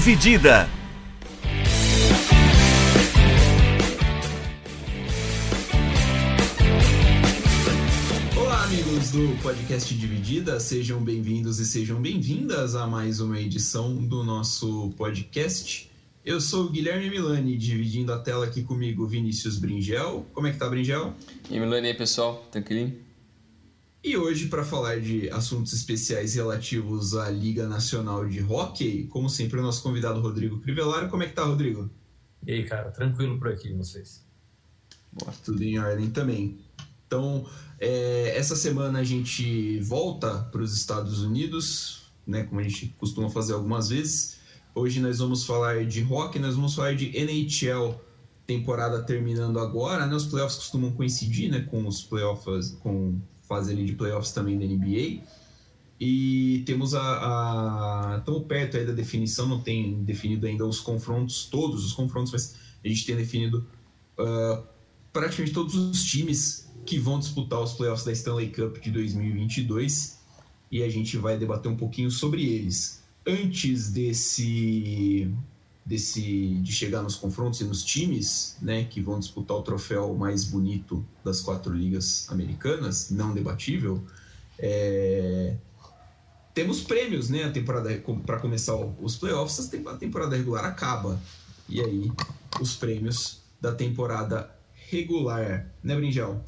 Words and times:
Dividida. 0.00 0.66
Olá, 8.34 8.64
amigos 8.64 9.10
do 9.10 9.42
podcast 9.42 9.94
Dividida, 9.94 10.58
sejam 10.58 11.04
bem-vindos 11.04 11.58
e 11.58 11.66
sejam 11.66 12.00
bem-vindas 12.00 12.74
a 12.74 12.86
mais 12.86 13.20
uma 13.20 13.38
edição 13.38 13.94
do 13.94 14.24
nosso 14.24 14.88
podcast. 14.96 15.90
Eu 16.24 16.40
sou 16.40 16.64
o 16.64 16.70
Guilherme 16.70 17.10
Milani, 17.10 17.58
dividindo 17.58 18.10
a 18.14 18.18
tela 18.18 18.46
aqui 18.46 18.62
comigo 18.62 19.06
Vinícius 19.06 19.58
Bringel. 19.58 20.24
Como 20.32 20.46
é 20.46 20.52
que 20.52 20.56
tá, 20.56 20.66
Bringel? 20.66 21.12
E 21.50 21.54
aí, 21.54 21.60
Milani, 21.60 21.88
aí, 21.88 21.94
pessoal, 21.94 22.42
tranquilinho? 22.50 23.09
E 24.02 24.16
hoje, 24.16 24.48
para 24.48 24.64
falar 24.64 24.98
de 24.98 25.28
assuntos 25.28 25.74
especiais 25.74 26.34
relativos 26.34 27.14
à 27.14 27.28
Liga 27.28 27.68
Nacional 27.68 28.26
de 28.26 28.42
Hockey, 28.42 29.06
como 29.08 29.28
sempre, 29.28 29.60
o 29.60 29.62
nosso 29.62 29.82
convidado 29.82 30.22
Rodrigo 30.22 30.58
Crivellaro. 30.58 31.10
Como 31.10 31.22
é 31.22 31.26
que 31.26 31.34
tá, 31.34 31.44
Rodrigo? 31.44 31.90
E 32.46 32.52
aí, 32.52 32.64
cara, 32.64 32.90
tranquilo 32.90 33.38
por 33.38 33.48
aqui, 33.48 33.74
vocês? 33.74 34.24
Tudo 35.44 35.62
em 35.62 35.78
ordem 35.78 36.10
também. 36.10 36.58
Então, 37.06 37.46
é, 37.78 38.34
essa 38.34 38.56
semana 38.56 39.00
a 39.00 39.04
gente 39.04 39.78
volta 39.80 40.44
para 40.44 40.62
os 40.62 40.74
Estados 40.74 41.20
Unidos, 41.22 42.10
né, 42.26 42.44
como 42.44 42.58
a 42.58 42.62
gente 42.62 42.94
costuma 42.98 43.28
fazer 43.28 43.52
algumas 43.52 43.90
vezes. 43.90 44.38
Hoje 44.74 44.98
nós 44.98 45.18
vamos 45.18 45.44
falar 45.44 45.84
de 45.84 46.02
hockey, 46.02 46.38
nós 46.38 46.54
vamos 46.54 46.74
falar 46.74 46.94
de 46.94 47.14
NHL, 47.14 48.00
temporada 48.46 49.02
terminando 49.02 49.58
agora, 49.58 50.06
né? 50.06 50.14
Os 50.14 50.24
playoffs 50.24 50.56
costumam 50.56 50.90
coincidir, 50.92 51.50
né, 51.50 51.60
com 51.60 51.86
os 51.86 52.02
playoffs, 52.02 52.70
com 52.80 53.20
fase 53.50 53.72
ali 53.72 53.84
de 53.84 53.94
playoffs 53.94 54.30
também 54.30 54.56
da 54.56 54.64
NBA. 54.64 55.24
E 56.00 56.62
temos 56.64 56.94
a, 56.94 57.02
a 57.02 58.18
estamos 58.18 58.44
perto 58.46 58.76
aí 58.76 58.86
da 58.86 58.92
definição, 58.92 59.48
não 59.48 59.60
tem 59.60 60.04
definido 60.04 60.46
ainda 60.46 60.64
os 60.64 60.78
confrontos, 60.78 61.46
todos 61.46 61.84
os 61.84 61.92
confrontos, 61.92 62.32
mas 62.32 62.54
a 62.82 62.88
gente 62.88 63.04
tem 63.04 63.16
definido 63.16 63.66
uh, 64.18 64.62
praticamente 65.12 65.52
todos 65.52 65.74
os 65.74 66.02
times 66.04 66.70
que 66.86 66.98
vão 66.98 67.18
disputar 67.18 67.60
os 67.60 67.72
playoffs 67.72 68.04
da 68.04 68.12
Stanley 68.12 68.50
Cup 68.50 68.78
de 68.78 68.90
2022 68.90 70.20
e 70.70 70.82
a 70.82 70.88
gente 70.88 71.18
vai 71.18 71.36
debater 71.36 71.70
um 71.70 71.76
pouquinho 71.76 72.10
sobre 72.10 72.48
eles. 72.48 73.02
Antes 73.26 73.90
desse, 73.90 75.30
desse 75.84 76.54
de 76.62 76.72
chegar 76.72 77.02
nos 77.02 77.16
confrontos 77.16 77.60
e 77.60 77.64
nos 77.64 77.82
times, 77.82 78.56
né, 78.60 78.84
que 78.84 79.00
vão 79.00 79.18
disputar 79.18 79.56
o 79.56 79.62
troféu 79.62 80.14
mais 80.14 80.44
bonito 80.44 81.04
das 81.24 81.40
quatro 81.40 81.72
ligas 81.74 82.26
americanas, 82.30 83.10
não 83.10 83.34
debatível, 83.34 84.04
é, 84.58 85.56
temos 86.54 86.82
prêmios, 86.82 87.30
né, 87.30 87.44
a 87.44 87.50
temporada 87.50 87.90
para 88.26 88.38
começar 88.38 88.76
os 88.76 89.16
playoffs, 89.16 89.70
a 89.86 89.96
temporada 89.96 90.36
regular 90.36 90.64
acaba 90.64 91.18
e 91.68 91.80
aí 91.80 92.12
os 92.60 92.74
prêmios 92.76 93.40
da 93.60 93.72
temporada 93.72 94.50
regular, 94.90 95.66
né, 95.82 95.94
Brinjal? 95.94 96.44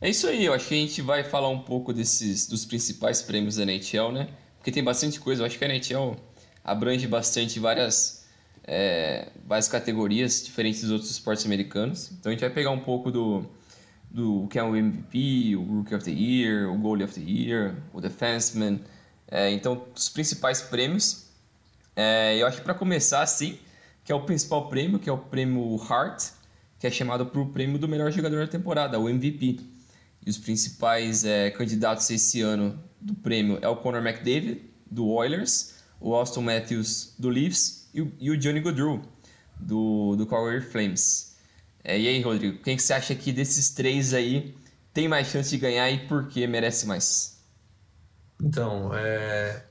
É 0.00 0.10
isso 0.10 0.26
aí, 0.26 0.44
eu 0.44 0.52
acho 0.52 0.68
que 0.68 0.74
a 0.74 0.78
gente 0.78 1.02
vai 1.02 1.24
falar 1.24 1.48
um 1.48 1.60
pouco 1.60 1.92
desses 1.92 2.46
dos 2.46 2.64
principais 2.64 3.22
prêmios 3.22 3.56
da 3.56 3.62
NHL, 3.62 4.12
né? 4.12 4.28
Porque 4.58 4.70
tem 4.70 4.84
bastante 4.84 5.18
coisa, 5.18 5.42
eu 5.42 5.46
acho 5.46 5.58
que 5.58 5.64
a 5.64 5.68
NHL 5.68 6.16
abrange 6.62 7.06
bastante 7.06 7.58
várias, 7.58 8.23
é, 8.66 9.28
várias 9.46 9.68
categorias 9.68 10.42
diferentes 10.44 10.82
dos 10.82 10.90
outros 10.90 11.10
esportes 11.10 11.44
americanos. 11.44 12.10
Então 12.12 12.30
a 12.30 12.32
gente 12.32 12.40
vai 12.40 12.50
pegar 12.50 12.70
um 12.70 12.80
pouco 12.80 13.10
do, 13.10 13.44
do 14.10 14.46
que 14.48 14.58
é 14.58 14.62
o 14.62 14.74
MVP, 14.74 15.56
o 15.56 15.78
Rookie 15.78 15.94
of 15.94 16.04
the 16.04 16.10
Year, 16.10 16.72
o 16.72 16.78
Goalie 16.78 17.04
of 17.04 17.14
the 17.14 17.30
Year, 17.30 17.76
o 17.92 18.00
Defenseman. 18.00 18.80
É, 19.28 19.50
então, 19.50 19.86
os 19.94 20.08
principais 20.08 20.62
prêmios. 20.62 21.24
É, 21.96 22.36
eu 22.40 22.46
acho 22.46 22.58
que 22.58 22.64
para 22.64 22.74
começar, 22.74 23.22
assim, 23.22 23.58
que 24.04 24.10
é 24.10 24.14
o 24.14 24.22
principal 24.22 24.68
prêmio, 24.68 24.98
que 24.98 25.08
é 25.08 25.12
o 25.12 25.18
prêmio 25.18 25.76
Hart, 25.88 26.30
que 26.78 26.86
é 26.86 26.90
chamado 26.90 27.26
para 27.26 27.40
o 27.40 27.46
prêmio 27.46 27.78
do 27.78 27.88
melhor 27.88 28.10
jogador 28.10 28.40
da 28.40 28.46
temporada, 28.46 28.98
o 28.98 29.08
MVP. 29.08 29.60
E 30.26 30.30
os 30.30 30.38
principais 30.38 31.24
é, 31.24 31.50
candidatos 31.50 32.08
esse 32.10 32.40
ano 32.40 32.78
do 33.00 33.14
prêmio 33.14 33.58
é 33.60 33.68
o 33.68 33.76
Conor 33.76 34.04
McDavid, 34.06 34.62
do 34.90 35.08
Oilers, 35.08 35.74
o 36.00 36.14
Austin 36.14 36.40
Matthews, 36.40 37.14
do 37.18 37.28
Leafs, 37.28 37.83
e 37.94 38.02
o, 38.02 38.12
e 38.18 38.30
o 38.30 38.36
Johnny 38.36 38.60
Gaudreau, 38.60 39.00
do, 39.58 40.16
do 40.16 40.26
Calgary 40.26 40.60
Flames. 40.60 41.36
É, 41.82 41.98
e 41.98 42.08
aí, 42.08 42.20
Rodrigo, 42.20 42.58
quem 42.62 42.76
que 42.76 42.82
você 42.82 42.92
acha 42.92 43.14
que 43.14 43.32
desses 43.32 43.70
três 43.70 44.12
aí 44.12 44.54
tem 44.92 45.06
mais 45.06 45.28
chance 45.28 45.50
de 45.50 45.58
ganhar 45.58 45.90
e 45.90 46.06
por 46.08 46.28
que 46.28 46.46
merece 46.46 46.86
mais? 46.86 47.42
Então, 48.42 48.92
é, 48.94 49.64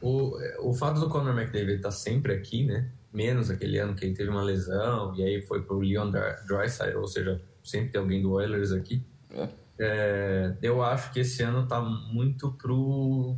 o, 0.00 0.36
o 0.60 0.74
fato 0.74 1.00
do 1.00 1.08
Conor 1.08 1.36
McDavid 1.38 1.76
estar 1.76 1.88
tá 1.88 1.94
sempre 1.94 2.32
aqui, 2.32 2.64
né? 2.64 2.88
Menos 3.12 3.50
aquele 3.50 3.78
ano 3.78 3.94
que 3.94 4.04
ele 4.04 4.14
teve 4.14 4.30
uma 4.30 4.42
lesão 4.42 5.14
e 5.16 5.22
aí 5.22 5.42
foi 5.42 5.62
pro 5.62 5.80
Leon 5.80 6.10
Draisaitl, 6.46 6.98
ou 6.98 7.08
seja, 7.08 7.40
sempre 7.62 7.90
tem 7.90 8.00
alguém 8.00 8.22
do 8.22 8.32
Oilers 8.32 8.72
aqui. 8.72 9.02
É. 9.30 9.48
É, 9.78 10.54
eu 10.62 10.82
acho 10.82 11.12
que 11.12 11.20
esse 11.20 11.42
ano 11.42 11.66
tá 11.66 11.80
muito 11.80 12.52
pro 12.52 13.36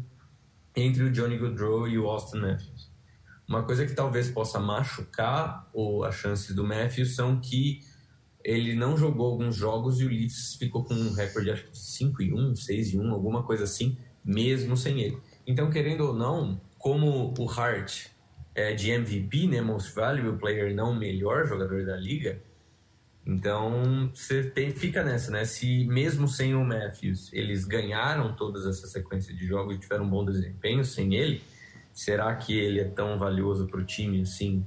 entre 0.76 1.04
o 1.04 1.12
Johnny 1.12 1.38
Goodrow 1.38 1.88
e 1.88 1.98
o 1.98 2.08
Austin 2.08 2.38
Matthews. 2.38 2.73
Uma 3.46 3.62
coisa 3.62 3.86
que 3.86 3.92
talvez 3.92 4.30
possa 4.30 4.58
machucar 4.58 5.68
ou 5.72 6.04
as 6.04 6.14
chances 6.14 6.54
do 6.54 6.64
Matthews 6.64 7.14
são 7.14 7.40
que 7.40 7.80
ele 8.42 8.74
não 8.74 8.96
jogou 8.96 9.26
alguns 9.26 9.56
jogos 9.56 10.00
e 10.00 10.04
o 10.04 10.08
Leafs 10.08 10.56
ficou 10.56 10.84
com 10.84 10.94
um 10.94 11.12
recorde 11.12 11.50
acho 11.50 11.64
que 11.64 11.78
5 11.78 12.22
e 12.22 12.34
1, 12.34 12.56
6 12.56 12.94
e 12.94 12.98
1, 12.98 13.10
alguma 13.10 13.42
coisa 13.42 13.64
assim, 13.64 13.96
mesmo 14.24 14.76
sem 14.76 15.00
ele. 15.00 15.18
Então, 15.46 15.70
querendo 15.70 16.02
ou 16.08 16.14
não, 16.14 16.60
como 16.78 17.34
o 17.38 17.50
Hart 17.50 18.06
é 18.54 18.74
de 18.74 18.90
MVP, 18.90 19.46
né, 19.46 19.60
Most 19.60 19.94
Valuable 19.94 20.38
Player, 20.38 20.74
não 20.74 20.92
o 20.92 20.94
melhor 20.94 21.46
jogador 21.46 21.84
da 21.84 21.96
liga, 21.96 22.40
então 23.26 24.10
você 24.12 24.42
tem, 24.42 24.70
fica 24.70 25.02
nessa, 25.02 25.30
né? 25.30 25.44
Se 25.46 25.84
mesmo 25.86 26.28
sem 26.28 26.54
o 26.54 26.62
Matthews 26.62 27.32
eles 27.32 27.64
ganharam 27.64 28.34
todas 28.36 28.66
essa 28.66 28.86
sequência 28.86 29.34
de 29.34 29.46
jogos 29.46 29.76
e 29.76 29.78
tiveram 29.78 30.04
um 30.04 30.10
bom 30.10 30.24
desempenho 30.24 30.84
sem 30.84 31.14
ele, 31.14 31.42
será 31.94 32.34
que 32.34 32.58
ele 32.58 32.80
é 32.80 32.84
tão 32.84 33.16
valioso 33.16 33.66
para 33.68 33.80
o 33.80 33.84
time 33.84 34.20
assim 34.20 34.66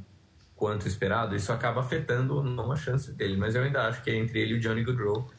quanto 0.56 0.88
esperado? 0.88 1.36
Isso 1.36 1.52
acaba 1.52 1.82
afetando 1.82 2.42
não 2.42 2.72
a 2.72 2.76
chance 2.76 3.12
dele, 3.12 3.38
mas 3.38 3.54
eu 3.54 3.62
ainda 3.62 3.88
acho 3.88 4.02
que 4.02 4.10
é 4.10 4.16
entre 4.16 4.40
ele 4.40 4.54
e 4.54 4.58
o 4.58 4.60
Johnny 4.60 4.84
Goodrow 4.84 5.30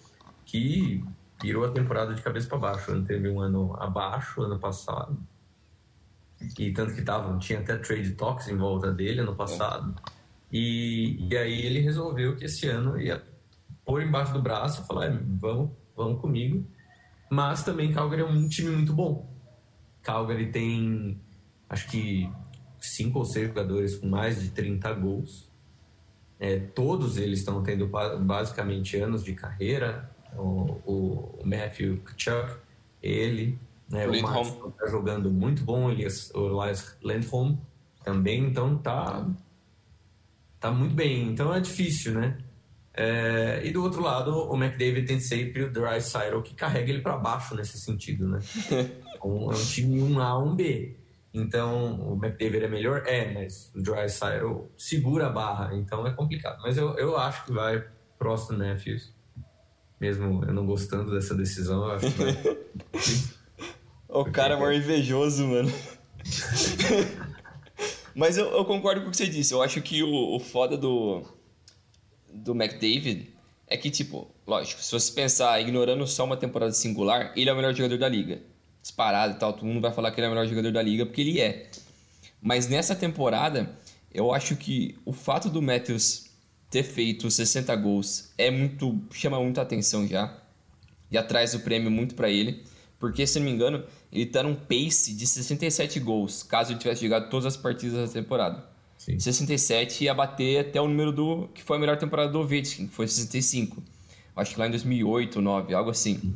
que 0.45 1.03
virou 1.43 1.65
a 1.65 1.71
temporada 1.71 2.15
de 2.15 2.23
cabeça 2.23 2.49
para 2.49 2.59
baixo. 2.59 2.91
Ele 2.91 3.05
teve 3.05 3.29
um 3.29 3.41
ano 3.41 3.75
abaixo 3.79 4.43
ano 4.43 4.59
passado. 4.59 5.19
E 6.59 6.73
tanto 6.73 6.95
que 6.95 7.03
tava, 7.03 7.37
tinha 7.39 7.59
até 7.59 7.77
trade 7.77 8.13
talks 8.13 8.49
em 8.49 8.57
volta 8.57 8.93
dele 8.93 9.21
ano 9.21 9.35
passado. 9.35 9.95
E, 10.53 11.29
e 11.29 11.37
aí 11.37 11.67
ele 11.67 11.81
resolveu 11.81 12.37
que 12.37 12.45
esse 12.45 12.67
ano 12.69 13.01
ia 13.01 13.23
pôr 13.85 14.03
embaixo 14.03 14.33
do 14.33 14.41
braço 14.41 14.83
e 14.83 14.87
falar: 14.87 15.07
é, 15.07 15.11
vamos, 15.11 15.71
vamos 15.97 16.21
comigo. 16.21 16.65
Mas 17.31 17.63
também 17.63 17.93
Calgary 17.93 18.23
é 18.23 18.25
um 18.25 18.49
time 18.49 18.71
muito 18.71 18.93
bom. 18.93 19.29
Calgary 20.03 20.51
tem, 20.51 21.21
acho 21.69 21.89
que, 21.89 22.31
cinco 22.81 23.19
ou 23.19 23.25
seis 23.25 23.49
jogadores 23.49 23.97
com 23.97 24.09
mais 24.09 24.41
de 24.41 24.51
30 24.51 24.93
gols. 24.95 25.49
É, 26.41 26.59
todos 26.59 27.17
eles 27.17 27.41
estão 27.41 27.63
tendo 27.63 27.89
basicamente 28.21 28.97
anos 28.97 29.25
de 29.25 29.35
carreira. 29.35 30.11
O, 30.37 30.81
o 30.87 31.41
Matthew 31.45 31.99
Kachuk, 31.99 32.59
ele, 33.03 33.59
né, 33.91 34.07
o 34.07 34.23
Marcos 34.23 34.49
está 34.49 34.87
jogando 34.87 35.31
muito 35.31 35.65
bom, 35.65 35.91
Elias, 35.91 36.31
o 36.35 36.63
Elias 36.63 36.97
Landholm 37.03 37.57
também, 38.05 38.45
então 38.45 38.77
tá 38.79 39.27
tá 40.61 40.71
muito 40.71 40.95
bem. 40.95 41.29
Então 41.29 41.53
é 41.55 41.61
difícil, 41.61 42.15
né? 42.15 42.39
É, 42.95 43.61
e 43.65 43.71
do 43.71 43.83
outro 43.83 44.03
lado, 44.03 44.33
o 44.51 44.57
McDavid 44.57 45.07
tem 45.07 45.21
sempre 45.21 45.63
o 45.63 45.73
Dry 45.73 46.01
Cyril 46.01 46.43
que 46.43 46.55
carrega 46.55 46.91
ele 46.91 47.01
para 47.01 47.17
baixo 47.17 47.55
nesse 47.55 47.79
sentido, 47.79 48.29
né? 48.29 48.41
um, 49.25 49.51
é 49.53 49.55
um 49.55 49.65
time 49.65 50.01
1A, 50.01 50.57
1B. 50.57 50.97
Então, 51.33 52.01
o 52.01 52.15
McDavid 52.15 52.65
é 52.65 52.69
melhor? 52.69 53.03
É, 53.07 53.33
mas 53.33 53.71
o 53.75 53.83
Dry 53.83 54.07
segura 54.77 55.27
a 55.27 55.31
barra, 55.31 55.75
então 55.75 56.07
é 56.07 56.13
complicado. 56.13 56.61
Mas 56.63 56.77
eu, 56.77 56.97
eu 56.97 57.17
acho 57.17 57.45
que 57.45 57.53
vai 57.53 57.85
próximo 58.19 58.59
Matthews. 58.59 59.13
Mesmo 60.01 60.45
eu 60.45 60.53
não 60.53 60.65
gostando 60.65 61.13
dessa 61.13 61.35
decisão, 61.35 61.85
eu 61.85 61.93
acho 61.93 62.11
que 62.11 62.19
vai. 62.19 62.59
o 64.09 64.25
cara 64.25 64.55
é 64.55 64.57
mais 64.59 64.85
invejoso, 64.85 65.47
mano. 65.47 65.71
Mas 68.15 68.37
eu, 68.37 68.47
eu, 68.47 68.65
concordo 68.65 69.03
com 69.03 69.09
o 69.09 69.11
que 69.11 69.17
você 69.17 69.29
disse. 69.29 69.55
Eu 69.55 69.63
acho 69.63 69.81
que 69.81 70.03
o, 70.03 70.35
o 70.35 70.41
foda 70.41 70.77
do, 70.77 71.23
do 72.33 72.53
McDavid 72.53 73.33
é 73.67 73.77
que, 73.77 73.91
tipo, 73.91 74.29
lógico, 74.47 74.83
se 74.83 74.91
você 74.91 75.13
pensar 75.13 75.61
ignorando 75.61 76.05
só 76.07 76.25
uma 76.25 76.37
temporada 76.37 76.73
singular, 76.73 77.33
ele 77.37 77.49
é 77.49 77.53
o 77.53 77.57
melhor 77.57 77.73
jogador 77.75 77.99
da 77.99 78.09
liga. 78.09 78.43
Disparado 78.89 79.35
e 79.35 79.39
tal, 79.39 79.53
todo 79.53 79.67
mundo 79.67 79.83
vai 79.83 79.93
falar 79.93 80.11
que 80.11 80.19
ele 80.19 80.27
é 80.27 80.31
o 80.31 80.33
melhor 80.33 80.47
jogador 80.47 80.73
da 80.73 80.81
liga 80.81 81.05
porque 81.05 81.21
ele 81.21 81.41
é. 81.41 81.69
Mas 82.41 82.69
nessa 82.69 82.95
temporada, 82.95 83.77
eu 84.13 84.33
acho 84.33 84.57
que 84.57 84.97
o 85.05 85.13
fato 85.13 85.51
do 85.51 85.61
Matthews 85.61 86.31
ter 86.71 86.83
feito 86.83 87.31
60 87.31 87.77
gols 87.77 88.33
é 88.39 88.51
muito 88.51 88.99
chama 89.13 89.39
muita 89.39 89.61
atenção 89.61 90.07
já. 90.07 90.39
Já 91.11 91.23
traz 91.23 91.55
o 91.55 91.61
prêmio 91.61 91.91
muito 91.91 92.15
para 92.15 92.31
ele, 92.31 92.65
porque 92.99 93.27
se 93.27 93.39
não 93.39 93.45
me 93.45 93.53
engano, 93.53 93.85
ele 94.11 94.25
tá 94.25 94.43
num 94.43 94.55
pace 94.55 95.13
de 95.15 95.27
67 95.27 96.01
gols, 96.01 96.43
caso 96.43 96.73
ele 96.73 96.79
tivesse 96.79 97.03
jogado 97.03 97.29
todas 97.29 97.45
as 97.45 97.57
partidas 97.59 98.09
da 98.09 98.21
temporada. 98.21 98.65
Sim. 98.97 99.19
67 99.19 100.05
ia 100.05 100.15
bater 100.15 100.61
até 100.61 100.81
o 100.81 100.89
número 100.89 101.13
do 101.13 101.49
que 101.55 101.63
foi 101.63 101.77
a 101.77 101.81
melhor 101.81 101.99
temporada 101.99 102.33
do 102.33 102.41
Ovechkin, 102.41 102.87
que 102.87 102.95
foi 102.95 103.07
65. 103.07 103.83
Acho 104.35 104.55
que 104.55 104.61
lá 104.61 104.67
em 104.67 104.71
2008 104.71 105.37
ou 105.37 105.43
2009, 105.43 105.75
algo 105.75 105.91
assim. 105.91 106.35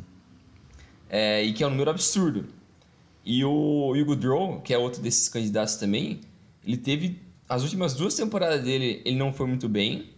É, 1.14 1.42
e 1.42 1.52
que 1.52 1.62
é 1.62 1.66
um 1.66 1.70
número 1.70 1.90
absurdo. 1.90 2.46
E 3.22 3.44
o 3.44 3.92
Hugo 3.94 4.16
Drow, 4.16 4.62
que 4.62 4.72
é 4.72 4.78
outro 4.78 5.02
desses 5.02 5.28
candidatos 5.28 5.76
também, 5.76 6.22
ele 6.64 6.78
teve 6.78 7.20
as 7.46 7.62
últimas 7.62 7.92
duas 7.92 8.14
temporadas 8.14 8.64
dele, 8.64 9.02
ele 9.04 9.16
não 9.16 9.30
foi 9.30 9.46
muito 9.46 9.68
bem, 9.68 10.08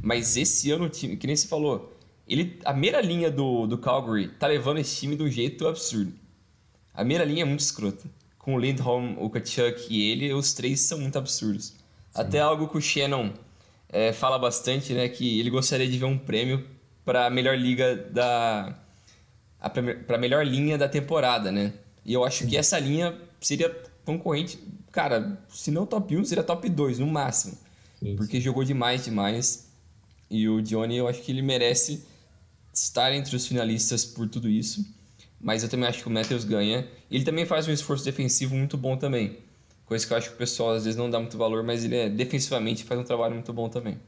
mas 0.00 0.36
esse 0.36 0.70
ano 0.70 0.84
o 0.84 0.88
time, 0.88 1.16
que 1.16 1.26
nem 1.26 1.34
se 1.34 1.48
falou, 1.48 1.92
ele, 2.28 2.58
a 2.64 2.72
meia 2.72 3.00
linha 3.00 3.30
do, 3.32 3.66
do 3.66 3.76
Calgary 3.76 4.28
tá 4.28 4.46
levando 4.46 4.78
esse 4.78 5.00
time 5.00 5.16
de 5.16 5.24
um 5.24 5.30
jeito 5.30 5.66
absurdo. 5.66 6.12
A 6.94 7.02
meia 7.02 7.24
linha 7.24 7.42
é 7.42 7.44
muito 7.44 7.60
escrota. 7.60 8.08
Com 8.38 8.54
o 8.54 8.58
Lindholm, 8.58 9.16
o 9.18 9.28
Kachuk 9.28 9.86
e 9.90 10.10
ele, 10.10 10.32
os 10.32 10.52
três 10.52 10.80
são 10.80 10.98
muito 11.00 11.18
absurdos. 11.18 11.66
Sim. 11.66 11.74
Até 12.14 12.38
algo 12.38 12.68
que 12.68 12.78
o 12.78 12.80
Shannon 12.80 13.32
é, 13.88 14.12
fala 14.12 14.38
bastante, 14.38 14.92
né? 14.92 15.08
Que 15.08 15.40
ele 15.40 15.50
gostaria 15.50 15.88
de 15.88 15.98
ver 15.98 16.04
um 16.04 16.16
prêmio 16.16 16.64
para 17.04 17.26
a 17.26 17.30
melhor 17.30 17.58
liga 17.58 17.96
da... 17.96 18.78
para 19.70 20.16
a 20.16 20.18
melhor 20.18 20.46
linha 20.46 20.76
da 20.76 20.88
temporada, 20.88 21.50
né? 21.50 21.72
E 22.04 22.12
eu 22.12 22.24
acho 22.24 22.46
que 22.46 22.56
essa 22.56 22.78
linha 22.78 23.18
seria 23.40 23.70
concorrente, 24.04 24.58
cara, 24.92 25.38
se 25.48 25.70
não 25.70 25.86
top 25.86 26.16
1, 26.16 26.24
seria 26.24 26.44
top 26.44 26.68
2 26.68 26.98
no 26.98 27.06
máximo. 27.06 27.56
Sim. 27.98 28.16
Porque 28.16 28.40
jogou 28.40 28.64
demais, 28.64 29.04
demais. 29.04 29.70
E 30.30 30.48
o 30.48 30.60
Johnny, 30.60 30.96
eu 30.96 31.08
acho 31.08 31.22
que 31.22 31.32
ele 31.32 31.42
merece 31.42 32.04
estar 32.72 33.12
entre 33.12 33.34
os 33.34 33.46
finalistas 33.46 34.04
por 34.04 34.28
tudo 34.28 34.48
isso. 34.48 34.84
Mas 35.40 35.62
eu 35.62 35.68
também 35.68 35.88
acho 35.88 36.02
que 36.02 36.08
o 36.08 36.10
Matthews 36.10 36.44
ganha. 36.44 36.88
Ele 37.10 37.24
também 37.24 37.46
faz 37.46 37.68
um 37.68 37.72
esforço 37.72 38.04
defensivo 38.04 38.54
muito 38.54 38.76
bom 38.76 38.96
também. 38.96 39.38
Coisa 39.84 40.06
que 40.06 40.12
eu 40.12 40.16
acho 40.16 40.28
que 40.30 40.34
o 40.34 40.38
pessoal 40.38 40.72
às 40.72 40.84
vezes 40.84 40.96
não 40.96 41.10
dá 41.10 41.20
muito 41.20 41.36
valor, 41.36 41.62
mas 41.62 41.84
ele 41.84 41.96
é, 41.96 42.08
defensivamente 42.08 42.84
faz 42.84 42.98
um 42.98 43.04
trabalho 43.04 43.34
muito 43.34 43.52
bom 43.52 43.68
também. 43.68 43.98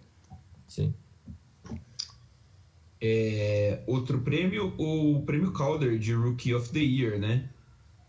Sim. 0.67 0.94
É, 3.01 3.83
outro 3.87 4.21
prêmio, 4.21 4.75
o 4.79 5.23
prêmio 5.25 5.53
Calder 5.53 5.99
de 5.99 6.13
Rookie 6.15 6.55
of 6.55 6.71
the 6.71 6.81
Year, 6.81 7.19
né? 7.19 7.49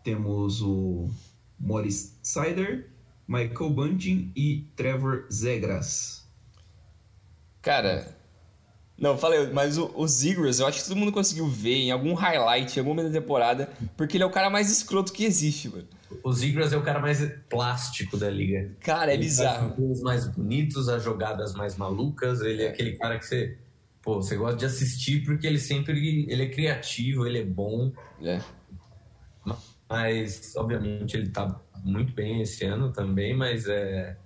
Temos 0.02 0.62
o 0.62 1.10
Morris 1.58 2.18
Sider, 2.22 2.88
Michael 3.26 3.70
Bunting 3.70 4.32
e 4.34 4.64
Trevor 4.74 5.26
Zegras. 5.30 6.26
Cara, 7.60 8.18
não, 8.98 9.16
falei, 9.16 9.46
mas 9.52 9.78
o, 9.78 9.92
o 9.94 10.08
Zigras, 10.08 10.58
eu 10.58 10.66
acho 10.66 10.82
que 10.82 10.88
todo 10.88 10.96
mundo 10.96 11.12
conseguiu 11.12 11.46
ver 11.46 11.76
em 11.76 11.92
algum 11.92 12.14
highlight, 12.14 12.76
em 12.76 12.80
algum 12.80 12.90
momento 12.90 13.12
da 13.12 13.20
temporada, 13.20 13.70
porque 13.96 14.16
ele 14.16 14.24
é 14.24 14.26
o 14.26 14.30
cara 14.30 14.50
mais 14.50 14.70
escroto 14.70 15.12
que 15.12 15.24
existe, 15.24 15.68
mano. 15.68 15.86
O 16.24 16.32
Zigras 16.32 16.72
é 16.72 16.76
o 16.76 16.82
cara 16.82 16.98
mais 16.98 17.20
plástico 17.48 18.16
da 18.16 18.28
liga. 18.28 18.72
Cara, 18.80 19.12
é 19.12 19.14
ele 19.14 19.22
bizarro. 19.22 19.74
Os 19.78 20.02
mais 20.02 20.26
bonitos, 20.26 20.88
as 20.88 21.04
jogadas 21.04 21.54
mais 21.54 21.76
malucas, 21.76 22.40
ele 22.40 22.64
é 22.64 22.68
aquele 22.68 22.96
cara 22.96 23.18
que 23.18 23.26
você, 23.26 23.56
pô, 24.08 24.22
você 24.22 24.36
gosta 24.36 24.56
de 24.56 24.64
assistir 24.64 25.22
porque 25.22 25.46
ele 25.46 25.58
sempre, 25.58 26.24
ele 26.30 26.44
é 26.44 26.48
criativo, 26.48 27.26
ele 27.26 27.40
é 27.40 27.44
bom. 27.44 27.92
É. 28.22 28.40
Mas, 29.86 30.56
obviamente, 30.56 31.14
ele 31.14 31.28
tá 31.28 31.60
muito 31.84 32.14
bem 32.14 32.40
esse 32.40 32.64
ano 32.64 32.90
também, 32.90 33.36
mas 33.36 33.66
é... 33.68 34.16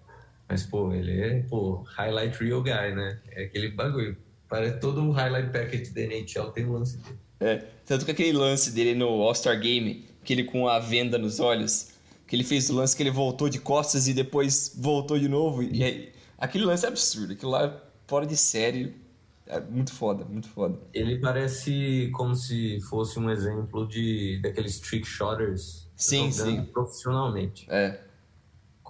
Mas, 0.49 0.63
pô, 0.63 0.93
ele 0.93 1.21
é, 1.21 1.43
pô, 1.49 1.83
highlight 1.97 2.45
real 2.45 2.63
guy, 2.63 2.95
né? 2.95 3.21
É 3.33 3.45
aquele 3.45 3.73
bagulho 3.73 4.17
Parece 4.49 4.79
todo 4.79 5.03
o 5.03 5.11
highlight 5.11 5.51
package 5.51 5.91
da 5.91 6.03
NHL 6.03 6.51
tem 6.53 6.65
um 6.65 6.75
lance 6.75 6.99
dele. 6.99 7.19
É, 7.41 7.57
tanto 7.85 8.05
que 8.05 8.11
aquele 8.13 8.33
lance 8.33 8.71
dele 8.71 8.95
no 8.95 9.09
All-Star 9.23 9.59
Game, 9.59 10.07
que 10.23 10.33
ele 10.33 10.45
com 10.45 10.69
a 10.69 10.79
venda 10.79 11.19
nos 11.19 11.41
olhos, 11.41 11.89
que 12.29 12.37
ele 12.37 12.45
fez 12.45 12.71
o 12.71 12.75
lance 12.75 12.95
que 12.95 13.03
ele 13.03 13.11
voltou 13.11 13.49
de 13.49 13.59
costas 13.59 14.07
e 14.07 14.15
depois 14.15 14.77
voltou 14.79 15.19
de 15.19 15.27
novo. 15.27 15.61
E 15.61 15.83
aí, 15.83 16.13
aquele 16.39 16.67
lance 16.67 16.85
é 16.85 16.89
absurdo, 16.89 17.33
aquilo 17.33 17.51
lá 17.51 17.65
é 17.65 17.73
fora 18.07 18.25
de 18.25 18.37
série. 18.37 19.02
É 19.47 19.61
muito 19.61 19.93
foda, 19.93 20.25
muito 20.25 20.49
foda. 20.49 20.79
Ele 20.95 21.19
parece 21.19 22.11
como 22.15 22.35
se 22.35 22.81
fosse 22.89 23.19
um 23.19 23.29
exemplo 23.31 23.87
de 23.87 24.41
daqueles 24.43 24.81
trick 24.81 25.07
shotters 25.07 25.91
sim, 25.97 26.31
sim. 26.31 26.65
profissionalmente. 26.67 27.67
É 27.69 28.13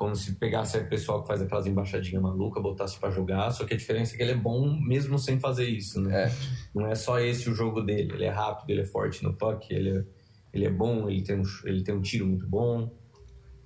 como 0.02 0.16
se 0.16 0.34
pegasse 0.34 0.76
o 0.78 0.88
pessoal 0.88 1.22
que 1.22 1.28
faz 1.28 1.40
aquelas 1.40 1.64
embaixadinhas 1.64 2.20
malucas, 2.20 2.60
botasse 2.60 2.98
para 2.98 3.10
jogar, 3.10 3.50
só 3.52 3.64
que 3.64 3.74
a 3.74 3.76
diferença 3.76 4.14
é 4.14 4.16
que 4.16 4.22
ele 4.24 4.32
é 4.32 4.36
bom 4.36 4.74
mesmo 4.80 5.16
sem 5.16 5.38
fazer 5.38 5.68
isso, 5.68 6.00
né? 6.00 6.24
É. 6.24 6.32
Não 6.74 6.88
é 6.88 6.94
só 6.96 7.20
esse 7.20 7.48
o 7.48 7.54
jogo 7.54 7.80
dele, 7.82 8.12
ele 8.12 8.24
é 8.24 8.30
rápido, 8.30 8.70
ele 8.70 8.80
é 8.80 8.84
forte 8.84 9.22
no 9.22 9.32
puck, 9.32 9.72
ele 9.72 9.98
é, 9.98 10.04
ele 10.52 10.64
é 10.64 10.70
bom, 10.70 11.08
ele 11.08 11.22
tem, 11.22 11.38
um, 11.38 11.44
ele 11.64 11.84
tem 11.84 11.94
um 11.94 12.00
tiro 12.00 12.26
muito 12.26 12.48
bom. 12.48 12.90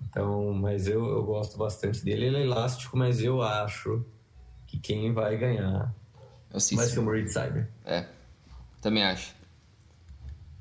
Então, 0.03 0.53
mas 0.53 0.87
eu, 0.87 1.07
eu 1.07 1.25
gosto 1.25 1.57
bastante 1.57 2.05
dele, 2.05 2.27
ele 2.27 2.37
é 2.37 2.43
elástico, 2.43 2.99
mas 2.99 3.23
eu 3.23 3.41
acho 3.41 4.05
que 4.67 4.79
quem 4.79 5.15
vai 5.15 5.39
ganhar 5.39 5.95
vai 6.77 6.87
ser 6.87 6.99
o 6.99 7.03
Moritz 7.03 7.33
Cyber. 7.33 7.69
É, 7.85 8.07
também 8.81 9.05
acho. 9.05 9.35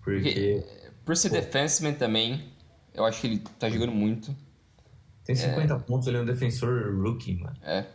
Porque... 0.01 0.21
Porque 0.21 0.85
por 1.05 1.15
ser 1.15 1.29
Pô. 1.29 1.35
defenseman 1.35 1.93
também, 1.93 2.51
eu 2.93 3.05
acho 3.05 3.21
que 3.21 3.27
ele 3.27 3.39
tá 3.59 3.69
jogando 3.69 3.91
muito. 3.91 4.35
Tem 5.23 5.35
50 5.35 5.73
é... 5.73 5.79
pontos, 5.79 6.07
ele 6.07 6.17
é 6.17 6.21
um 6.21 6.25
defensor 6.25 6.95
rookie, 6.99 7.35
mano. 7.35 7.55
É. 7.61 7.85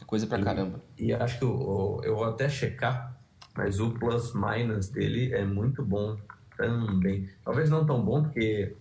É 0.00 0.04
coisa 0.06 0.26
pra 0.26 0.38
e, 0.38 0.42
caramba. 0.42 0.82
E 0.98 1.12
acho 1.12 1.38
que 1.38 1.44
eu, 1.44 2.00
eu 2.02 2.16
vou 2.16 2.24
até 2.24 2.48
checar, 2.48 3.14
mas 3.54 3.78
o 3.80 3.90
plus 3.90 4.32
minus 4.34 4.88
dele 4.88 5.32
é 5.34 5.44
muito 5.44 5.84
bom 5.84 6.16
também. 6.56 7.28
Talvez 7.44 7.68
não 7.68 7.84
tão 7.84 8.02
bom, 8.02 8.22
porque. 8.22 8.74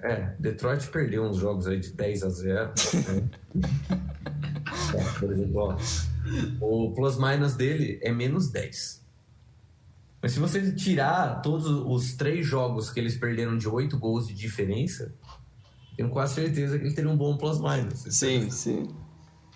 É, 0.00 0.34
Detroit 0.38 0.88
perdeu 0.88 1.24
uns 1.24 1.36
jogos 1.36 1.66
aí 1.68 1.78
de 1.78 1.92
10 1.92 2.24
a 2.24 2.28
0. 2.28 2.72
Né? 2.74 3.30
é, 4.98 5.18
por 5.18 5.32
exemplo, 5.32 5.60
ó, 5.60 5.76
o 6.60 6.92
plus 6.92 7.18
minus 7.18 7.54
dele 7.54 7.98
é 8.02 8.12
menos 8.12 8.50
10. 8.50 9.02
Mas 10.22 10.32
se 10.32 10.38
você 10.38 10.72
tirar 10.72 11.42
todos 11.42 11.66
os 11.66 12.14
três 12.14 12.46
jogos 12.46 12.90
que 12.90 13.00
eles 13.00 13.16
perderam 13.16 13.58
de 13.58 13.68
8 13.68 13.98
gols 13.98 14.28
de 14.28 14.34
diferença, 14.34 15.12
tenho 15.96 16.08
quase 16.10 16.34
certeza 16.34 16.78
que 16.78 16.84
ele 16.86 16.94
teria 16.94 17.10
um 17.10 17.16
bom 17.16 17.36
plus-minus. 17.36 18.00
Sim, 18.08 18.48
sim. 18.50 18.88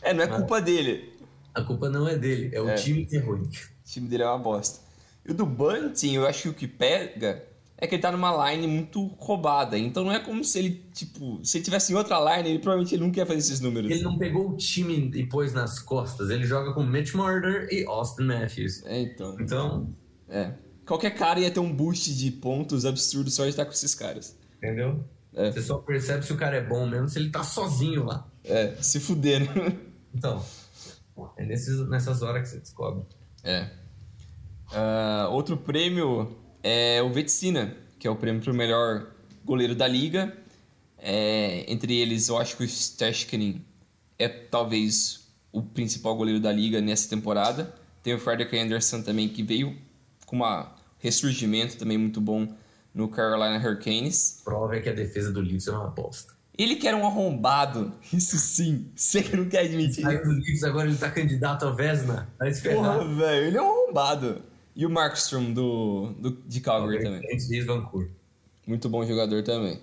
É, 0.02 0.12
não 0.12 0.22
é 0.22 0.26
Mas 0.26 0.36
culpa 0.36 0.60
dele. 0.60 1.12
A 1.54 1.62
culpa 1.62 1.88
não 1.88 2.06
é 2.06 2.18
dele, 2.18 2.50
é 2.54 2.60
o 2.60 2.68
é. 2.68 2.74
time 2.74 3.06
que 3.06 3.16
é 3.16 3.20
ruim. 3.20 3.42
O 3.42 3.84
time 3.84 4.08
dele 4.08 4.24
é 4.24 4.26
uma 4.26 4.38
bosta. 4.38 4.80
E 5.24 5.30
o 5.30 5.34
do 5.34 5.46
Bunting, 5.46 6.14
eu 6.14 6.26
acho 6.26 6.42
que 6.42 6.48
o 6.48 6.54
que 6.54 6.68
pega 6.68 7.42
é 7.78 7.86
que 7.86 7.94
ele 7.94 8.02
tá 8.02 8.10
numa 8.10 8.50
line 8.50 8.66
muito 8.66 9.06
roubada. 9.18 9.78
Então 9.78 10.04
não 10.04 10.12
é 10.12 10.18
como 10.18 10.42
se 10.42 10.58
ele, 10.58 10.84
tipo, 10.94 11.40
se 11.44 11.58
ele 11.58 11.64
tivesse 11.64 11.92
em 11.92 11.96
outra 11.96 12.18
line, 12.18 12.50
ele 12.50 12.58
provavelmente 12.58 12.94
ele 12.94 13.02
não 13.02 13.10
quer 13.10 13.26
fazer 13.26 13.38
esses 13.38 13.60
números. 13.60 13.90
Ele 13.90 14.02
não 14.02 14.16
pegou 14.16 14.50
o 14.50 14.56
time 14.56 15.10
e 15.14 15.26
pôs 15.26 15.52
nas 15.52 15.78
costas. 15.78 16.30
Ele 16.30 16.44
joga 16.44 16.72
com 16.72 16.82
Mitch 16.82 17.14
Murder 17.14 17.68
e 17.70 17.84
Austin 17.86 18.24
Matthews. 18.24 18.84
É, 18.86 19.00
então. 19.00 19.36
Então. 19.40 19.94
É. 20.28 20.54
Qualquer 20.86 21.10
cara 21.10 21.40
ia 21.40 21.50
ter 21.50 21.60
um 21.60 21.72
boost 21.72 22.14
de 22.14 22.30
pontos 22.30 22.86
absurdo 22.86 23.30
só 23.30 23.42
de 23.42 23.50
estar 23.50 23.64
com 23.64 23.72
esses 23.72 23.94
caras. 23.94 24.38
Entendeu? 24.56 25.04
É. 25.34 25.52
Você 25.52 25.60
só 25.60 25.78
percebe 25.78 26.24
se 26.24 26.32
o 26.32 26.36
cara 26.36 26.56
é 26.56 26.64
bom 26.64 26.86
mesmo 26.86 27.08
se 27.08 27.18
ele 27.18 27.28
tá 27.28 27.44
sozinho 27.44 28.04
lá. 28.04 28.26
É, 28.42 28.74
se 28.80 28.98
fuder, 29.00 29.40
né? 29.40 29.76
Então, 30.14 30.42
é 31.36 31.44
nesses, 31.44 31.86
nessas 31.90 32.22
horas 32.22 32.42
que 32.42 32.48
você 32.48 32.60
descobre. 32.60 33.04
É. 33.44 33.68
Uh, 34.72 35.30
outro 35.30 35.58
prêmio 35.58 36.34
é 36.62 37.02
o 37.02 37.12
Vetsina, 37.12 37.76
que 37.98 38.06
é 38.06 38.10
o 38.10 38.16
prêmio 38.16 38.42
pro 38.42 38.54
melhor 38.54 39.08
goleiro 39.44 39.74
da 39.74 39.86
liga. 39.86 40.36
É, 40.98 41.64
entre 41.70 41.96
eles, 41.96 42.28
eu 42.28 42.38
acho 42.38 42.56
que 42.56 42.62
o 42.62 42.66
Stashkinin 42.66 43.64
é 44.18 44.28
talvez 44.28 45.28
o 45.52 45.62
principal 45.62 46.16
goleiro 46.16 46.40
da 46.40 46.52
liga 46.52 46.80
nessa 46.80 47.08
temporada. 47.08 47.74
Tem 48.02 48.14
o 48.14 48.18
Frederick 48.18 48.56
Anderson 48.58 49.02
também, 49.02 49.28
que 49.28 49.42
veio 49.42 49.76
com 50.26 50.38
um 50.38 50.66
ressurgimento 50.98 51.76
também 51.76 51.96
muito 51.96 52.20
bom 52.20 52.48
no 52.94 53.08
Carolina 53.08 53.56
Hurricanes. 53.58 54.40
Prova 54.44 54.76
é 54.76 54.80
que 54.80 54.88
a 54.88 54.92
defesa 54.92 55.32
do 55.32 55.40
Leafs 55.40 55.68
é 55.68 55.72
uma 55.72 55.88
bosta. 55.88 56.34
Ele 56.58 56.76
que 56.76 56.88
era 56.88 56.96
um 56.96 57.06
arrombado, 57.06 57.92
isso 58.12 58.38
sim, 58.38 58.90
você 58.94 59.22
que 59.22 59.36
não 59.36 59.46
quer 59.48 59.66
admitir. 59.66 60.06
Aí 60.06 60.18
do 60.18 60.30
Leafs 60.30 60.64
agora 60.64 60.88
ele 60.88 60.96
tá 60.96 61.10
candidato 61.10 61.66
a 61.66 61.70
Vesna, 61.70 62.28
se 62.52 62.68
Porra, 62.68 63.04
velho, 63.04 63.46
ele 63.46 63.56
é 63.56 63.62
um 63.62 63.70
arrombado. 63.70 64.42
E 64.76 64.84
o 64.84 64.90
Markstrom 64.90 65.54
do, 65.54 66.12
do, 66.18 66.30
de 66.46 66.60
Calgary 66.60 67.02
também. 67.02 67.36
De 67.36 67.60
Vancouver. 67.62 68.10
Muito 68.66 68.90
bom 68.90 69.06
jogador 69.06 69.42
também. 69.42 69.80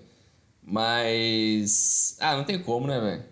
Mas. 0.62 2.15
Ah, 2.19 2.38
não 2.38 2.43
tem 2.43 2.62
como, 2.62 2.85
né, 2.85 3.00
velho? 3.01 3.23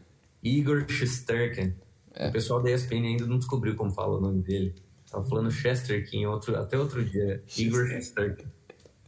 Igor 0.44 0.90
Shesterkin. 0.90 1.76
É. 2.16 2.30
O 2.30 2.32
pessoal 2.32 2.64
da 2.64 2.72
ESPN 2.72 3.06
ainda 3.06 3.28
não 3.28 3.38
descobriu 3.38 3.76
como 3.76 3.92
fala 3.92 4.18
o 4.18 4.22
nome 4.22 4.42
dele. 4.42 4.74
Tava 5.10 5.24
falando 5.28 5.52
Chesterkin 5.52 6.26
outro, 6.26 6.58
até 6.58 6.78
outro 6.80 7.06
dia. 7.06 7.44
Igor 7.56 7.86
Shesterkin. 7.88 8.48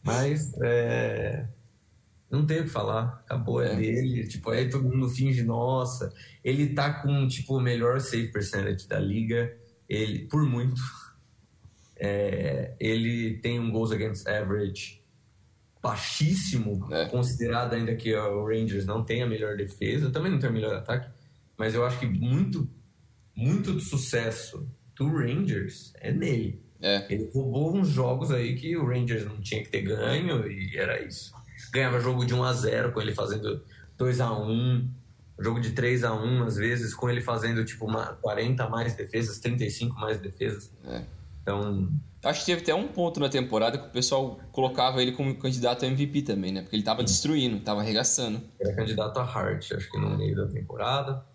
Mas 0.04 0.54
é, 0.62 1.48
não 2.30 2.46
tem 2.46 2.60
o 2.60 2.64
que 2.66 2.70
falar. 2.70 3.24
Acabou, 3.26 3.64
é, 3.64 3.74
é 3.74 3.76
dele. 3.76 4.28
Tipo, 4.28 4.52
aí 4.52 4.70
todo 4.70 4.84
mundo 4.84 5.10
finge, 5.10 5.42
nossa. 5.42 6.14
Ele 6.44 6.68
tá 6.74 7.02
com 7.02 7.28
tipo, 7.28 7.58
o 7.58 7.62
melhor 7.62 8.00
save 8.00 8.28
percentage 8.28 8.88
da 8.88 9.00
liga. 9.00 9.58
Ele, 9.90 10.28
por 10.28 10.44
muito. 10.44 10.80
É, 11.96 12.74
ele 12.80 13.38
tem 13.38 13.60
um 13.60 13.72
goals 13.72 13.92
against 13.92 14.28
average 14.28 15.02
baixíssimo, 15.82 16.88
é. 16.94 17.06
considerado 17.08 17.74
ainda 17.74 17.94
que 17.96 18.16
o 18.16 18.46
Rangers 18.46 18.86
não 18.86 19.04
tem 19.04 19.22
a 19.22 19.28
melhor 19.28 19.58
defesa, 19.58 20.10
também 20.10 20.32
não 20.32 20.40
tem 20.40 20.50
o 20.50 20.54
melhor 20.54 20.76
ataque, 20.76 21.10
mas 21.58 21.76
eu 21.76 21.86
acho 21.86 22.00
que 22.00 22.06
muito, 22.06 22.70
muito 23.36 23.74
do 23.74 23.82
sucesso 23.82 24.66
do 24.96 25.08
Rangers 25.08 25.94
é 26.00 26.12
nele. 26.12 26.62
É. 26.82 27.06
Ele 27.10 27.30
roubou 27.34 27.76
uns 27.76 27.90
jogos 27.90 28.32
aí 28.32 28.56
que 28.56 28.76
o 28.78 28.86
Rangers 28.86 29.26
não 29.26 29.40
tinha 29.42 29.62
que 29.64 29.70
ter 29.70 29.82
ganho 29.82 30.50
e 30.50 30.78
era 30.78 31.02
isso. 31.02 31.34
Ganhava 31.72 32.00
jogo 32.00 32.26
de 32.26 32.34
1 32.34 32.44
a 32.44 32.54
0 32.54 32.92
com 32.92 33.02
ele 33.02 33.14
fazendo 33.14 33.62
2 33.98 34.20
a 34.20 34.32
1 34.32 34.88
jogo 35.40 35.60
de 35.60 35.72
3 35.72 36.04
a 36.04 36.14
1 36.14 36.44
às 36.44 36.56
vezes, 36.56 36.94
com 36.94 37.10
ele 37.10 37.22
fazendo 37.22 37.64
tipo 37.66 37.86
uma 37.86 38.14
40 38.22 38.70
mais 38.70 38.96
defesas, 38.96 39.40
35 39.40 40.00
mais 40.00 40.20
defesas. 40.20 40.72
É. 40.86 41.04
Então, 41.44 41.92
Acho 42.24 42.40
que 42.40 42.46
teve 42.46 42.62
até 42.62 42.74
um 42.74 42.88
ponto 42.88 43.20
na 43.20 43.28
temporada 43.28 43.78
que 43.78 43.86
o 43.88 43.92
pessoal 43.92 44.40
colocava 44.54 45.02
ele 45.02 45.12
como 45.12 45.36
candidato 45.36 45.84
a 45.84 45.88
MVP 45.90 46.22
também, 46.22 46.54
né? 46.54 46.62
Porque 46.62 46.74
ele 46.78 46.84
tava 46.84 47.04
destruindo, 47.04 47.60
tava 47.60 47.82
arregaçando. 47.82 48.42
era 48.62 48.74
candidato 48.74 49.20
a 49.20 49.24
Hart, 49.24 49.74
acho 49.74 49.92
que 49.92 50.00
no 50.00 50.18
meio 50.18 50.34
da 50.34 50.48
temporada. 50.48 51.26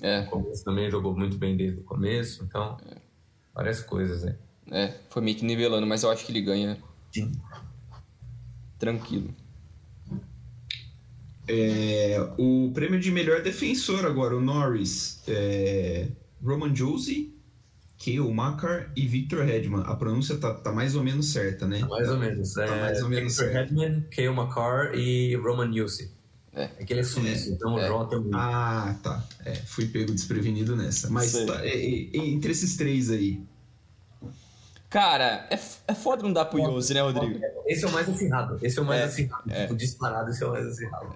É, 0.00 0.22
No 0.22 0.30
começo 0.30 0.62
também 0.64 0.88
jogou 0.88 1.16
muito 1.16 1.36
bem 1.36 1.56
desde 1.56 1.80
o 1.80 1.82
começo, 1.84 2.44
então 2.44 2.78
várias 3.52 3.82
coisas, 3.82 4.22
né? 4.22 4.36
é, 4.70 4.94
foi 5.10 5.22
meio 5.22 5.36
que 5.36 5.44
nivelando, 5.44 5.86
mas 5.86 6.02
eu 6.04 6.10
acho 6.10 6.24
que 6.24 6.30
ele 6.30 6.42
ganha 6.42 6.78
Sim. 7.12 7.32
tranquilo. 8.78 9.34
É, 11.48 12.16
o 12.38 12.70
prêmio 12.74 12.98
de 13.00 13.10
melhor 13.10 13.42
defensor 13.42 14.04
agora, 14.04 14.36
o 14.36 14.40
Norris. 14.40 15.22
É, 15.28 16.08
Roman 16.44 16.74
Josie, 16.74 17.35
Kale 17.98 18.32
Makar 18.32 18.90
e 18.94 19.06
Victor 19.06 19.48
Hedman. 19.48 19.82
A 19.86 19.94
pronúncia 19.94 20.36
tá, 20.36 20.52
tá 20.54 20.70
mais 20.72 20.94
ou 20.94 21.02
menos 21.02 21.32
certa, 21.32 21.66
né? 21.66 21.80
Mais 21.80 22.08
ou 22.10 22.18
menos. 22.18 22.56
É, 22.56 22.80
mais 22.80 23.02
ou 23.02 23.08
menos 23.08 23.32
Victor 23.36 23.52
certo. 23.52 23.72
Hedman, 23.72 24.04
Kale 24.14 24.28
McCarr 24.28 24.94
e 24.94 25.34
Roman 25.36 25.74
Yussi. 25.74 26.14
É. 26.52 26.70
É 26.78 26.84
que 26.84 26.92
ele 26.92 27.00
é 27.00 27.04
suíço, 27.04 27.50
então 27.50 27.78
É. 27.78 27.84
o 27.90 27.98
J 28.04 28.10
também. 28.10 28.30
Ah, 28.34 28.94
tá. 29.02 29.22
É, 29.44 29.54
fui 29.54 29.86
pego 29.86 30.12
desprevenido 30.12 30.74
nessa. 30.76 31.10
Mas 31.10 31.32
tá, 31.32 31.64
é, 31.64 31.68
é, 31.76 32.16
entre 32.16 32.50
esses 32.52 32.76
três 32.76 33.10
aí. 33.10 33.40
Cara, 34.88 35.46
é, 35.50 35.58
é 35.88 35.94
foda 35.94 36.22
não 36.22 36.32
dar 36.32 36.44
pro 36.46 36.58
Yose, 36.58 36.94
né, 36.94 37.00
Rodrigo? 37.02 37.40
Esse 37.66 37.84
é 37.84 37.88
o 37.88 37.92
mais 37.92 38.08
acirrado. 38.08 38.58
Esse 38.62 38.78
é 38.78 38.82
o 38.82 38.84
mais 38.84 39.00
É, 39.00 39.04
acirrado. 39.04 39.42
é. 39.50 39.62
Tipo, 39.62 39.76
disparado, 39.76 40.30
esse 40.30 40.42
é 40.42 40.46
o 40.46 40.50
mais 40.50 40.66
acirrado. 40.66 41.14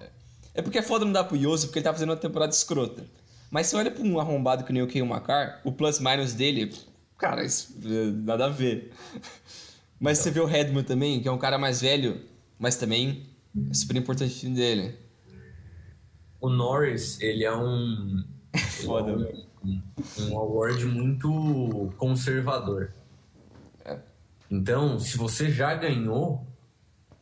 É 0.53 0.61
porque 0.61 0.77
é 0.77 0.81
foda 0.81 1.05
não 1.05 1.11
dar 1.11 1.23
pro 1.23 1.37
Yose 1.37 1.67
porque 1.67 1.79
ele 1.79 1.83
tá 1.85 1.93
fazendo 1.93 2.09
uma 2.09 2.17
temporada 2.17 2.51
escrota. 2.53 3.03
Mas 3.51 3.67
se 3.67 3.75
olha 3.75 3.91
pra 3.91 4.01
um 4.01 4.17
arrombado 4.17 4.63
que 4.63 4.71
nem 4.71 4.81
o 4.81 4.87
Kale 4.87 5.03
Makar, 5.03 5.59
o 5.65 5.73
plus-minus 5.73 6.33
dele, 6.33 6.73
cara, 7.17 7.43
isso, 7.43 7.75
é, 7.85 8.05
nada 8.11 8.45
a 8.45 8.49
ver. 8.49 8.93
Mas 9.99 10.19
você 10.19 10.31
vê 10.31 10.39
o 10.39 10.45
Redman 10.45 10.85
também, 10.85 11.21
que 11.21 11.27
é 11.27 11.31
um 11.31 11.37
cara 11.37 11.57
mais 11.57 11.81
velho, 11.81 12.21
mas 12.57 12.77
também 12.77 13.27
é 13.69 13.73
super 13.73 13.97
importante 13.97 14.33
o 14.33 14.39
time 14.39 14.55
dele. 14.55 14.95
O 16.39 16.49
Norris, 16.49 17.19
ele 17.19 17.43
é 17.43 17.53
um. 17.53 18.23
Foda, 18.85 19.11
é 19.11 19.67
um, 19.67 19.81
um 20.19 20.37
award 20.37 20.85
muito 20.85 21.93
conservador. 21.97 22.93
É. 23.83 23.99
Então, 24.49 24.97
se 24.97 25.17
você 25.17 25.51
já 25.51 25.75
ganhou, 25.75 26.47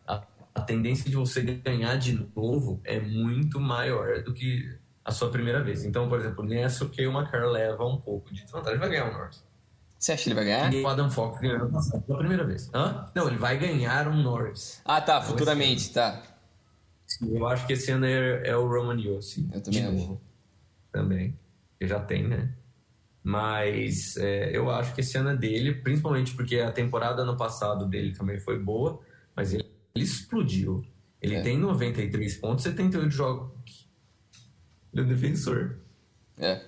a, 0.07 0.23
a 0.53 0.61
tendência 0.61 1.09
de 1.09 1.15
você 1.15 1.41
ganhar 1.41 1.97
de 1.97 2.13
novo 2.35 2.79
é 2.83 2.99
muito 2.99 3.59
maior 3.59 4.23
do 4.23 4.31
que 4.31 4.77
a 5.03 5.11
sua 5.11 5.29
primeira 5.29 5.61
vez. 5.63 5.83
Então, 5.85 6.07
por 6.09 6.19
exemplo, 6.19 6.43
nessa 6.43 6.83
o 6.85 6.89
Kale 6.89 7.07
McCarr 7.07 7.45
leva 7.47 7.85
um 7.85 7.97
pouco 7.97 8.33
de 8.33 8.43
desvantagem. 8.43 8.79
Vai 8.79 8.89
ganhar 8.89 9.09
o 9.09 9.13
Norris. 9.13 9.43
Você 9.97 10.13
acha 10.13 10.23
que 10.23 10.29
ele 10.29 10.35
vai 10.35 10.45
ganhar? 10.45 10.73
E 10.73 10.81
o 10.81 10.87
Adam 10.87 11.09
Fox 11.09 11.39
ganhou 11.41 11.57
ano 11.57 11.71
passado 11.71 12.01
pela 12.03 12.19
primeira 12.19 12.45
vez. 12.45 12.69
Hã? 12.73 13.05
Não, 13.13 13.27
ele 13.27 13.37
vai 13.37 13.57
ganhar 13.57 14.07
um 14.07 14.21
Norris. 14.21 14.81
Ah, 14.85 15.01
tá, 15.01 15.21
futuramente, 15.21 15.91
tá. 15.91 16.21
Eu 17.21 17.45
acho 17.47 17.65
que 17.67 17.73
esse 17.73 17.91
ano 17.91 18.05
é, 18.05 18.47
é 18.47 18.55
o 18.55 18.67
Roman 18.67 18.99
Yossi. 18.99 19.49
Eu 19.51 19.61
também 19.61 19.85
acho. 19.85 20.21
Também. 20.91 21.37
Que 21.77 21.87
já 21.87 21.99
tem, 21.99 22.27
né? 22.27 22.53
Mas 23.23 24.15
é, 24.17 24.55
eu 24.55 24.69
acho 24.71 24.95
que 24.95 25.01
esse 25.01 25.17
ano 25.17 25.31
é 25.31 25.35
dele, 25.35 25.73
principalmente 25.75 26.33
porque 26.33 26.59
a 26.59 26.71
temporada 26.71 27.23
ano 27.23 27.35
passado 27.35 27.85
dele 27.85 28.13
também 28.13 28.39
foi 28.39 28.57
boa, 28.57 28.99
mas 29.35 29.53
ele, 29.53 29.65
ele 29.93 30.05
explodiu. 30.05 30.85
Ele 31.21 31.35
É. 31.35 31.41
tem 31.41 31.57
93 31.57 32.37
pontos, 32.37 32.63
78 32.63 33.11
jogos. 33.11 33.88
Ele 34.93 35.01
é 35.03 35.05
defensor. 35.05 35.75
É. 36.37 36.61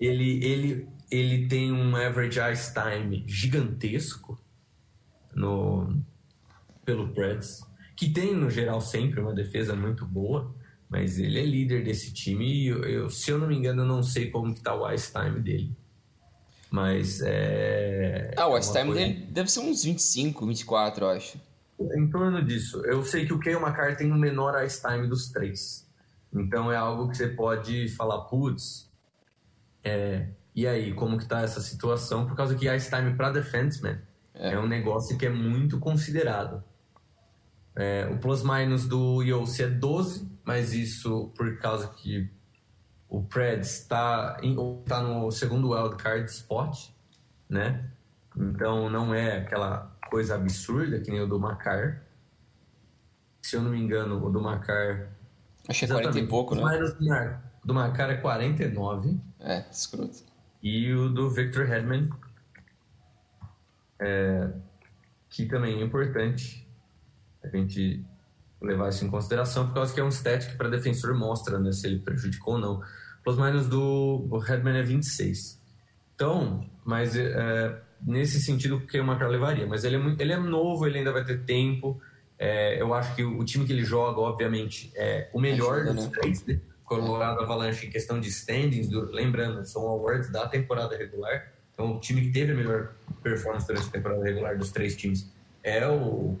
Ele, 0.00 0.44
ele, 0.44 0.88
ele 1.10 1.46
tem 1.48 1.72
um 1.72 1.96
average 1.96 2.38
ice 2.52 2.72
time 2.74 3.24
gigantesco 3.26 4.38
no, 5.34 5.96
pelo 6.84 7.08
Preds, 7.08 7.62
que 7.96 8.10
tem, 8.10 8.34
no 8.34 8.50
geral, 8.50 8.80
sempre 8.80 9.20
uma 9.20 9.32
defesa 9.32 9.74
muito 9.74 10.04
boa, 10.04 10.52
mas 10.88 11.18
ele 11.18 11.38
é 11.38 11.44
líder 11.44 11.84
desse 11.84 12.12
time 12.12 12.44
e, 12.46 12.66
eu, 12.68 12.84
eu- 12.84 13.10
se 13.10 13.30
eu 13.30 13.38
não 13.38 13.46
me 13.48 13.56
engano, 13.56 13.82
eu 13.82 13.86
não 13.86 14.02
sei 14.02 14.30
como 14.30 14.54
que 14.54 14.60
tá 14.60 14.74
o 14.74 14.90
ice 14.92 15.12
time 15.12 15.40
dele. 15.40 15.72
Mas 16.70 17.20
é... 17.24 18.32
Ah, 18.36 18.48
o 18.48 18.56
é 18.56 18.60
ice 18.60 18.72
time 18.72 18.86
coisa- 18.92 19.00
dele 19.00 19.26
deve 19.30 19.50
ser 19.50 19.60
uns 19.60 19.84
25, 19.84 20.46
24, 20.46 21.04
eu 21.04 21.10
acho. 21.10 21.40
em 21.96 22.08
torno 22.10 22.44
disso. 22.44 22.84
Eu 22.84 23.02
sei 23.04 23.24
que 23.26 23.32
o 23.32 23.38
Kale 23.38 23.56
McCarr 23.56 23.96
tem 23.96 24.10
o 24.10 24.16
menor 24.16 24.60
ice 24.64 24.82
time 24.82 25.06
dos 25.06 25.28
três. 25.30 25.88
Então 26.34 26.70
é 26.70 26.76
algo 26.76 27.08
que 27.08 27.16
você 27.16 27.28
pode 27.28 27.88
falar, 27.90 28.22
putz, 28.22 28.90
é, 29.82 30.28
e 30.54 30.66
aí, 30.66 30.94
como 30.94 31.18
que 31.18 31.26
tá 31.26 31.40
essa 31.40 31.60
situação? 31.60 32.26
Por 32.26 32.36
causa 32.36 32.54
que 32.54 32.68
ice 32.68 32.88
time 32.88 33.14
para 33.14 33.30
defenseman 33.30 33.98
é. 34.32 34.58
um 34.58 34.66
negócio 34.66 35.18
que 35.18 35.26
é 35.26 35.30
muito 35.30 35.78
considerado. 35.78 36.62
É, 37.74 38.08
o 38.10 38.18
plus-minus 38.18 38.86
do 38.86 39.22
Yossi 39.22 39.64
é 39.64 39.68
12, 39.68 40.28
mas 40.44 40.72
isso 40.72 41.32
por 41.36 41.58
causa 41.58 41.88
que 41.88 42.30
o 43.08 43.22
Preds 43.22 43.80
está 43.80 44.36
tá 44.86 45.02
no 45.02 45.30
segundo 45.30 45.70
wildcard 45.70 46.30
spot, 46.30 46.88
né? 47.48 47.90
Então 48.36 48.88
não 48.88 49.12
é 49.12 49.38
aquela 49.38 49.92
coisa 50.08 50.36
absurda 50.36 51.00
que 51.00 51.10
nem 51.10 51.20
o 51.20 51.26
do 51.26 51.38
Macar. 51.38 52.02
Se 53.42 53.56
eu 53.56 53.62
não 53.62 53.70
me 53.70 53.78
engano, 53.78 54.24
o 54.24 54.30
do 54.30 54.40
Macar. 54.40 55.13
Que 55.68 55.84
é 55.84 55.88
40 55.88 56.18
e 56.18 56.26
pouco, 56.26 56.54
né? 56.54 56.62
Mas 56.62 56.94
do 56.94 57.04
Mar- 57.06 57.42
do 57.64 57.74
Macar 57.74 58.10
é 58.10 58.16
49 58.16 59.18
É, 59.40 59.64
escroto. 59.70 60.18
e 60.62 60.92
o 60.92 61.08
do 61.08 61.30
Victor 61.30 61.70
Hedman, 61.70 62.10
é, 64.00 64.50
que 65.30 65.46
também 65.46 65.80
é 65.80 65.84
importante 65.84 66.66
a 67.42 67.48
gente 67.48 68.04
levar 68.60 68.88
isso 68.88 69.04
em 69.04 69.10
consideração, 69.10 69.66
por 69.66 69.74
causa 69.74 69.92
que 69.92 70.00
é 70.00 70.04
um 70.04 70.08
stat 70.08 70.46
que 70.50 70.56
para 70.56 70.68
defensor 70.68 71.14
mostra 71.14 71.58
né, 71.58 71.70
se 71.72 71.86
ele 71.86 71.98
prejudicou 71.98 72.54
ou 72.54 72.60
não. 72.60 72.82
Plus 73.22 73.36
minus 73.38 73.66
do 73.68 74.26
o 74.30 74.42
Hedman 74.44 74.76
é 74.78 74.82
26. 74.82 75.60
Então, 76.14 76.64
mas 76.84 77.16
é, 77.16 77.82
nesse 78.00 78.40
sentido, 78.40 78.80
que 78.86 78.98
o 79.00 79.04
Macar 79.04 79.28
levaria. 79.28 79.66
Mas 79.66 79.84
ele 79.84 79.96
é, 79.96 79.98
muito, 79.98 80.20
ele 80.20 80.32
é 80.32 80.38
novo, 80.38 80.86
ele 80.86 80.98
ainda 80.98 81.12
vai 81.12 81.24
ter 81.24 81.42
tempo. 81.44 82.00
É, 82.38 82.80
eu 82.80 82.92
acho 82.92 83.14
que 83.14 83.24
o, 83.24 83.44
time 83.44 83.64
que 83.64 83.72
ele 83.72 83.84
joga, 83.84 84.20
obviamente, 84.20 84.90
é 84.94 85.28
o 85.32 85.40
melhor 85.40 85.84
dos 85.84 86.06
né? 86.06 86.10
três. 86.12 86.44
Né? 86.44 86.60
Colorado 86.84 87.40
Avalanche 87.40 87.86
em 87.86 87.90
questão 87.90 88.20
de 88.20 88.28
standings, 88.28 88.88
do- 88.88 89.10
lembrando, 89.10 89.64
são 89.64 89.86
awards 89.88 90.30
da 90.30 90.46
temporada 90.46 90.96
regular. 90.96 91.52
Então, 91.72 91.96
o 91.96 92.00
time 92.00 92.20
que 92.20 92.30
teve 92.30 92.52
a 92.52 92.54
melhor 92.54 92.92
performance 93.22 93.66
durante 93.66 93.88
a 93.88 93.90
temporada 93.90 94.22
regular 94.22 94.56
dos 94.58 94.70
três 94.70 94.94
times 94.94 95.28
é 95.62 95.86
o 95.88 96.36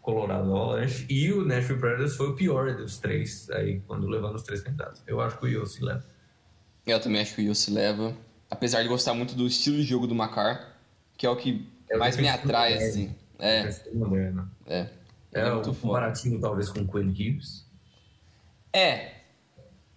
Colorado 0.00 0.44
Avalanche. 0.44 1.04
E 1.10 1.32
o 1.32 1.44
Nashville 1.44 1.80
Predators 1.80 2.16
foi 2.16 2.28
o 2.28 2.34
pior 2.34 2.76
dos 2.76 2.98
três, 2.98 3.50
aí, 3.50 3.80
quando 3.86 4.06
levando 4.06 4.36
os 4.36 4.42
três 4.42 4.62
candidatos. 4.62 5.02
Eu 5.06 5.20
acho 5.20 5.38
que 5.38 5.46
o 5.46 5.48
Yossi 5.48 5.84
leva. 5.84 6.04
Eu 6.86 7.00
também 7.00 7.20
acho 7.20 7.34
que 7.34 7.42
o 7.42 7.44
Yossi 7.44 7.70
leva. 7.70 8.16
Apesar 8.50 8.82
de 8.82 8.88
gostar 8.88 9.12
muito 9.12 9.34
do 9.34 9.46
estilo 9.46 9.76
de 9.76 9.82
jogo 9.82 10.06
do 10.06 10.14
Macar, 10.14 10.74
que 11.18 11.26
é 11.26 11.30
o 11.30 11.36
que 11.36 11.68
É 11.90 11.96
mais 11.98 12.16
me 12.16 12.28
atrai, 12.28 12.74
assim. 12.74 13.14
É, 13.38 13.68
é. 14.66 14.90
É, 15.32 15.40
é 15.40 15.50
um 15.50 15.54
muito 15.54 15.72
foda. 15.74 15.80
comparativo, 15.80 16.40
talvez, 16.40 16.68
com 16.68 16.80
o 16.80 16.88
Quinn 16.88 17.10
Hughes. 17.10 17.66
É. 18.72 19.18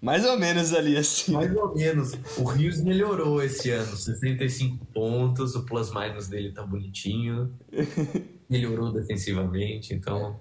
Mais 0.02 0.26
ou 0.26 0.38
menos 0.38 0.74
ali, 0.74 0.98
assim. 0.98 1.34
Mais 1.34 1.56
ou 1.56 1.74
menos. 1.76 2.14
O 2.38 2.44
Hughes 2.44 2.82
melhorou 2.82 3.42
esse 3.42 3.70
ano. 3.70 3.96
65 3.96 4.86
pontos, 4.88 5.56
o 5.56 5.64
plus-minus 5.64 6.28
dele 6.28 6.52
tá 6.52 6.64
bonitinho. 6.64 7.54
Melhorou 8.50 8.92
defensivamente, 8.92 9.94
então... 9.94 10.38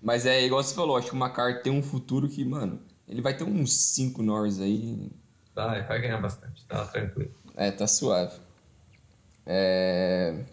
Mas 0.00 0.26
é 0.26 0.44
igual 0.44 0.62
você 0.62 0.74
falou, 0.74 0.96
acho 0.96 1.08
que 1.08 1.14
o 1.14 1.16
Macar 1.16 1.62
tem 1.62 1.72
um 1.72 1.82
futuro 1.82 2.28
que, 2.28 2.44
mano, 2.44 2.80
ele 3.08 3.20
vai 3.20 3.36
ter 3.36 3.44
uns 3.44 3.72
5 3.72 4.22
Norris 4.22 4.60
aí. 4.60 5.10
Vai, 5.54 5.86
vai 5.86 6.00
ganhar 6.00 6.20
bastante, 6.20 6.64
tá 6.66 6.84
tranquilo. 6.86 7.30
É, 7.56 7.70
tá 7.70 7.86
suave. 7.86 8.36
É... 9.46 10.44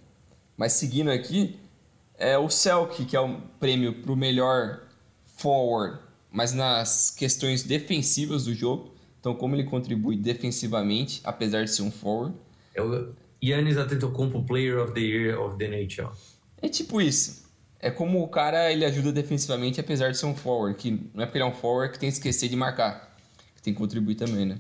Mas 0.58 0.74
seguindo 0.74 1.10
aqui, 1.10 1.60
é 2.20 2.38
o 2.38 2.50
Selk, 2.50 3.06
que 3.06 3.16
é 3.16 3.20
o 3.20 3.42
prêmio 3.60 4.02
pro 4.02 4.16
melhor 4.16 4.82
forward, 5.38 6.00
mas 6.30 6.54
nas 6.54 7.10
questões 7.10 7.64
defensivas 7.64 8.46
do 8.46 8.54
jogo. 8.54 8.94
Então, 9.20 9.34
como 9.34 9.56
ele 9.56 9.64
contribui 9.64 10.16
defensivamente, 10.18 11.22
apesar 11.24 11.64
de 11.64 11.72
ser 11.72 11.82
um 11.82 11.92
forward. 11.92 12.36
É 12.76 12.82
o 12.82 13.14
Yannis 13.44 13.78
Antetokounmpo 13.78 14.44
Player 14.44 14.80
of 14.80 14.94
the 14.94 15.00
Year 15.00 15.42
of 15.42 15.58
the 15.58 15.66
NHL. 15.66 16.12
É 16.62 16.68
tipo 16.68 17.02
isso. 17.02 17.50
É 17.80 17.90
como 17.90 18.22
o 18.22 18.28
cara 18.28 18.72
ele 18.72 18.84
ajuda 18.84 19.12
defensivamente, 19.12 19.80
apesar 19.80 20.12
de 20.12 20.18
ser 20.18 20.26
um 20.26 20.36
forward. 20.36 20.78
Que 20.78 20.92
não 21.14 21.24
é 21.24 21.26
porque 21.26 21.38
ele 21.38 21.46
é 21.46 21.48
um 21.48 21.54
forward 21.54 21.94
que 21.94 22.00
tem 22.00 22.10
que 22.10 22.16
esquecer 22.16 22.50
de 22.50 22.56
marcar. 22.56 23.18
Que 23.56 23.62
tem 23.62 23.74
que 23.74 23.80
contribuir 23.80 24.16
também, 24.16 24.46
né? 24.46 24.60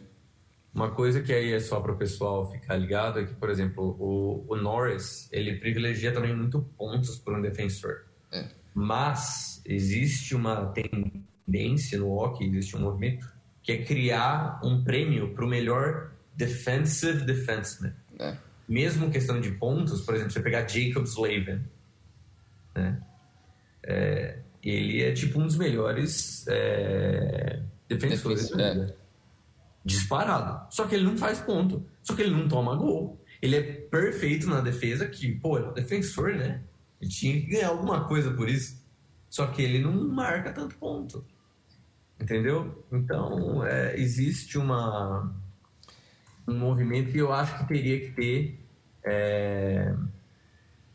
Uma 0.73 0.91
coisa 0.91 1.21
que 1.21 1.33
aí 1.33 1.51
é 1.51 1.59
só 1.59 1.79
para 1.79 1.91
o 1.91 1.97
pessoal 1.97 2.49
ficar 2.51 2.75
ligado 2.75 3.19
é 3.19 3.25
que, 3.25 3.33
por 3.33 3.49
exemplo, 3.49 3.97
o, 3.99 4.45
o 4.47 4.55
Norris, 4.55 5.27
ele 5.31 5.55
privilegia 5.55 6.11
também 6.11 6.35
muito 6.35 6.61
pontos 6.77 7.17
por 7.17 7.33
um 7.33 7.41
defensor. 7.41 8.05
É. 8.31 8.45
Mas 8.73 9.61
existe 9.65 10.35
uma 10.35 10.67
tendência 10.67 11.97
no 11.97 12.11
hockey, 12.11 12.45
existe 12.45 12.77
um 12.77 12.81
movimento 12.81 13.27
que 13.63 13.71
é 13.71 13.83
criar 13.83 14.59
um 14.63 14.83
prêmio 14.83 15.33
para 15.33 15.43
o 15.43 15.47
melhor 15.47 16.11
defensive 16.35 17.25
defenseman. 17.25 17.93
É. 18.19 18.37
Mesmo 18.67 19.09
questão 19.09 19.41
de 19.41 19.51
pontos, 19.51 20.01
por 20.01 20.13
exemplo, 20.13 20.31
você 20.31 20.39
pegar 20.39 20.67
Jacob 20.67 21.03
Slavin, 21.05 21.61
né? 22.75 23.01
É, 23.83 24.39
ele 24.63 25.01
é 25.01 25.11
tipo 25.13 25.39
um 25.39 25.47
dos 25.47 25.57
melhores 25.57 26.45
é, 26.47 27.59
defensores 27.87 28.49
da. 28.49 28.93
Disparado. 29.83 30.73
Só 30.73 30.85
que 30.85 30.95
ele 30.95 31.05
não 31.05 31.17
faz 31.17 31.39
ponto. 31.39 31.85
Só 32.03 32.15
que 32.15 32.21
ele 32.21 32.31
não 32.31 32.47
toma 32.47 32.75
gol. 32.75 33.23
Ele 33.41 33.55
é 33.55 33.61
perfeito 33.61 34.47
na 34.47 34.61
defesa, 34.61 35.07
que, 35.07 35.31
pô, 35.33 35.57
ele 35.57 35.67
é 35.67 35.69
um 35.69 35.73
defensor, 35.73 36.35
né? 36.35 36.61
Ele 37.01 37.09
tinha 37.09 37.39
que 37.39 37.47
ganhar 37.47 37.69
alguma 37.69 38.05
coisa 38.05 38.31
por 38.31 38.49
isso. 38.49 38.83
Só 39.29 39.47
que 39.47 39.61
ele 39.61 39.79
não 39.79 40.07
marca 40.09 40.51
tanto 40.51 40.75
ponto. 40.75 41.25
Entendeu? 42.19 42.85
Então, 42.91 43.65
é, 43.65 43.97
existe 43.97 44.57
uma, 44.57 45.33
um 46.47 46.57
movimento 46.57 47.11
que 47.11 47.17
eu 47.17 47.31
acho 47.31 47.57
que 47.59 47.67
teria 47.67 47.99
que 48.01 48.11
ter. 48.11 48.59
é, 49.03 49.95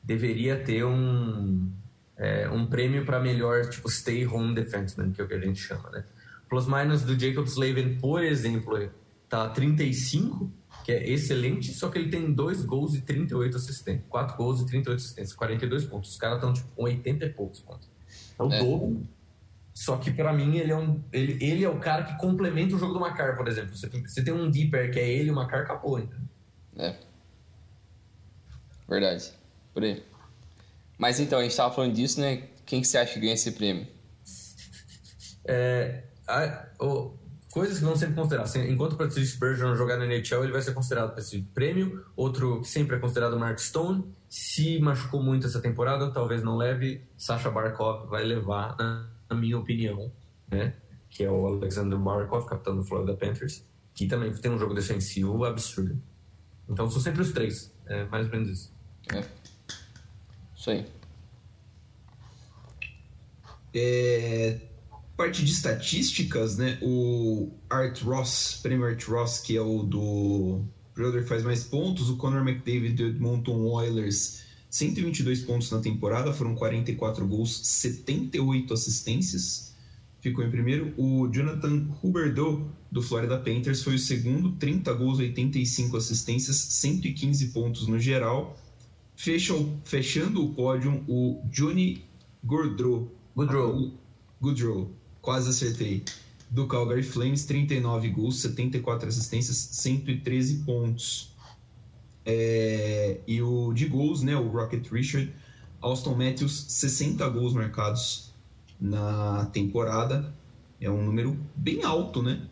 deveria 0.02 0.62
ter 0.62 0.84
um, 0.84 1.72
é, 2.16 2.48
um 2.50 2.66
prêmio 2.66 3.04
para 3.06 3.18
melhor, 3.18 3.68
tipo, 3.68 3.88
stay 3.90 4.26
home 4.26 4.54
defenseman, 4.54 5.10
que 5.10 5.20
é 5.20 5.24
o 5.24 5.28
que 5.28 5.34
a 5.34 5.40
gente 5.40 5.58
chama, 5.60 5.90
né? 5.90 6.04
Plus 6.54 6.68
minus 6.68 7.02
do 7.02 7.18
Jacob 7.18 7.46
Slavin, 7.48 7.96
por 7.98 8.22
exemplo, 8.22 8.88
tá 9.28 9.48
35, 9.48 10.48
que 10.84 10.92
é 10.92 11.10
excelente, 11.10 11.74
só 11.74 11.88
que 11.88 11.98
ele 11.98 12.08
tem 12.08 12.32
dois 12.32 12.64
gols 12.64 12.94
e 12.94 13.00
38 13.00 13.56
assistências. 13.56 14.04
4 14.08 14.36
gols 14.36 14.60
e 14.60 14.66
38 14.66 14.96
assistências, 15.00 15.34
42 15.34 15.84
pontos. 15.86 16.10
Os 16.10 16.16
caras 16.16 16.36
estão 16.36 16.52
tipo 16.52 16.68
com 16.76 16.84
80 16.84 17.24
e 17.24 17.30
poucos 17.30 17.58
pontos. 17.58 17.88
É 18.38 18.42
o 18.44 18.52
É. 18.52 18.58
dobro. 18.60 19.04
Só 19.72 19.96
que 19.96 20.12
pra 20.12 20.32
mim 20.32 20.56
ele 20.58 20.70
é, 20.70 20.76
um, 20.76 21.02
ele, 21.12 21.44
ele 21.44 21.64
é 21.64 21.68
o 21.68 21.80
cara 21.80 22.04
que 22.04 22.16
complementa 22.18 22.76
o 22.76 22.78
jogo 22.78 22.92
do 22.94 23.00
Macar, 23.00 23.36
por 23.36 23.48
exemplo. 23.48 23.76
Você 23.76 23.88
tem, 23.88 24.06
você 24.06 24.22
tem 24.22 24.32
um 24.32 24.48
Deeper 24.48 24.92
que 24.92 25.00
é 25.00 25.08
ele 25.12 25.30
e 25.30 25.32
o 25.32 25.34
Macar 25.34 25.62
acabou, 25.62 25.98
entendeu? 25.98 26.28
É. 26.76 26.96
Verdade. 28.88 29.32
Por 29.72 29.82
aí. 29.82 30.04
Mas 30.96 31.18
então, 31.18 31.40
a 31.40 31.42
gente 31.42 31.56
tava 31.56 31.74
falando 31.74 31.94
disso, 31.94 32.20
né? 32.20 32.44
Quem 32.64 32.80
que 32.80 32.86
você 32.86 32.98
acha 32.98 33.14
que 33.14 33.18
ganha 33.18 33.34
esse 33.34 33.50
prêmio? 33.50 33.88
É, 35.46 36.04
a- 36.26 36.68
o- 36.80 37.16
coisas 37.50 37.78
que 37.78 37.84
vão 37.84 37.94
sempre 37.96 38.14
consideradas. 38.16 38.50
Assim, 38.50 38.68
Enquanto 38.70 38.94
o 38.94 38.96
Patrick 38.96 39.24
Spurgeon 39.26 39.74
jogar 39.76 39.96
na 39.96 40.04
NHL, 40.06 40.42
ele 40.42 40.52
vai 40.52 40.60
ser 40.62 40.72
considerado 40.74 41.10
para 41.12 41.20
esse 41.20 41.40
prêmio. 41.54 42.04
Outro 42.16 42.60
que 42.62 42.68
sempre 42.68 42.96
é 42.96 42.98
considerado 42.98 43.38
Mark 43.38 43.58
Stone. 43.58 44.04
Se 44.28 44.78
machucou 44.80 45.22
muito 45.22 45.46
essa 45.46 45.60
temporada, 45.60 46.10
talvez 46.12 46.42
não 46.42 46.56
leve. 46.56 47.06
Sasha 47.16 47.50
Barkov 47.50 48.08
vai 48.08 48.24
levar, 48.24 48.76
na, 48.76 49.08
na 49.30 49.36
minha 49.36 49.56
opinião, 49.58 50.10
né? 50.50 50.74
Que 51.08 51.22
é 51.24 51.30
o 51.30 51.46
Alexander 51.46 51.96
Barkov, 51.98 52.44
capitão 52.48 52.74
do 52.76 52.82
Florida 52.84 53.14
Panthers, 53.14 53.64
que 53.94 54.06
também 54.08 54.32
tem 54.32 54.50
um 54.50 54.58
jogo 54.58 54.74
defensivo 54.74 55.44
absurdo. 55.44 56.00
Então 56.68 56.90
são 56.90 57.00
sempre 57.00 57.22
os 57.22 57.30
três. 57.32 57.72
É 57.86 58.04
mais 58.06 58.26
ou 58.26 58.32
menos 58.32 58.48
isso. 58.48 58.74
É. 59.12 59.22
Isso 60.56 60.70
aí. 60.70 60.86
É, 63.72 64.58
parte 65.16 65.44
de 65.44 65.52
estatísticas, 65.52 66.56
né? 66.56 66.78
O 66.82 67.50
Art 67.70 68.00
Ross, 68.02 68.58
prêmio 68.62 68.86
Art 68.86 69.02
Ross, 69.04 69.38
que 69.38 69.56
é 69.56 69.60
o 69.60 69.82
do 69.82 70.62
jogador 70.96 71.22
que 71.22 71.28
faz 71.28 71.42
mais 71.42 71.64
pontos, 71.64 72.08
o 72.08 72.16
Conor 72.16 72.46
McDavid 72.46 72.94
do 72.94 73.06
Edmonton 73.06 73.64
Oilers, 73.64 74.44
122 74.70 75.42
pontos 75.42 75.70
na 75.70 75.80
temporada, 75.80 76.32
foram 76.32 76.54
44 76.54 77.26
gols, 77.26 77.60
78 77.66 78.72
assistências. 78.74 79.74
Ficou 80.20 80.44
em 80.44 80.50
primeiro. 80.50 80.94
O 80.96 81.28
Jonathan 81.30 81.86
Huberdeau, 82.02 82.68
do 82.90 83.02
Florida 83.02 83.38
Panthers, 83.38 83.82
foi 83.82 83.96
o 83.96 83.98
segundo, 83.98 84.52
30 84.52 84.92
gols, 84.94 85.18
85 85.18 85.96
assistências, 85.96 86.56
115 86.56 87.48
pontos 87.48 87.86
no 87.86 87.98
geral. 87.98 88.58
Fechou, 89.16 89.76
fechando 89.84 90.44
o 90.44 90.54
pódio, 90.54 91.04
o 91.06 91.40
Johnny 91.52 92.02
Gaudreau, 92.42 93.12
Goodrow. 93.36 93.92
Goodrow, 94.40 94.90
quase 95.24 95.48
acertei. 95.48 96.04
Do 96.50 96.68
Calgary 96.68 97.02
Flames, 97.02 97.46
39 97.46 98.10
gols, 98.10 98.40
74 98.42 99.08
assistências, 99.08 99.56
113 99.56 100.62
pontos. 100.64 101.34
É, 102.24 103.18
e 103.26 103.42
o 103.42 103.72
de 103.72 103.86
gols, 103.86 104.22
né, 104.22 104.36
o 104.36 104.48
Rocket 104.48 104.86
Richard, 104.90 105.34
Austin 105.80 106.14
Matthews, 106.14 106.66
60 106.68 107.28
gols 107.30 107.54
marcados 107.54 108.32
na 108.80 109.46
temporada. 109.46 110.32
É 110.80 110.90
um 110.90 111.02
número 111.02 111.38
bem 111.56 111.82
alto, 111.82 112.22
né? 112.22 112.46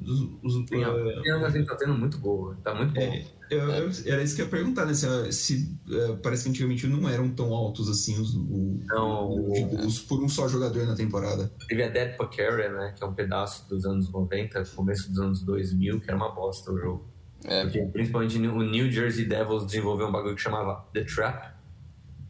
Os- 0.00 0.28
os- 0.42 0.66
Tem, 0.66 0.82
eh, 0.84 1.20
tem 1.22 1.32
assim, 1.44 1.64
tá 1.64 1.74
tendo 1.76 1.94
muito 1.94 2.18
gol. 2.18 2.54
Tá 2.62 2.74
muito 2.74 2.92
bom. 2.94 3.00
é, 3.00 3.24
eu- 3.50 3.70
eu- 3.70 3.90
era 4.06 4.22
isso 4.22 4.36
que 4.36 4.42
eu 4.42 4.46
ia 4.46 4.50
perguntar, 4.50 4.84
né? 4.84 4.92
Se, 4.94 5.32
se, 5.32 5.78
eh, 5.90 6.16
parece 6.22 6.44
que 6.44 6.50
antigamente 6.50 6.86
não 6.86 7.08
eram 7.08 7.30
tão 7.30 7.54
altos 7.54 7.88
assim 7.88 8.20
os, 8.20 8.34
o, 8.34 8.78
Não, 8.86 9.30
o- 9.30 9.52
de 9.52 9.64
gols 9.64 10.00
por 10.00 10.22
um 10.22 10.28
só 10.28 10.46
jogador 10.48 10.86
na 10.86 10.94
temporada. 10.94 11.50
Teve 11.68 11.82
a 11.82 11.88
Dead 11.88 12.16
Pacarea, 12.16 12.70
né? 12.72 12.94
Que 12.96 13.02
é 13.02 13.06
um 13.06 13.14
pedaço 13.14 13.68
dos 13.68 13.84
anos 13.86 14.10
90, 14.12 14.64
começo 14.74 15.08
dos 15.10 15.18
anos 15.18 15.42
2000, 15.42 16.00
que 16.00 16.08
era 16.10 16.16
uma 16.16 16.34
bosta 16.34 16.70
o 16.72 16.78
jogo. 16.78 17.08
É. 17.44 17.62
Porque 17.62 17.80
principalmente 17.86 18.38
o 18.38 18.62
New 18.62 18.90
Jersey 18.90 19.24
Devils 19.26 19.66
desenvolveu 19.66 20.08
um 20.08 20.12
bagulho 20.12 20.34
que 20.34 20.42
chamava 20.42 20.84
The 20.92 21.04
Trap, 21.04 21.54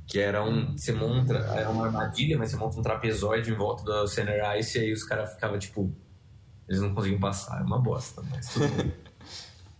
que 0.06 0.18
era 0.20 0.44
um. 0.44 0.76
Você 0.76 0.92
monta. 0.92 1.34
Era 1.34 1.70
uma 1.70 1.86
armadilha, 1.86 2.36
mas 2.38 2.50
você 2.50 2.56
monta 2.56 2.78
um 2.78 2.82
trapezoide 2.82 3.50
em 3.50 3.54
volta 3.54 3.82
do 3.84 4.06
center 4.06 4.56
ice 4.58 4.78
e 4.78 4.82
aí 4.82 4.92
os 4.92 5.02
caras 5.04 5.32
ficavam 5.34 5.58
tipo. 5.58 5.92
Eles 6.68 6.80
não 6.82 6.94
conseguiam 6.94 7.20
passar. 7.20 7.60
É 7.60 7.64
uma 7.64 7.78
bosta, 7.78 8.22
mas 8.30 8.48
tudo 8.52 8.68
bem. 8.74 8.92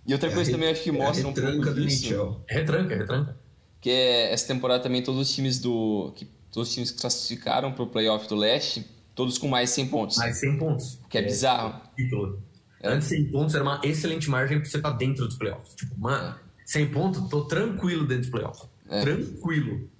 E 0.09 0.13
outra 0.13 0.31
coisa 0.31 0.49
É 0.51 0.55
a 0.55 0.57
também 0.57 0.71
acho 0.71 0.85
que 0.85 0.91
re- 0.93 0.97
é 0.99 1.03
mostra 1.03 1.27
um 1.27 1.33
pouco 1.35 1.49
retranca 1.49 1.73
do 1.75 1.85
disso, 1.85 2.07
NHL. 2.15 2.41
É 2.49 2.55
retranca, 2.55 2.95
é 2.95 2.99
retranca. 2.99 3.37
que 3.81 3.91
é 3.91 4.33
essa 4.33 4.47
temporada 4.47 4.81
também 4.81 5.03
todos 5.03 5.21
os 5.21 5.35
times 5.35 5.59
do 5.59 6.13
que 6.15 6.25
todos 6.53 6.69
os 6.69 6.75
times 6.75 6.93
que 6.93 7.01
classificaram 7.01 7.73
pro 7.73 7.89
playoff 7.89 8.29
do 8.29 8.37
leste, 8.37 8.87
todos 9.17 9.37
com 9.37 9.49
mais 9.49 9.71
100 9.71 9.89
pontos, 9.89 10.17
Mais 10.17 10.37
100 10.39 10.59
pontos. 10.59 11.01
que 11.11 11.19
é 11.19 11.23
bizarro. 11.23 11.81
Título. 11.97 12.41
É. 12.81 12.89
Antes 12.89 13.09
100 13.09 13.25
pontos 13.33 13.55
era 13.57 13.65
uma 13.65 13.81
excelente 13.83 14.31
margem 14.31 14.61
pra 14.61 14.71
você 14.71 14.77
estar 14.77 14.91
dentro 14.93 15.27
dos 15.27 15.37
playoffs. 15.37 15.75
Tipo, 15.75 15.99
mano, 15.99 16.39
100 16.65 16.87
pontos, 16.93 17.29
tô 17.29 17.45
tranquilo 17.47 18.07
dentro 18.07 18.23
dos 18.23 18.31
playoffs. 18.31 18.69
É. 18.89 19.01
Tranquilo. 19.03 19.91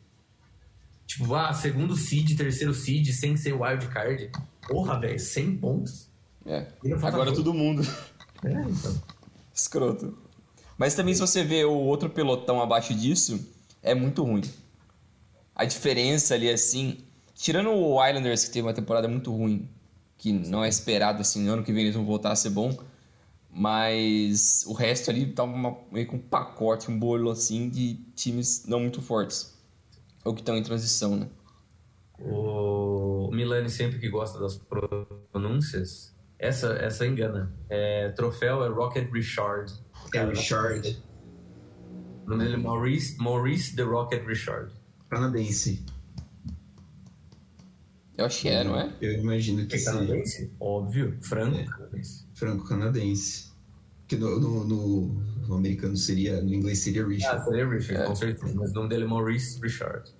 Tipo, 1.05 1.35
ah, 1.35 1.53
segundo 1.53 1.97
seed, 1.97 2.37
terceiro 2.37 2.73
seed, 2.73 3.09
sem 3.13 3.37
ser 3.37 3.55
wild 3.55 3.87
card. 3.89 4.31
Porra, 4.69 5.01
velho, 5.01 5.19
100 5.19 5.57
pontos. 5.57 6.06
É. 6.47 6.67
Agora 7.03 7.33
todo 7.35 7.53
mundo 7.53 7.83
É, 8.45 8.53
então. 8.53 9.03
escroto. 9.55 10.17
Mas 10.79 10.95
também 10.95 11.15
se 11.15 11.21
você 11.21 11.43
vê 11.43 11.65
o 11.65 11.73
outro 11.73 12.09
pelotão 12.11 12.61
abaixo 12.61 12.95
disso, 12.95 13.41
é 13.83 13.95
muito 13.95 14.23
ruim. 14.23 14.43
A 15.55 15.65
diferença 15.65 16.35
ali 16.35 16.51
assim, 16.51 16.99
tirando 17.35 17.71
o 17.71 18.05
Islanders 18.07 18.45
que 18.45 18.51
teve 18.53 18.67
uma 18.67 18.75
temporada 18.75 19.09
muito 19.09 19.35
ruim, 19.35 19.69
que 20.19 20.33
não 20.33 20.63
é 20.63 20.69
esperado 20.69 21.21
assim, 21.21 21.49
ano 21.49 21.63
que 21.63 21.73
vem 21.73 21.83
eles 21.85 21.95
vão 21.95 22.05
voltar 22.05 22.31
a 22.33 22.37
ser 22.37 22.51
bom, 22.51 22.77
mas 23.51 24.65
o 24.67 24.73
resto 24.75 25.11
ali 25.11 25.27
tá 25.33 25.43
uma- 25.43 25.79
meio 25.91 26.07
com 26.07 26.17
um 26.17 26.21
pacote, 26.21 26.91
um 26.91 26.99
bolo 26.99 27.31
assim 27.31 27.71
de 27.71 27.95
times 28.15 28.65
não 28.67 28.81
muito 28.81 29.01
fortes. 29.01 29.57
Ou 30.25 30.35
que 30.35 30.41
estão 30.43 30.57
em 30.57 30.63
transição, 30.63 31.17
né? 31.17 31.29
O 32.19 33.31
Milani 33.33 33.71
sempre 33.71 33.99
que 33.99 34.09
gosta 34.09 34.39
das 34.39 34.59
pronúncias, 35.33 36.15
essa, 36.39 36.73
essa 36.75 37.07
engana. 37.07 37.53
É, 37.69 38.11
troféu 38.11 38.65
é 38.65 38.69
Rocket 38.69 39.11
Richard. 39.13 39.73
É 40.15 40.25
Richard, 40.25 41.03
O 42.25 42.31
nome 42.31 42.45
dele 42.45 42.55
é 42.55 42.59
Maurice, 42.59 43.17
Maurice 43.19 43.75
The 43.77 43.83
Rocket 43.83 44.25
Richard. 44.27 44.73
canadense. 45.11 45.85
Eu 48.17 48.25
acho 48.25 48.41
que 48.43 48.49
é, 48.49 48.65
não 48.65 48.79
é? 48.79 48.91
Eu 49.01 49.13
imagino 49.13 49.67
que 49.67 49.75
É 49.75 49.79
seja 49.79 49.93
canadense? 49.93 50.51
Óbvio. 50.59 51.19
Franco 51.21 51.65
canadense. 51.71 52.27
franco-canadense. 52.35 53.53
Que 54.09 54.17
no, 54.17 54.39
no, 54.41 54.65
no- 54.65 55.07
no 55.49 55.55
americano 55.57 55.97
seria, 55.97 56.41
no 56.41 56.55
inglês 56.55 56.79
seria 56.79 57.03
Ah, 57.05 57.09
Richard. 57.09 57.45
seria 57.45 57.69
Richard, 57.69 58.03
É. 58.03 58.07
com 58.07 58.15
certeza. 58.15 58.55
Mas 58.55 58.71
o 58.71 58.75
nome 58.75 58.89
dele 58.89 59.05
é 59.05 59.07
Maurice 59.07 59.61
Richard. 59.61 60.11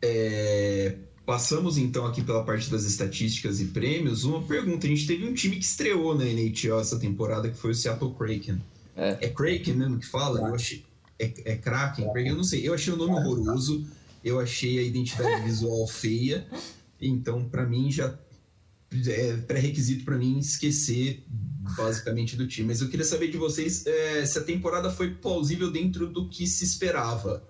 É, 0.00 0.96
passamos 1.26 1.76
então 1.76 2.06
aqui 2.06 2.22
pela 2.22 2.44
parte 2.44 2.70
das 2.70 2.84
estatísticas 2.84 3.60
e 3.60 3.66
prêmios. 3.66 4.24
Uma 4.24 4.40
pergunta: 4.42 4.86
a 4.86 4.90
gente 4.90 5.06
teve 5.06 5.26
um 5.26 5.34
time 5.34 5.56
que 5.56 5.64
estreou 5.64 6.14
na 6.14 6.24
NHL 6.24 6.80
essa 6.80 6.98
temporada, 6.98 7.50
que 7.50 7.58
foi 7.58 7.72
o 7.72 7.74
Seattle 7.74 8.14
Kraken. 8.14 8.62
É. 8.94 9.18
É 9.20 9.28
Kraken 9.28 9.74
mesmo 9.74 9.98
que 9.98 10.06
fala? 10.06 10.38
Eu 10.38 10.54
achei. 10.54 10.84
É, 11.18 11.32
é 11.44 11.56
Kraken? 11.56 12.04
Kraken? 12.04 12.28
Eu 12.28 12.36
não 12.36 12.44
sei. 12.44 12.66
Eu 12.66 12.72
achei 12.72 12.92
o 12.92 12.96
nome 12.96 13.12
horroroso. 13.12 13.84
Eu 14.24 14.40
achei 14.40 14.78
a 14.78 14.82
identidade 14.82 15.42
visual 15.44 15.86
feia. 15.86 16.46
Então, 17.00 17.44
pra 17.44 17.66
mim, 17.66 17.90
já 17.90 18.16
é 19.08 19.36
pré-requisito 19.36 20.04
pra 20.04 20.16
mim 20.16 20.38
esquecer 20.38 21.24
basicamente 21.76 22.36
do 22.36 22.46
time. 22.46 22.68
Mas 22.68 22.80
eu 22.80 22.88
queria 22.88 23.04
saber 23.04 23.30
de 23.30 23.36
vocês 23.36 23.84
é, 23.86 24.24
se 24.24 24.38
a 24.38 24.42
temporada 24.42 24.90
foi 24.90 25.10
plausível 25.10 25.70
dentro 25.70 26.06
do 26.06 26.28
que 26.28 26.46
se 26.46 26.64
esperava. 26.64 27.42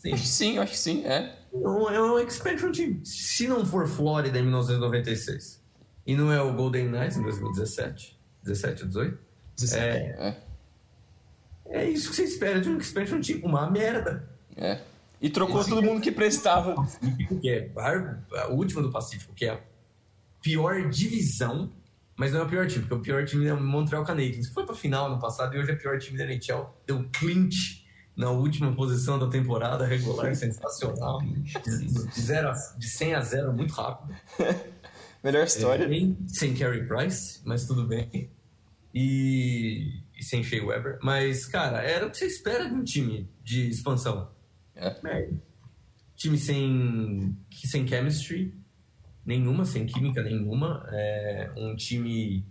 Sim, 0.00 0.12
acho 0.14 0.22
que 0.22 0.28
sim, 0.28 0.58
acho 0.58 0.72
que 0.72 0.78
sim, 0.78 1.04
é. 1.04 1.36
É 1.52 2.00
um 2.00 2.18
expansion 2.18 2.72
team. 2.72 3.04
Se 3.04 3.46
não 3.46 3.66
for 3.66 3.86
Flórida 3.86 4.38
em 4.38 4.42
1996 4.42 5.60
e 6.06 6.16
não 6.16 6.32
é 6.32 6.40
o 6.40 6.54
Golden 6.54 6.88
Knights 6.88 7.18
em 7.18 7.22
2017, 7.22 8.18
17 8.42 8.82
ou 8.82 8.88
18, 8.88 9.18
17. 9.56 9.82
É, 9.82 10.36
é. 11.68 11.82
é 11.82 11.90
isso 11.90 12.08
que 12.08 12.16
você 12.16 12.24
espera 12.24 12.62
de 12.62 12.70
um 12.70 12.78
expansion 12.78 13.20
team, 13.20 13.40
uma 13.42 13.70
merda. 13.70 14.26
É. 14.56 14.80
E 15.20 15.28
trocou 15.28 15.60
Esse 15.60 15.68
todo 15.68 15.82
mundo 15.82 16.00
que 16.00 16.10
prestava. 16.10 16.74
Que 17.42 17.50
é 17.50 17.70
a 17.76 18.46
última 18.48 18.80
do 18.80 18.90
Pacífico, 18.90 19.34
que 19.34 19.44
é 19.44 19.50
a 19.50 19.60
pior 20.40 20.88
divisão, 20.88 21.70
mas 22.16 22.32
não 22.32 22.40
é 22.40 22.42
o 22.44 22.48
pior 22.48 22.66
time, 22.66 22.86
porque 22.86 22.94
o 22.94 23.00
pior 23.00 23.26
time 23.26 23.46
é 23.46 23.52
o 23.52 23.60
Montreal 23.60 24.02
Canadiens, 24.02 24.48
que 24.48 24.54
foi 24.54 24.64
pra 24.64 24.74
final 24.74 25.08
ano 25.08 25.18
passado 25.18 25.54
e 25.54 25.58
hoje 25.58 25.72
é 25.72 25.74
o 25.74 25.78
pior 25.78 25.98
time 25.98 26.16
da 26.16 26.24
NHL. 26.24 26.74
Deu 26.86 27.06
clinch 27.12 27.79
na 28.20 28.28
última 28.28 28.70
posição 28.76 29.18
da 29.18 29.28
temporada 29.28 29.86
regular, 29.86 30.34
sensacional. 30.36 31.20
De, 31.22 32.20
zero 32.20 32.50
a, 32.50 32.52
de 32.76 32.86
100 32.86 33.14
a 33.14 33.20
0 33.22 33.52
muito 33.54 33.72
rápido. 33.72 34.14
Melhor 35.24 35.44
história. 35.44 35.84
É, 35.84 36.28
sem 36.28 36.54
Carey 36.54 36.86
Price, 36.86 37.40
mas 37.44 37.66
tudo 37.66 37.86
bem. 37.86 38.30
E, 38.94 40.02
e, 40.14 40.22
sem 40.22 40.44
Shea 40.44 40.62
Weber. 40.62 40.98
Mas, 41.02 41.46
cara, 41.46 41.82
era 41.82 42.06
o 42.06 42.10
que 42.10 42.18
você 42.18 42.26
espera 42.26 42.68
de 42.68 42.74
um 42.74 42.84
time 42.84 43.26
de 43.42 43.70
expansão. 43.70 44.30
É. 44.76 44.88
é. 45.06 45.30
Time 46.14 46.36
sem, 46.36 47.34
sem 47.64 47.88
chemistry 47.88 48.54
nenhuma, 49.24 49.64
sem 49.64 49.86
química 49.86 50.22
nenhuma. 50.22 50.86
É 50.90 51.50
um 51.56 51.74
time 51.74 52.44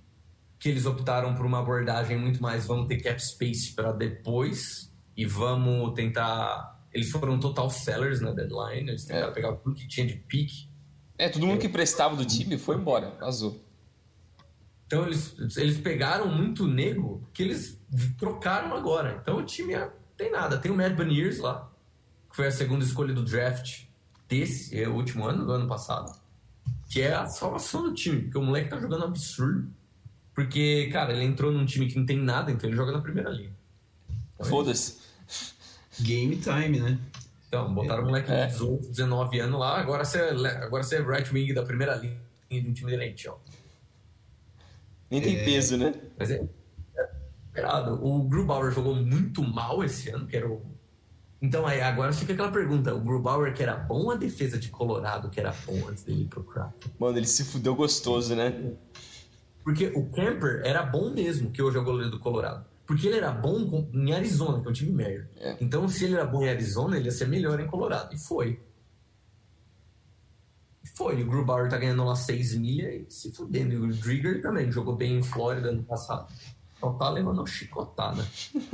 que 0.58 0.70
eles 0.70 0.88
optaram 0.88 1.36
por 1.36 1.46
uma 1.46 1.60
abordagem 1.60 2.18
muito 2.18 2.42
mais 2.42 2.66
vamos 2.66 2.88
ter 2.88 2.98
cap 2.98 3.24
space 3.24 3.74
para 3.74 3.92
depois 3.92 4.89
e 5.20 5.26
vamos 5.26 5.94
tentar. 5.96 6.80
Eles 6.94 7.12
foram 7.12 7.38
total 7.38 7.70
sellers 7.70 8.22
na 8.22 8.32
deadline, 8.32 8.90
eles 8.90 9.04
tentaram 9.04 9.28
é. 9.28 9.32
pegar 9.32 9.52
tudo 9.58 9.76
que 9.76 9.86
tinha 9.86 10.08
de 10.08 10.14
pique. 10.14 10.70
É, 11.18 11.28
todo 11.28 11.46
mundo 11.46 11.60
que 11.60 11.68
prestava 11.68 12.16
do 12.16 12.24
time 12.24 12.58
foi 12.58 12.78
embora, 12.78 13.14
vazou. 13.20 13.62
Então 14.88 15.06
eles, 15.06 15.36
eles 15.58 15.78
pegaram 15.78 16.30
muito 16.30 16.66
nego 16.66 17.22
que 17.34 17.44
eles 17.44 17.78
trocaram 18.18 18.74
agora. 18.74 19.20
Então 19.22 19.40
o 19.40 19.44
time 19.44 19.74
é, 19.74 19.92
tem 20.16 20.32
nada. 20.32 20.58
Tem 20.58 20.72
o 20.72 20.76
Mad 20.76 20.96
Baniers 20.96 21.40
lá, 21.40 21.70
que 22.30 22.38
foi 22.38 22.48
a 22.48 22.52
segunda 22.52 22.86
escolha 22.86 23.14
do 23.14 23.22
draft 23.22 23.84
desse, 24.26 24.82
é 24.82 24.88
o 24.88 24.96
último 24.96 25.28
ano, 25.28 25.46
do 25.46 25.52
ano 25.52 25.68
passado. 25.68 26.18
Que 26.90 27.02
é 27.02 27.14
a 27.14 27.26
salvação 27.26 27.84
do 27.84 27.94
time, 27.94 28.22
porque 28.22 28.38
o 28.38 28.42
moleque 28.42 28.70
tá 28.70 28.80
jogando 28.80 29.04
absurdo. 29.04 29.70
Porque, 30.34 30.90
cara, 30.94 31.12
ele 31.12 31.26
entrou 31.26 31.52
num 31.52 31.66
time 31.66 31.88
que 31.88 32.00
não 32.00 32.06
tem 32.06 32.18
nada, 32.18 32.50
então 32.50 32.70
ele 32.70 32.78
joga 32.78 32.94
na 32.94 33.02
primeira 33.02 33.30
linha. 33.30 33.52
Então, 34.36 34.50
Foda-se. 34.50 34.99
Game 36.02 36.38
time, 36.38 36.80
né? 36.80 37.00
Então, 37.48 37.74
botaram 37.74 38.04
o 38.04 38.06
moleque 38.06 38.32
é. 38.32 38.46
de 38.46 38.54
18, 38.54 38.90
19 38.90 39.40
anos 39.40 39.60
lá, 39.60 39.80
agora 39.80 40.06
você, 40.06 40.20
é, 40.20 40.50
agora 40.64 40.84
você 40.84 40.98
é 40.98 41.02
right 41.02 41.34
wing 41.34 41.54
da 41.54 41.64
primeira 41.64 41.96
linha 41.96 42.18
de 42.50 42.70
um 42.70 42.74
time 42.74 42.92
de 42.92 42.98
NHL. 42.98 43.40
Nem 45.10 45.22
tem 45.22 45.38
é... 45.38 45.44
peso, 45.44 45.78
né? 45.78 45.94
Mas 46.18 46.30
é, 46.30 46.36
é 46.96 47.10
esperado. 47.48 48.06
O 48.06 48.24
Grubauer 48.24 48.72
jogou 48.72 48.96
muito 48.96 49.44
mal 49.44 49.84
esse 49.84 50.10
ano, 50.10 50.28
que 50.28 50.38
era 50.38 50.48
o 50.48 50.62
então 51.42 51.66
aí 51.66 51.82
agora 51.82 52.12
fica 52.12 52.34
aquela 52.34 52.52
pergunta: 52.52 52.94
o 52.94 53.00
Grubauer 53.00 53.54
que 53.54 53.64
era 53.64 53.76
bom 53.76 54.12
a 54.12 54.16
defesa 54.16 54.58
de 54.58 54.70
Colorado 54.70 55.30
que 55.30 55.40
era 55.40 55.56
bom 55.66 55.88
antes 55.88 56.04
dele 56.04 56.24
ir 56.24 56.28
pro 56.28 56.44
Kraken? 56.44 56.92
Mano, 57.00 57.18
ele 57.18 57.28
se 57.28 57.46
fudeu 57.46 57.76
gostoso, 57.76 58.36
né? 58.36 58.74
Porque 59.64 59.88
o 59.88 60.06
Camper 60.08 60.62
era 60.66 60.84
bom 60.84 61.10
mesmo, 61.12 61.52
que 61.52 61.62
hoje 61.62 61.78
é 61.78 61.80
o 61.80 61.84
goleiro 61.84 62.10
do 62.10 62.20
Colorado. 62.20 62.66
Porque 62.90 63.06
ele 63.06 63.18
era 63.18 63.32
bom 63.32 63.88
em 63.94 64.12
Arizona, 64.14 64.60
que 64.60 64.68
é 64.68 64.70
um 64.72 64.74
time 64.74 64.92
merda. 64.92 65.30
É. 65.38 65.56
Então, 65.62 65.88
se 65.88 66.06
ele 66.06 66.16
era 66.16 66.26
bom 66.26 66.44
em 66.44 66.50
Arizona, 66.50 66.98
ele 66.98 67.06
ia 67.06 67.12
ser 67.12 67.28
melhor 67.28 67.60
em 67.60 67.68
Colorado. 67.68 68.16
E 68.16 68.18
foi. 68.18 68.60
E 70.84 70.88
foi. 70.98 71.22
O 71.22 71.28
Grubauer 71.28 71.70
tá 71.70 71.78
ganhando 71.78 72.04
lá 72.04 72.16
6 72.16 72.56
milhas 72.56 72.96
e 72.96 73.06
se 73.14 73.32
fudendo. 73.32 73.74
E 73.74 73.78
o 73.78 73.94
Drigger 73.94 74.42
também 74.42 74.72
jogou 74.72 74.96
bem 74.96 75.20
em 75.20 75.22
Flórida 75.22 75.70
ano 75.70 75.84
passado. 75.84 76.34
Só 76.80 76.92
tá 76.94 77.12
levando 77.12 77.38
uma 77.38 77.46
chicotada. 77.46 78.26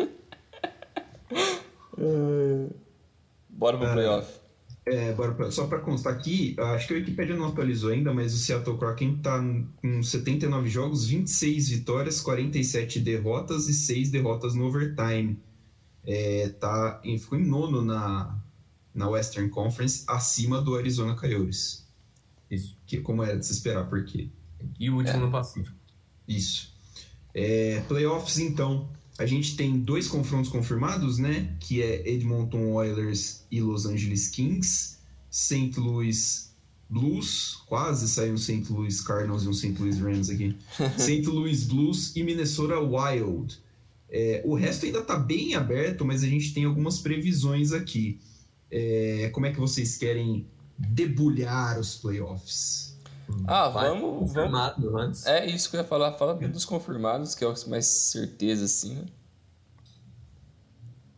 Bora 3.50 3.78
pro 3.78 3.92
playoff. 3.92 4.45
É, 4.86 5.14
bora 5.14 5.34
pra, 5.34 5.50
só 5.50 5.66
para 5.66 5.80
constar 5.80 6.14
aqui, 6.14 6.56
acho 6.60 6.88
que 6.88 6.94
a 6.94 6.98
Wikipedia 6.98 7.36
não 7.36 7.48
atualizou 7.48 7.92
ainda, 7.92 8.14
mas 8.14 8.36
o 8.36 8.38
Seattle 8.38 8.78
Kraken 8.78 9.18
tá 9.18 9.44
com 9.78 10.04
79 10.04 10.70
jogos, 10.70 11.08
26 11.08 11.70
vitórias, 11.70 12.22
47 12.22 13.00
derrotas 13.00 13.68
e 13.68 13.74
6 13.74 14.12
derrotas 14.12 14.54
no 14.54 14.66
overtime. 14.66 15.40
É, 16.04 16.50
tá, 16.60 17.02
ficou 17.04 17.40
em 17.40 17.48
nono 17.48 17.84
na, 17.84 18.38
na 18.94 19.10
Western 19.10 19.50
Conference, 19.50 20.04
acima 20.08 20.62
do 20.62 20.76
Arizona 20.76 21.16
Coyotes. 21.16 21.86
Isso. 22.50 22.78
Que, 22.86 23.00
como 23.02 23.24
era 23.24 23.38
de 23.38 23.46
se 23.46 23.54
esperar, 23.54 23.90
por 23.90 24.06
quê? 24.06 24.30
E 24.80 24.90
o 24.92 24.98
último 24.98 25.18
é. 25.18 25.20
no 25.20 25.32
Pacífico. 25.32 25.76
Isso. 26.28 26.74
É, 27.34 27.82
playoffs, 27.88 28.38
então. 28.38 28.90
A 29.18 29.26
gente 29.26 29.56
tem 29.56 29.80
dois 29.80 30.08
confrontos 30.08 30.52
confirmados, 30.52 31.18
né? 31.18 31.56
Que 31.60 31.82
é 31.82 32.10
Edmonton 32.10 32.74
Oilers 32.74 33.46
e 33.50 33.62
Los 33.62 33.86
Angeles 33.86 34.30
Kings. 34.30 34.98
St. 35.30 35.80
Louis 35.80 36.54
Blues, 36.90 37.62
quase 37.66 38.08
saiu 38.08 38.34
um 38.34 38.38
St. 38.38 38.66
Louis 38.72 39.02
Cardinals 39.02 39.44
e 39.44 39.48
um 39.48 39.54
St. 39.54 39.76
Louis 39.80 40.00
Rams 40.00 40.30
aqui. 40.30 40.56
St. 40.98 41.26
Louis 41.28 41.64
Blues 41.64 42.16
e 42.16 42.24
Minnesota 42.24 42.80
Wild. 42.80 43.58
É, 44.10 44.42
o 44.46 44.54
resto 44.54 44.86
ainda 44.86 45.00
está 45.00 45.18
bem 45.18 45.56
aberto, 45.56 46.06
mas 46.06 46.24
a 46.24 46.28
gente 46.28 46.54
tem 46.54 46.66
algumas 46.66 47.00
previsões 47.00 47.72
aqui. 47.72 48.20
É, 48.70 49.30
como 49.34 49.46
é 49.46 49.52
que 49.52 49.60
vocês 49.60 49.98
querem 49.98 50.46
debulhar 50.78 51.80
os 51.80 51.96
playoffs? 51.96 52.95
Ah, 53.48 53.70
vamos, 53.70 54.34
vamos. 54.34 54.96
Antes. 54.96 55.26
É 55.26 55.46
isso 55.46 55.70
que 55.70 55.76
eu 55.76 55.82
ia 55.82 55.88
falar. 55.88 56.14
Fala 56.14 56.36
dos 56.36 56.66
confirmados, 56.66 57.36
que 57.36 57.44
é 57.44 57.48
o 57.48 57.54
mais 57.68 57.86
certeza, 57.86 58.66
assim. 58.66 58.96
Né? 58.96 59.06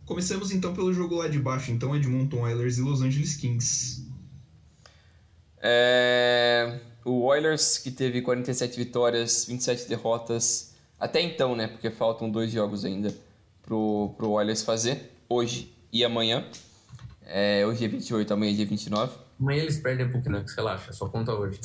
Começamos 0.05 0.51
então 0.51 0.73
pelo 0.73 0.93
jogo 0.93 1.15
lá 1.15 1.27
de 1.27 1.37
baixo, 1.37 1.71
então 1.71 1.95
Edmonton 1.95 2.41
Oilers 2.41 2.77
e 2.77 2.81
Los 2.81 3.01
Angeles 3.01 3.35
Kings. 3.35 4.07
É... 5.57 6.79
O 7.03 7.23
Oilers, 7.23 7.77
que 7.77 7.91
teve 7.91 8.21
47 8.21 8.77
vitórias, 8.77 9.45
27 9.45 9.87
derrotas, 9.87 10.73
até 10.99 11.21
então, 11.21 11.55
né? 11.55 11.67
Porque 11.67 11.89
faltam 11.91 12.29
dois 12.29 12.51
jogos 12.51 12.85
ainda 12.85 13.13
pro, 13.63 14.13
pro 14.17 14.31
Oilers 14.31 14.61
fazer, 14.63 15.11
hoje 15.29 15.73
e 15.91 16.03
amanhã. 16.03 16.45
É, 17.25 17.65
hoje 17.65 17.83
é 17.83 17.87
28, 17.87 18.33
amanhã 18.33 18.51
é 18.51 18.55
dia 18.55 18.65
29. 18.65 19.26
Amanhã 19.39 19.63
eles 19.63 19.79
perdem 19.79 20.09
pro 20.09 20.21
Canucks, 20.21 20.55
relaxa, 20.55 20.91
só 20.93 21.07
conta 21.07 21.33
hoje. 21.33 21.59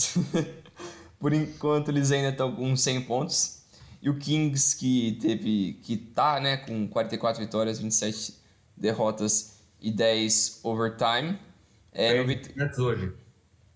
Por 1.18 1.32
enquanto 1.32 1.88
eles 1.88 2.10
ainda 2.10 2.30
estão 2.30 2.54
com 2.54 2.76
100 2.76 3.02
pontos. 3.02 3.62
E 4.02 4.10
o 4.10 4.18
Kings 4.18 4.76
que 4.76 5.18
teve 5.20 5.74
que 5.82 5.96
tá, 5.96 6.40
né, 6.40 6.56
com 6.56 6.88
44 6.88 7.40
vitórias, 7.40 7.78
27 7.78 8.34
derrotas 8.76 9.60
e 9.80 9.90
10 9.90 10.60
overtime. 10.64 11.38
É, 11.92 12.18
no 12.18 12.26
vit... 12.26 12.52
Hoje. 12.80 13.12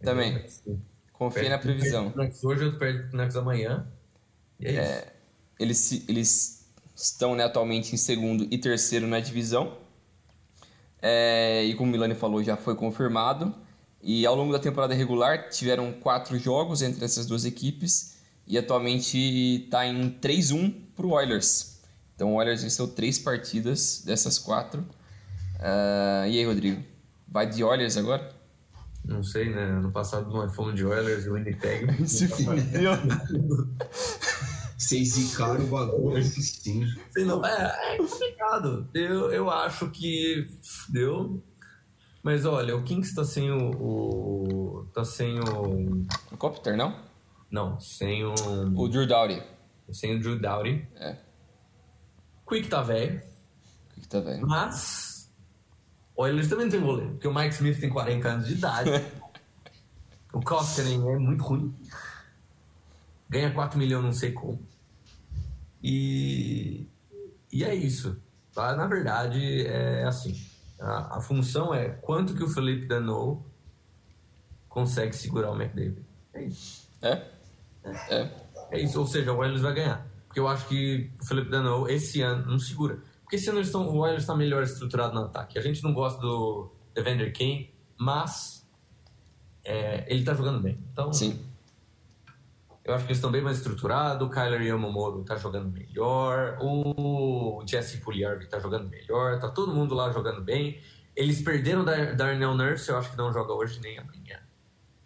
Também. 0.00 0.44
Confia 1.12 1.48
na 1.48 1.58
previsão. 1.58 2.12
Hoje, 2.42 2.72
perde 2.72 3.00
pro 3.00 3.10
Canucks 3.12 3.36
amanhã. 3.36 3.86
E 4.58 4.66
é, 4.66 4.70
é 4.70 4.82
isso. 4.82 5.04
Eles, 5.58 6.08
eles 6.08 6.66
estão 6.94 7.34
né, 7.34 7.44
atualmente 7.44 7.94
em 7.94 7.96
segundo 7.96 8.46
e 8.50 8.58
terceiro 8.58 9.06
na 9.06 9.20
divisão. 9.20 9.78
É, 11.00 11.62
e 11.64 11.74
como 11.74 11.88
o 11.88 11.92
Milani 11.92 12.14
falou, 12.14 12.42
já 12.42 12.56
foi 12.56 12.74
confirmado. 12.74 13.54
E 14.08 14.24
ao 14.24 14.36
longo 14.36 14.52
da 14.52 14.60
temporada 14.60 14.94
regular 14.94 15.48
tiveram 15.48 15.92
quatro 15.92 16.38
jogos 16.38 16.80
entre 16.80 17.04
essas 17.04 17.26
duas 17.26 17.44
equipes 17.44 18.14
e 18.46 18.56
atualmente 18.56 19.18
está 19.64 19.84
em 19.84 20.08
3-1 20.20 20.72
para 20.94 21.04
o 21.04 21.10
Oilers. 21.10 21.80
Então 22.14 22.32
o 22.32 22.36
Oilers 22.36 22.62
venceu 22.62 22.86
três 22.86 23.18
partidas 23.18 24.04
dessas 24.06 24.38
quatro. 24.38 24.82
Uh, 25.56 26.28
e 26.28 26.38
aí, 26.38 26.46
Rodrigo? 26.46 26.84
Vai 27.26 27.50
de 27.50 27.64
Oilers 27.64 27.96
agora? 27.96 28.32
Não 29.04 29.24
sei, 29.24 29.50
né? 29.50 29.64
Ano 29.64 29.90
passado 29.90 30.30
nós 30.30 30.54
fomos 30.54 30.76
de 30.76 30.86
Oilers 30.86 31.24
e 31.24 31.28
o 31.28 31.34
Winnipeg. 31.34 31.92
Se 32.06 32.28
fudeu. 32.28 32.92
Vocês 34.78 35.14
zicaram 35.14 35.64
o 35.64 35.66
bagulho, 35.66 36.22
sim. 36.22 36.86
Não, 37.16 37.44
é, 37.44 37.94
é 37.94 37.96
complicado. 37.96 38.88
Eu, 38.94 39.32
eu 39.32 39.50
acho 39.50 39.90
que 39.90 40.48
deu 40.90 41.42
mas 42.26 42.44
olha, 42.44 42.76
o 42.76 42.82
Kings 42.82 43.14
tá 43.14 43.22
sem 43.22 43.52
o. 43.52 43.70
o 43.70 44.86
tá 44.92 45.04
sem 45.04 45.38
o. 45.38 46.04
O 46.32 46.36
Copter, 46.36 46.76
não? 46.76 47.00
Não, 47.48 47.78
sem 47.78 48.24
o. 48.24 48.34
O 48.74 48.88
Drew 48.88 49.06
Dowdy. 49.06 49.40
Sem 49.92 50.16
o 50.16 50.18
Drew 50.18 50.36
Dowdy. 50.36 50.88
É. 50.96 51.18
Quick 52.48 52.68
tá 52.68 52.82
velho. 52.82 53.22
Quick 53.94 54.08
tá 54.08 54.18
velho. 54.18 54.44
Mas. 54.44 55.32
Olha, 56.16 56.32
eles 56.32 56.48
também 56.48 56.64
não 56.64 56.72
tem 56.72 56.80
goleiro, 56.80 57.12
porque 57.12 57.28
o 57.28 57.32
Mike 57.32 57.54
Smith 57.54 57.78
tem 57.78 57.90
40 57.90 58.28
anos 58.28 58.48
de 58.48 58.54
idade. 58.54 58.90
o 60.34 60.40
Koskinen 60.40 61.08
é 61.08 61.18
muito 61.20 61.44
ruim. 61.44 61.72
Ganha 63.30 63.54
4 63.54 63.78
milhões, 63.78 64.04
não 64.04 64.12
sei 64.12 64.32
como. 64.32 64.60
E, 65.80 66.88
e 67.52 67.62
é 67.62 67.72
isso. 67.72 68.20
Tá? 68.52 68.74
Na 68.74 68.88
verdade, 68.88 69.64
é 69.64 70.02
assim. 70.02 70.55
A, 70.78 71.18
a 71.18 71.20
função 71.20 71.74
é 71.74 71.88
quanto 71.88 72.34
que 72.34 72.44
o 72.44 72.48
Felipe 72.48 72.86
Danou 72.86 73.44
consegue 74.68 75.14
segurar 75.14 75.50
o 75.50 75.60
McDavid. 75.60 76.04
É 76.34 76.44
isso. 76.44 76.88
É? 77.02 77.22
É. 78.10 78.30
É 78.70 78.80
isso. 78.80 78.98
Ou 79.00 79.06
seja, 79.06 79.32
o 79.32 79.38
Oilers 79.38 79.62
vai 79.62 79.74
ganhar. 79.74 80.06
Porque 80.26 80.40
eu 80.40 80.48
acho 80.48 80.68
que 80.68 81.10
o 81.20 81.26
Felipe 81.26 81.50
Danou, 81.50 81.88
esse 81.88 82.20
ano, 82.20 82.50
não 82.50 82.58
segura. 82.58 83.00
Porque 83.22 83.36
esse 83.36 83.48
ano 83.48 83.58
eles 83.58 83.68
estão, 83.68 83.88
o 83.88 83.98
Oilers 83.98 84.22
está 84.22 84.36
melhor 84.36 84.62
estruturado 84.62 85.14
no 85.14 85.22
ataque. 85.22 85.58
A 85.58 85.62
gente 85.62 85.82
não 85.82 85.92
gosta 85.94 86.20
do 86.20 86.70
Evander 86.94 87.32
Kane, 87.36 87.72
mas 87.98 88.66
é, 89.64 90.04
ele 90.08 90.20
está 90.20 90.34
jogando 90.34 90.60
bem. 90.60 90.78
Então, 90.92 91.12
Sim. 91.12 91.40
Eu 92.86 92.94
acho 92.94 93.04
que 93.04 93.10
eles 93.10 93.18
estão 93.18 93.32
bem 93.32 93.42
mais 93.42 93.56
estruturados. 93.56 94.24
O 94.24 94.30
Kyler 94.30 94.62
Yamamoto 94.62 95.20
está 95.20 95.34
jogando 95.34 95.68
melhor. 95.72 96.56
O 96.60 97.64
Jesse 97.66 97.98
Puljuarvi 97.98 98.44
está 98.44 98.60
jogando 98.60 98.88
melhor. 98.88 99.40
Tá 99.40 99.48
todo 99.48 99.74
mundo 99.74 99.92
lá 99.92 100.12
jogando 100.12 100.40
bem. 100.40 100.80
Eles 101.16 101.42
perderam 101.42 101.84
da 101.84 102.12
Darnell 102.12 102.54
Nurse, 102.54 102.88
eu 102.88 102.96
acho 102.96 103.10
que 103.10 103.16
não 103.16 103.32
joga 103.32 103.52
hoje 103.52 103.80
nem 103.82 103.98
amanhã. 103.98 104.38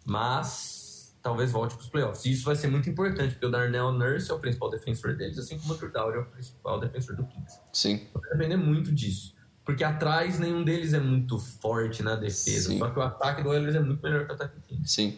Mas 0.05 1.17
talvez 1.23 1.51
volte 1.51 1.73
para 1.73 1.81
os 1.81 1.89
playoffs. 1.89 2.23
E 2.25 2.31
isso 2.31 2.45
vai 2.45 2.55
ser 2.55 2.67
muito 2.67 2.87
importante, 2.87 3.31
porque 3.31 3.47
o 3.47 3.49
Darnell 3.49 3.91
Nurse 3.91 4.29
é 4.29 4.33
o 4.33 4.39
principal 4.39 4.69
defensor 4.69 5.15
deles, 5.15 5.39
assim 5.39 5.57
como 5.57 5.73
o 5.73 5.77
Dowdy 5.77 6.17
é 6.17 6.21
o 6.21 6.25
principal 6.25 6.79
defensor 6.79 7.15
do 7.15 7.25
Kings. 7.25 7.59
Sim. 7.73 8.07
Vai 8.13 8.31
depender 8.33 8.57
muito 8.57 8.91
disso. 8.91 9.33
Porque 9.65 9.83
atrás 9.83 10.37
nenhum 10.37 10.63
deles 10.63 10.93
é 10.93 10.99
muito 10.99 11.39
forte 11.39 12.03
na 12.03 12.15
defesa. 12.15 12.69
Sim. 12.69 12.77
Só 12.77 12.91
que 12.91 12.99
o 12.99 13.01
ataque 13.01 13.41
do 13.41 13.49
Oilers 13.49 13.73
é 13.73 13.79
muito 13.79 14.03
melhor 14.03 14.25
que 14.25 14.31
o 14.33 14.35
ataque 14.35 14.55
do 14.55 14.61
Kings. 14.61 14.93
Sim. 14.93 15.17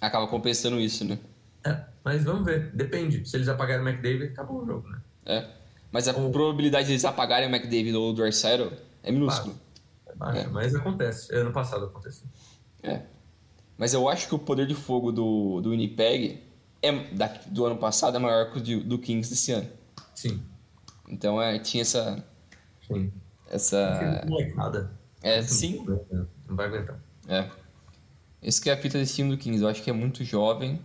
Acaba 0.00 0.26
compensando 0.26 0.80
isso, 0.80 1.04
né? 1.04 1.18
É, 1.66 1.84
mas 2.04 2.24
vamos 2.24 2.44
ver. 2.44 2.70
Depende. 2.72 3.28
Se 3.28 3.36
eles 3.36 3.48
apagarem 3.48 3.84
o 3.84 3.88
McDavid, 3.88 4.32
acabou 4.32 4.62
o 4.62 4.66
jogo, 4.66 4.88
né? 4.88 5.00
É. 5.24 5.46
Mas 5.90 6.08
a 6.08 6.12
Ou- 6.16 6.30
probabilidade 6.30 6.86
de 6.86 6.92
eles 6.92 7.04
apagarem 7.04 7.48
o 7.48 7.54
McDavid 7.54 7.94
ou 7.94 8.10
o 8.10 8.12
Dreisaitl 8.12 8.74
é 9.02 9.10
minúsculo. 9.10 9.54
É 10.06 10.14
baixo, 10.14 10.38
É. 10.40 10.46
mas 10.48 10.74
acontece. 10.74 11.34
Ano 11.34 11.52
passado 11.52 11.86
aconteceu. 11.86 12.26
É. 12.82 13.02
Mas 13.78 13.92
eu 13.92 14.08
acho 14.08 14.28
que 14.28 14.34
o 14.34 14.38
poder 14.38 14.66
de 14.66 14.74
fogo 14.74 15.10
do, 15.12 15.60
do 15.60 15.70
Winnipeg 15.70 16.42
é, 16.82 16.92
da, 17.14 17.26
do 17.46 17.66
ano 17.66 17.76
passado 17.76 18.16
é 18.16 18.18
maior 18.20 18.50
que 18.52 18.58
o 18.58 18.60
de- 18.60 18.80
do 18.80 18.98
Kings 18.98 19.28
desse 19.30 19.52
ano. 19.52 19.68
Sim. 20.14 20.42
Então 21.08 21.40
é, 21.42 21.58
tinha 21.58 21.82
essa. 21.82 22.24
Sim. 22.86 23.12
essa 23.50 24.24
Molecada. 24.28 24.90
é, 25.22 25.42
sim. 25.42 25.84
Não 26.48 26.56
vai 26.56 26.66
aguentar. 26.66 26.98
É. 27.28 27.50
Esse 28.42 28.60
que 28.60 28.70
é 28.70 28.72
a 28.74 28.76
fita 28.76 28.98
desse 28.98 29.14
time 29.16 29.30
do 29.30 29.36
Kings. 29.38 29.62
Eu 29.62 29.68
acho 29.68 29.82
que 29.82 29.90
é 29.90 29.92
muito 29.92 30.22
jovem. 30.24 30.78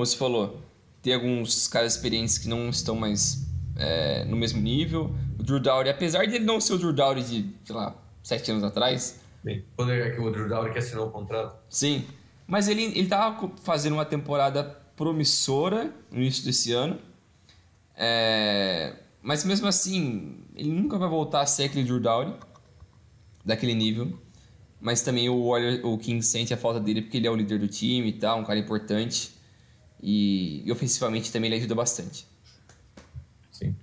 Como 0.00 0.06
você 0.06 0.16
falou, 0.16 0.62
tem 1.02 1.12
alguns 1.12 1.68
caras 1.68 1.94
experientes 1.94 2.38
que 2.38 2.48
não 2.48 2.70
estão 2.70 2.96
mais 2.96 3.46
é, 3.76 4.24
no 4.24 4.34
mesmo 4.34 4.58
nível. 4.58 5.14
O 5.38 5.42
Drew 5.42 5.60
Dowdy, 5.60 5.90
apesar 5.90 6.24
de 6.24 6.36
ele 6.36 6.44
não 6.46 6.58
ser 6.58 6.72
o 6.72 6.78
Drew 6.78 6.94
Dowdy 6.94 7.22
de, 7.22 7.54
sei 7.66 7.76
lá, 7.76 7.94
sete 8.22 8.50
anos 8.50 8.64
atrás, 8.64 9.20
Bem, 9.44 9.62
quando 9.76 9.92
é 9.92 10.08
que 10.08 10.18
o 10.18 10.30
Drew 10.30 10.48
Dowdy 10.48 10.72
que 10.72 10.78
assinou 10.78 11.08
o 11.08 11.10
contrato? 11.10 11.54
sim. 11.68 12.06
Mas 12.46 12.66
ele, 12.66 12.84
ele 12.84 13.08
tava 13.08 13.52
fazendo 13.62 13.92
uma 13.92 14.06
temporada 14.06 14.64
promissora 14.96 15.92
no 16.10 16.16
início 16.16 16.46
desse 16.46 16.72
ano. 16.72 16.98
É, 17.94 18.94
mas 19.20 19.44
mesmo 19.44 19.66
assim, 19.66 20.46
ele 20.56 20.70
nunca 20.70 20.96
vai 20.96 21.10
voltar 21.10 21.42
a 21.42 21.46
ser 21.46 21.64
aquele 21.64 21.84
Drew 21.84 22.00
Dowdy 22.00 22.32
daquele 23.44 23.74
nível. 23.74 24.18
Mas 24.80 25.02
também 25.02 25.28
o, 25.28 25.50
Warrior, 25.50 25.84
o 25.84 25.98
King 25.98 26.22
sente 26.22 26.54
a 26.54 26.56
falta 26.56 26.80
dele 26.80 27.02
porque 27.02 27.18
ele 27.18 27.26
é 27.26 27.30
o 27.30 27.36
líder 27.36 27.58
do 27.58 27.68
time 27.68 28.08
e 28.08 28.12
tal, 28.14 28.40
um 28.40 28.44
cara 28.44 28.58
importante. 28.58 29.38
E, 30.02 30.62
e 30.64 30.72
ofensivamente 30.72 31.32
também 31.32 31.48
ele 31.48 31.60
ajuda 31.60 31.74
bastante. 31.74 32.26
Sim. 33.50 33.76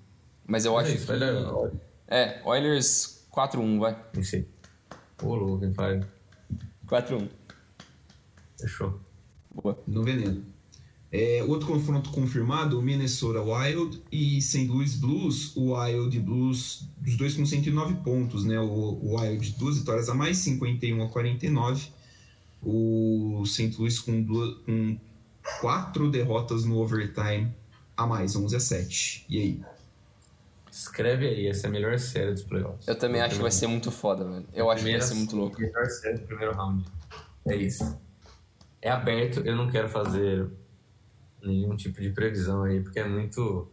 Mas 0.45 0.65
eu 0.65 0.77
acho 0.77 0.91
é 0.91 0.95
isso, 0.95 1.07
que. 1.07 1.77
É, 2.07 2.41
Oilers 2.45 3.27
4-1, 3.31 3.79
vai. 3.79 4.05
Não 4.15 4.23
sei. 4.23 4.47
Ô, 5.21 5.35
louco, 5.35 5.59
quem 5.59 5.73
faz? 5.73 6.05
4-1. 6.87 7.27
Fechou. 8.59 8.99
Boa. 9.53 9.77
no 9.87 10.03
veneno. 10.03 10.43
É, 11.11 11.43
outro 11.43 11.67
confronto 11.67 12.09
confirmado, 12.11 12.77
o 12.77 12.81
Minnesota 12.81 13.41
Wild 13.41 14.03
e 14.11 14.41
St. 14.41 14.67
Louis 14.67 14.95
Blues. 14.95 15.55
O 15.55 15.73
Wild 15.73 16.15
e 16.15 16.19
Blues, 16.19 16.87
os 17.05 17.17
dois 17.17 17.33
com 17.33 17.45
109 17.45 17.95
pontos, 18.03 18.43
né? 18.43 18.59
O, 18.59 18.65
o 18.65 19.19
Wild 19.19 19.51
duas 19.57 19.77
vitórias 19.77 20.09
a 20.09 20.13
mais, 20.13 20.37
51 20.37 21.01
a 21.01 21.09
49. 21.09 21.87
O 22.61 23.43
St. 23.45 23.75
Louis 23.77 23.99
com, 23.99 24.21
duas, 24.21 24.57
com 24.65 24.97
quatro 25.59 26.09
derrotas 26.09 26.65
no 26.65 26.77
overtime 26.77 27.53
a 27.95 28.05
mais, 28.05 28.35
11 28.35 28.55
a 28.55 28.59
7. 28.59 29.25
E 29.27 29.39
aí? 29.39 29.61
Escreve 30.69 31.27
aí, 31.27 31.47
essa 31.47 31.65
é 31.65 31.69
a 31.69 31.71
melhor 31.71 31.97
série 31.97 32.31
dos 32.31 32.43
playoffs. 32.43 32.87
Eu 32.87 32.97
também 32.97 33.21
acho 33.21 33.37
que 33.37 33.41
vai 33.41 33.51
ser 33.51 33.67
muito 33.67 33.91
foda, 33.91 34.23
velho. 34.23 34.45
Eu 34.53 34.69
acho 34.69 34.83
que 34.83 34.91
vai 34.91 35.01
ser 35.01 35.15
muito 35.15 35.35
louco. 35.35 35.59
Melhor 35.59 35.85
série 35.87 36.19
do 36.19 36.25
primeiro 36.27 36.53
round. 36.53 36.85
É 37.47 37.55
isso. 37.55 37.99
É 38.81 38.91
aberto, 38.91 39.39
eu 39.39 39.55
não 39.55 39.69
quero 39.69 39.89
fazer 39.89 40.47
nenhum 41.41 41.75
tipo 41.75 41.99
de 41.99 42.11
previsão 42.11 42.63
aí, 42.63 42.81
porque 42.81 42.99
é 42.99 43.07
muito. 43.07 43.67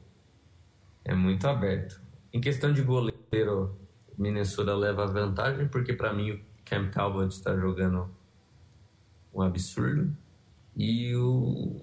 É 1.04 1.14
muito 1.14 1.46
aberto. 1.46 2.00
Em 2.32 2.40
questão 2.40 2.72
de 2.72 2.80
goleiro, 2.80 3.76
Minnesota 4.16 4.74
leva 4.74 5.06
vantagem, 5.06 5.68
porque 5.68 5.92
pra 5.92 6.14
mim 6.14 6.30
o 6.30 6.40
Cam 6.64 6.88
Talbot 6.90 7.28
está 7.28 7.54
jogando 7.54 8.08
um 9.34 9.42
absurdo. 9.42 10.16
E 10.76 11.14
o. 11.16 11.80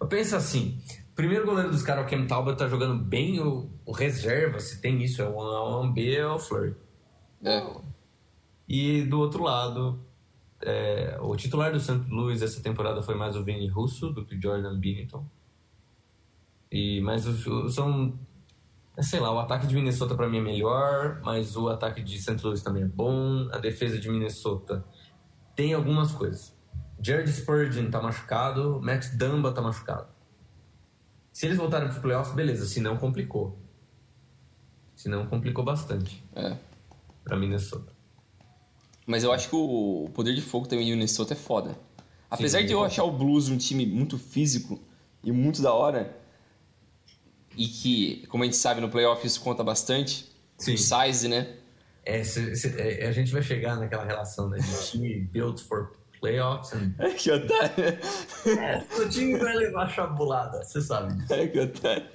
Eu 0.00 0.06
penso 0.06 0.36
assim: 0.36 0.78
o 1.12 1.14
primeiro 1.14 1.46
goleiro 1.46 1.70
dos 1.70 1.82
caras, 1.82 2.04
o 2.06 2.08
Cam 2.08 2.26
Talbot, 2.26 2.56
tá 2.58 2.68
jogando 2.68 3.02
bem, 3.02 3.40
o, 3.40 3.70
o 3.84 3.92
reserva, 3.92 4.60
se 4.60 4.80
tem 4.80 5.02
isso, 5.02 5.22
é 5.22 5.28
o 5.28 5.34
1B, 5.82 6.14
é 6.16 6.26
o 6.26 6.38
Flurry. 6.38 6.74
É. 7.42 7.64
E 8.68 9.02
do 9.02 9.18
outro 9.20 9.42
lado, 9.42 10.00
é, 10.62 11.18
o 11.20 11.36
titular 11.36 11.72
do 11.72 11.78
St. 11.80 12.00
Louis 12.10 12.40
essa 12.42 12.62
temporada 12.62 13.02
foi 13.02 13.14
mais 13.14 13.36
o 13.36 13.44
Vini 13.44 13.68
Russo 13.68 14.10
do 14.10 14.24
que 14.24 14.34
o 14.36 14.40
Jordan 14.42 14.78
Binnington. 14.78 15.26
E, 16.70 17.00
mas 17.02 17.26
os- 17.26 17.74
são. 17.74 18.18
é, 18.96 19.02
Sei 19.02 19.20
lá, 19.20 19.32
o 19.32 19.38
ataque 19.38 19.66
de 19.66 19.74
Minnesota 19.74 20.14
pra 20.14 20.28
mim 20.28 20.38
é 20.38 20.42
melhor, 20.42 21.20
mas 21.22 21.56
o 21.56 21.68
ataque 21.68 22.02
de 22.02 22.18
St. 22.18 22.42
Louis 22.42 22.62
também 22.62 22.82
é 22.82 22.86
bom. 22.88 23.48
A 23.52 23.58
defesa 23.58 23.98
de 23.98 24.08
Minnesota 24.10 24.84
tem 25.54 25.72
algumas 25.74 26.12
coisas. 26.12 26.53
Jared 27.04 27.30
Spurgeon 27.30 27.90
tá 27.90 28.00
machucado, 28.00 28.80
Matt 28.82 29.08
Dumba 29.14 29.52
tá 29.52 29.60
machucado. 29.60 30.06
Se 31.32 31.46
eles 31.46 31.58
voltarem 31.58 31.88
pros 31.88 32.00
playoffs, 32.00 32.34
beleza, 32.34 32.64
se 32.66 32.80
não 32.80 32.96
complicou. 32.96 33.58
Se 34.94 35.08
não 35.08 35.26
complicou 35.26 35.64
bastante 35.64 36.24
É. 36.34 36.56
pra 37.24 37.36
Minnesota. 37.36 37.92
Mas 39.06 39.22
eu 39.24 39.32
acho 39.32 39.48
que 39.50 39.56
o 39.56 40.08
poder 40.14 40.34
de 40.34 40.40
fogo 40.40 40.66
também 40.66 40.86
de 40.86 40.92
Minnesota 40.92 41.34
é 41.34 41.36
foda. 41.36 41.76
Apesar 42.30 42.60
Sim, 42.60 42.66
de 42.66 42.72
eu 42.72 42.82
é. 42.82 42.86
achar 42.86 43.04
o 43.04 43.12
Blues 43.12 43.48
um 43.48 43.58
time 43.58 43.84
muito 43.84 44.16
físico 44.16 44.80
e 45.22 45.30
muito 45.30 45.60
da 45.60 45.72
hora, 45.74 46.16
e 47.56 47.66
que, 47.68 48.26
como 48.28 48.42
a 48.44 48.46
gente 48.46 48.56
sabe, 48.56 48.80
no 48.80 48.88
playoff 48.88 49.26
isso 49.26 49.40
conta 49.40 49.62
bastante, 49.62 50.26
Sim. 50.56 50.74
o 50.74 50.78
size, 50.78 51.28
né? 51.28 51.54
É, 52.04 52.22
cê- 52.24 52.54
cê- 52.56 52.74
é, 53.00 53.06
a 53.06 53.12
gente 53.12 53.30
vai 53.32 53.42
chegar 53.42 53.76
naquela 53.76 54.04
relação 54.04 54.48
né, 54.48 54.58
de 54.58 54.86
time 54.90 55.20
built 55.32 55.60
for 55.60 55.92
playoffs. 56.28 56.72
and- 56.72 56.94
É 56.98 57.10
que 57.10 57.30
otário. 57.30 57.84
É, 58.58 58.84
o 59.00 59.08
time 59.08 59.36
vai 59.38 59.54
levar 59.56 59.88
chabulada, 59.90 60.62
você 60.64 60.80
sabe 60.80 61.14
disso. 61.14 61.32
É 61.34 61.46
que 61.46 61.60
otário. 61.60 62.06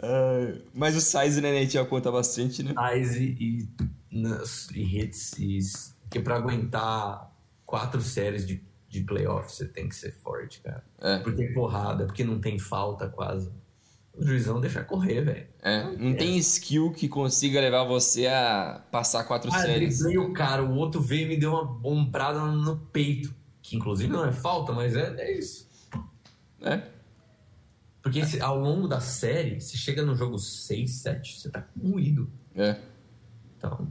Ah, 0.00 0.58
mas 0.72 0.96
o 0.96 1.00
size 1.00 1.40
na 1.40 1.48
NHL 1.48 1.86
conta 1.86 2.10
bastante, 2.10 2.62
né? 2.62 2.72
Size 2.92 3.36
e, 3.40 3.68
e 4.74 4.98
hits, 5.00 5.32
e, 5.38 5.58
porque 6.02 6.20
pra 6.20 6.36
aguentar 6.36 7.30
quatro 7.66 8.00
séries 8.00 8.46
de, 8.46 8.62
de 8.88 9.00
playoffs 9.02 9.56
você 9.56 9.66
tem 9.68 9.88
que 9.88 9.94
ser 9.96 10.12
forte, 10.12 10.60
cara. 10.60 10.84
É. 11.00 11.18
Porque 11.18 11.36
tem 11.44 11.52
porrada, 11.54 12.06
porque 12.06 12.24
não 12.24 12.40
tem 12.40 12.58
falta 12.58 13.08
quase. 13.08 13.50
O 14.14 14.24
juizão 14.24 14.60
deixa 14.60 14.84
correr, 14.84 15.22
velho. 15.22 15.46
É, 15.62 15.84
não 15.96 16.14
tem 16.14 16.36
skill 16.38 16.92
que 16.92 17.08
consiga 17.08 17.60
levar 17.60 17.84
você 17.84 18.26
a 18.26 18.82
passar 18.90 19.24
quatro 19.24 19.50
Ah, 19.52 19.58
séries. 19.60 19.98
driblei 20.00 20.18
o 20.18 20.32
cara, 20.34 20.62
o 20.62 20.74
outro 20.76 21.00
veio 21.00 21.22
e 21.22 21.28
me 21.28 21.36
deu 21.36 21.52
uma 21.52 21.64
bombrada 21.64 22.40
no 22.44 22.76
peito. 22.76 23.34
Que 23.62 23.76
inclusive 23.76 24.12
não 24.12 24.24
é 24.24 24.32
falta, 24.32 24.72
mas 24.72 24.94
é, 24.96 25.14
é 25.18 25.38
isso. 25.38 25.66
É, 26.60 26.82
Porque 28.02 28.24
se- 28.26 28.40
ao 28.40 28.58
longo 28.58 28.86
da 28.88 29.00
série, 29.00 29.60
se 29.60 29.78
chega 29.78 30.02
no 30.02 30.14
jogo 30.14 30.38
6, 30.38 30.90
7, 30.90 31.40
você 31.40 31.48
tá 31.48 31.66
moído. 31.76 32.28
é. 32.54 32.76
Então, 33.56 33.88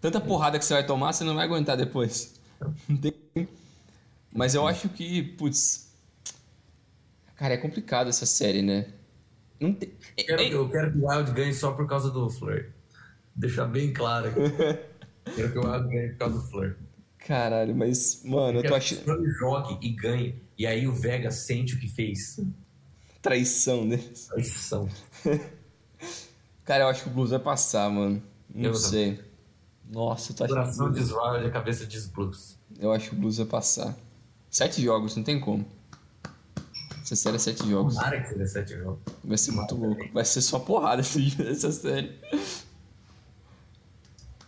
Tanta 0.00 0.18
porrada 0.18 0.58
que 0.58 0.64
você 0.64 0.72
vai 0.72 0.86
tomar, 0.86 1.12
você 1.12 1.22
não 1.24 1.34
vai 1.34 1.44
aguentar 1.44 1.76
depois. 1.76 2.40
Não 2.88 2.96
tem- 2.96 3.12
Mas 4.34 4.54
eu 4.54 4.66
acho 4.66 4.88
que, 4.88 5.22
putz. 5.22 5.92
Cara, 7.36 7.52
é 7.54 7.56
complicado 7.58 8.08
essa 8.08 8.24
série, 8.24 8.62
né? 8.62 8.86
Não 9.60 9.72
tem. 9.74 9.92
eu 10.16 10.24
quero, 10.24 10.42
é- 10.42 10.54
eu 10.54 10.68
quero 10.68 10.92
que 10.92 10.98
o 10.98 11.06
Wild 11.08 11.30
ganhe 11.32 11.52
só 11.54 11.72
por 11.72 11.86
causa 11.86 12.10
do 12.10 12.28
Fleur. 12.30 12.70
Deixar 13.36 13.66
bem 13.66 13.92
claro 13.92 14.28
aqui. 14.28 14.40
quero 15.36 15.52
que 15.52 15.58
o 15.58 15.70
Wild 15.70 15.88
ganhe 15.88 16.08
por 16.10 16.18
causa 16.18 16.38
do 16.38 16.46
Fleur. 16.46 16.76
Caralho, 17.18 17.76
mas, 17.76 18.22
mano, 18.24 18.58
eu 18.58 18.62
tô 18.62 18.68
Quero 18.68 18.74
achando. 18.76 19.04
que 19.04 19.10
o 19.10 19.30
jogue 19.34 19.78
e 19.86 19.90
ganhe. 19.90 20.34
E 20.58 20.66
aí 20.66 20.88
o 20.88 20.92
Vega 20.92 21.30
sente 21.30 21.74
o 21.74 21.78
que 21.78 21.86
fez. 21.88 22.40
Traição 23.20 23.86
deles. 23.86 24.26
Traição. 24.28 24.88
Cara, 26.64 26.84
eu 26.84 26.88
acho 26.88 27.02
que 27.04 27.08
o 27.08 27.12
Blues 27.12 27.30
vai 27.30 27.38
passar, 27.38 27.90
mano. 27.90 28.22
Não 28.52 28.70
Eu 28.70 28.74
sei. 28.74 29.20
Nossa, 29.90 30.32
tu 30.32 30.44
acha 30.44 30.52
que 30.54 30.58
o 30.58 30.62
Coração 30.62 30.92
diz 30.92 31.10
Wild, 31.10 31.46
a 31.46 31.50
cabeça 31.50 31.84
diz 31.86 32.06
Blues. 32.06 32.56
Eu 32.78 32.92
acho 32.92 33.10
que 33.10 33.16
o 33.16 33.18
Blues 33.18 33.38
vai 33.38 33.46
passar. 33.46 33.96
Sete 34.48 34.80
jogos, 34.82 35.16
não 35.16 35.22
tem 35.22 35.38
como. 35.40 35.66
Essa 37.10 37.16
série 37.16 37.36
é 37.36 37.38
sete 37.40 37.68
jogos. 37.68 37.94
Tomara 37.96 38.20
que 38.20 38.28
seja 38.28 38.46
sete 38.46 38.78
jogos. 38.78 39.00
Vai 39.24 39.36
ser 39.36 39.50
muito 39.50 39.74
louco. 39.74 40.04
Vai 40.14 40.24
ser 40.24 40.40
só 40.42 40.60
porrada 40.60 41.02
essa 41.02 41.72
série. 41.72 42.12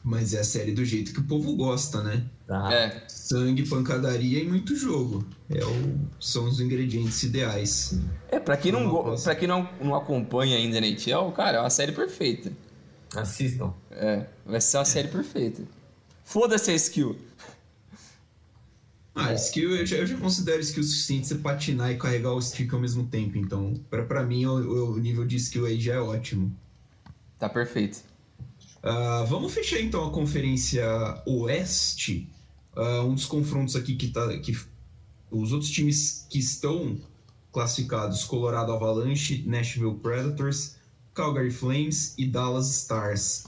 Mas 0.05 0.33
é 0.33 0.39
a 0.39 0.45
série 0.45 0.71
do 0.71 0.85
jeito 0.85 1.13
que 1.13 1.19
o 1.19 1.25
povo 1.25 1.57
gosta, 1.57 2.03
né? 2.05 2.25
Tá. 2.47 2.73
É, 2.73 3.05
Sangue, 3.09 3.69
pancadaria 3.69 4.45
e 4.45 4.49
muito 4.49 4.77
jogo. 4.77 5.27
É 5.51 5.65
o... 5.65 5.99
São 6.21 6.45
os 6.45 6.61
ingredientes 6.61 7.21
ideais. 7.25 7.99
é 8.29 8.39
pra 8.39 8.57
quem 8.57 8.71
não, 8.71 8.89
go... 8.89 9.21
Pra 9.21 9.35
quem 9.35 9.49
não, 9.49 9.69
não 9.81 9.97
acompanha 9.97 10.57
ainda 10.57 10.79
a 10.79 10.81
NHL, 10.81 11.33
cara, 11.33 11.59
é 11.59 11.61
uma 11.61 11.71
série 11.71 11.91
perfeita. 11.91 12.53
Assistam. 13.17 13.75
É, 13.91 14.27
vai 14.47 14.61
ser 14.61 14.77
uma 14.77 14.85
série 14.85 15.09
perfeita. 15.09 15.63
Foda-se 16.25 16.71
a 16.71 16.75
skill. 16.75 17.17
Ah, 19.15 19.35
skill, 19.35 19.77
eu 19.77 19.85
já, 19.85 19.97
eu 19.97 20.07
já 20.07 20.17
considero 20.17 20.61
skill 20.61 20.83
suficiente 20.83 21.27
você 21.29 21.35
patinar 21.37 21.91
e 21.91 21.97
carregar 21.99 22.33
o 22.33 22.41
stick 22.41 22.73
ao 22.73 22.81
mesmo 22.81 23.07
tempo. 23.07 23.37
Então, 23.37 23.75
pra, 23.91 24.05
pra 24.05 24.23
mim, 24.25 24.47
o, 24.47 24.93
o 24.95 24.99
nível 24.99 25.27
de 25.27 25.37
skill 25.37 25.67
aí 25.67 25.79
já 25.79 25.95
é 25.95 26.01
ótimo. 26.01 26.55
Tá 27.39 27.49
perfeito. 27.49 28.01
Ah, 28.83 29.25
vamos 29.29 29.53
fechar 29.53 29.81
então 29.81 30.07
a 30.07 30.11
conferência 30.11 30.85
Oeste. 31.27 32.27
Ah, 32.75 33.03
um 33.03 33.15
dos 33.15 33.27
confrontos 33.27 33.77
aqui 33.77 33.95
que 33.97 34.09
tá. 34.09 34.37
Que, 34.39 34.57
os 35.31 35.53
outros 35.53 35.71
times 35.71 36.27
que 36.31 36.39
estão 36.39 36.99
classificados: 37.53 38.25
Colorado 38.25 38.73
Avalanche, 38.73 39.45
Nashville 39.47 39.95
Predators, 39.97 40.77
Calgary 41.15 41.51
Flames 41.51 42.15
e 42.17 42.27
Dallas 42.27 42.71
Stars. 42.71 43.45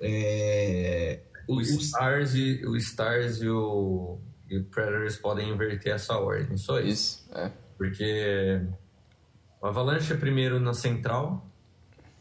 É, 0.00 1.20
O 1.48 1.56
os- 1.56 1.68
Stars, 1.70 2.34
e, 2.34 2.64
o 2.66 2.76
Stars 2.76 3.38
e 3.40 3.48
o, 3.48 4.18
e 4.48 4.58
o 4.58 4.64
Predators 4.64 5.16
podem 5.16 5.50
inverter 5.50 5.94
essa 5.94 6.18
ordem, 6.18 6.56
só 6.56 6.80
isso. 6.80 7.26
Isso, 7.28 7.38
é. 7.38 7.52
Porque 7.76 8.62
o 9.60 9.66
Avalanche 9.66 10.12
é 10.12 10.16
primeiro 10.16 10.58
na 10.58 10.74
Central, 10.74 11.46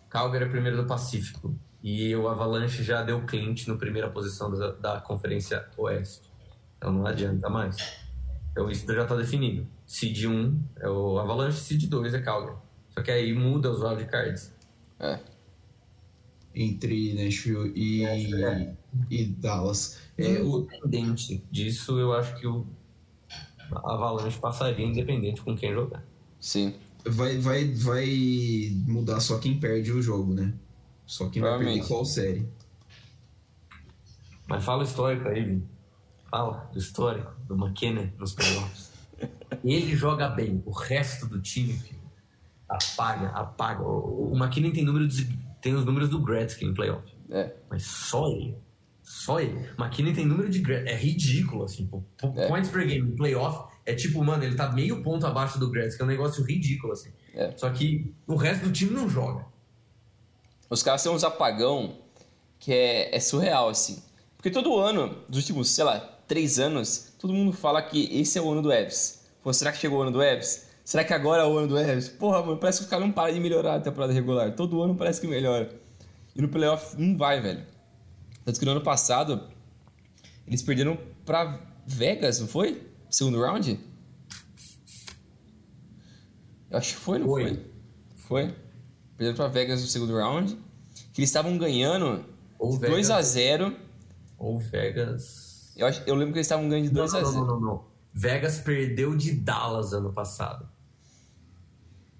Calgary 0.10 0.46
é 0.46 0.50
primeiro 0.50 0.78
do 0.78 0.86
Pacífico. 0.88 1.56
E 1.84 2.16
o 2.16 2.28
Avalanche 2.28 2.84
já 2.84 3.02
deu 3.04 3.24
Clint 3.26 3.68
no 3.68 3.78
primeira 3.78 4.10
posição 4.10 4.52
da, 4.52 4.72
da 4.72 5.02
Conferência 5.02 5.66
Oeste. 5.78 6.30
Então 6.78 6.92
não 6.92 7.06
adianta 7.06 7.50
mais. 7.50 7.78
Então 8.52 8.70
isso 8.70 8.86
já 8.92 9.04
está 9.04 9.16
definido. 9.16 9.68
Seed 9.86 10.26
1 10.26 10.64
é 10.82 10.90
o 10.90 11.18
Avalanche, 11.20 11.60
Seed 11.60 11.88
2 11.88 12.14
é 12.16 12.22
Calgary. 12.22 12.58
Só 12.90 13.02
que 13.02 13.12
aí 13.12 13.34
muda 13.34 13.70
os 13.72 13.82
wildcards. 13.82 14.54
É. 15.00 15.20
entre 16.56 17.14
Nashville 17.14 17.72
e, 17.76 18.04
É. 18.04 18.74
e 19.12 19.26
Dallas. 19.28 20.00
É, 20.18 20.42
o, 20.42 20.62
Independente 20.64 21.44
disso, 21.52 22.00
eu 22.00 22.14
acho 22.14 22.36
que 22.40 22.48
o 22.48 22.66
Avalanche 23.72 24.40
passaria 24.40 24.86
independente 24.86 25.42
com 25.42 25.56
quem 25.56 25.74
jogar. 25.74 26.04
Sim. 26.40 26.76
vai, 27.06 27.38
vai, 27.38 27.66
vai 27.74 28.72
mudar 28.88 29.20
só 29.20 29.38
quem 29.40 29.60
perde 29.60 29.92
o 29.92 30.02
jogo, 30.02 30.34
né? 30.34 30.54
Só 31.06 31.30
quem 31.30 31.42
vai 31.42 31.58
perder 31.60 31.88
qual 31.88 32.04
série. 32.06 32.48
Mas 34.48 34.64
fala 34.64 34.82
o 34.82 34.86
histórico 34.86 35.28
aí, 35.28 35.44
Vini. 35.44 35.68
Fala 36.30 36.70
do 36.74 36.80
histórico 36.80 37.32
do 37.48 37.56
McKinnon 37.56 38.08
nos 38.18 38.34
playoffs. 38.34 38.92
Ele 39.64 39.96
joga 39.96 40.30
bem, 40.30 40.62
o 40.66 40.72
resto 40.72 41.26
do 41.26 41.42
time, 41.42 41.74
filho, 41.74 42.00
apaga, 42.68 43.30
apaga. 43.30 43.84
O, 43.84 44.32
o 44.34 44.38
McKinnon 44.38 44.72
tem, 44.72 44.84
número 44.84 45.08
de- 45.08 45.26
tem 45.62 45.74
os 45.74 45.86
números 45.86 46.10
do 46.10 46.20
Gretzky 46.20 46.66
em 46.66 46.74
playoff, 46.74 47.06
É. 47.30 47.56
mas 47.70 47.84
só 47.86 48.28
ele. 48.30 48.56
Só 49.08 49.40
ele. 49.40 49.58
McKinnon 49.80 50.14
tem 50.14 50.26
número 50.26 50.50
de. 50.50 50.62
É 50.70 50.94
ridículo, 50.94 51.64
assim. 51.64 51.88
pô. 51.88 52.04
É. 52.36 52.46
Points 52.50 52.70
per 52.70 52.86
game 52.86 53.16
playoff 53.16 53.74
é 53.86 53.96
tipo, 53.96 54.22
mano, 54.22 54.44
ele 54.44 54.54
tá 54.54 54.70
meio 54.70 55.02
ponto 55.02 55.26
abaixo 55.26 55.58
do 55.58 55.72
Gretzky. 55.72 56.02
É 56.02 56.04
um 56.04 56.10
negócio 56.10 56.44
ridículo, 56.44 56.92
assim. 56.92 57.10
É. 57.34 57.54
Só 57.56 57.70
que 57.70 58.14
o 58.28 58.36
resto 58.36 58.66
do 58.66 58.72
time 58.74 58.92
não 58.92 59.08
joga. 59.08 59.46
Os 60.70 60.84
caras 60.84 61.02
têm 61.02 61.10
uns 61.10 61.24
apagão 61.24 62.00
que 62.60 62.74
é, 62.74 63.16
é 63.16 63.20
surreal, 63.22 63.70
assim. 63.70 64.04
Porque 64.36 64.52
todo 64.52 64.78
ano, 64.78 65.24
dos 65.30 65.40
últimos, 65.40 65.70
sei 65.70 65.86
lá, 65.86 66.02
três 66.28 66.60
anos, 66.60 67.14
todo 67.18 67.34
mundo 67.34 67.54
fala 67.54 67.82
que 67.82 68.10
esse 68.12 68.38
é 68.38 68.42
o 68.42 68.52
ano 68.52 68.62
do 68.62 68.74
Evs. 68.74 69.26
Pô, 69.42 69.54
será 69.54 69.72
que 69.72 69.78
chegou 69.78 70.00
o 70.00 70.02
ano 70.02 70.12
do 70.12 70.22
Evs? 70.22 70.68
Será 70.84 71.06
que 71.06 71.14
agora 71.14 71.44
é 71.44 71.46
o 71.46 71.58
ano 71.58 71.70
do 71.70 71.80
Evs? 71.80 72.10
Porra, 72.10 72.44
mano, 72.44 72.58
parece 72.58 72.80
que 72.80 72.84
os 72.84 72.90
caras 72.90 73.06
não 73.06 73.14
param 73.14 73.34
de 73.34 73.40
melhorar 73.40 73.76
a 73.76 73.80
temporada 73.80 74.12
regular. 74.12 74.54
Todo 74.54 74.82
ano 74.82 74.96
parece 74.96 75.22
que 75.22 75.28
melhora. 75.28 75.70
E 76.36 76.42
no 76.42 76.50
playoff 76.50 77.02
não 77.02 77.18
vai, 77.18 77.40
velho. 77.40 77.77
Tanto 78.48 78.60
que 78.60 78.66
no 78.66 78.72
ano 78.72 78.82
passado, 78.82 79.50
eles 80.48 80.62
perderam 80.62 80.98
pra 81.26 81.60
Vegas, 81.86 82.40
não 82.40 82.48
foi? 82.48 82.82
Segundo 83.10 83.42
round? 83.42 83.78
Eu 86.72 86.78
acho 86.78 86.94
que 86.94 87.00
foi, 87.02 87.20
não 87.20 87.28
Foi. 87.28 87.44
foi? 87.44 87.66
Foi. 88.16 88.56
Perderam 89.18 89.36
pra 89.36 89.48
Vegas 89.50 89.82
no 89.82 89.88
segundo 89.88 90.16
round. 90.16 90.58
Que 91.12 91.20
eles 91.20 91.30
estavam 91.30 91.58
ganhando 91.58 92.24
Ou 92.58 92.80
2 92.80 93.10
a 93.10 93.16
Vegas, 93.16 93.28
0 93.34 93.76
ou 94.38 94.58
Vegas. 94.58 95.74
eu, 95.76 95.86
acho, 95.86 96.02
eu 96.08 96.16
lembro 96.16 96.32
que 96.32 96.38
eles 96.40 96.48
estavam 96.48 96.70
ganhando 96.70 96.88
de 96.88 96.94
2 96.94 97.12
não, 97.12 97.20
a 97.20 97.24
não, 97.24 97.32
0 97.32 97.46
não, 97.46 97.60
não, 97.60 97.68
não. 97.68 97.86
Vegas 98.14 98.62
perdeu 98.62 99.14
de 99.18 99.34
Dallas 99.34 99.92
ano 99.92 100.14
passado. 100.14 100.70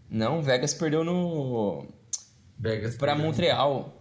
Não, 0.10 0.42
Vegas 0.44 0.74
perdeu 0.74 1.06
no. 1.06 1.88
Vegas 2.60 2.98
pra 2.98 3.14
perdeu. 3.14 3.26
Montreal. 3.26 3.97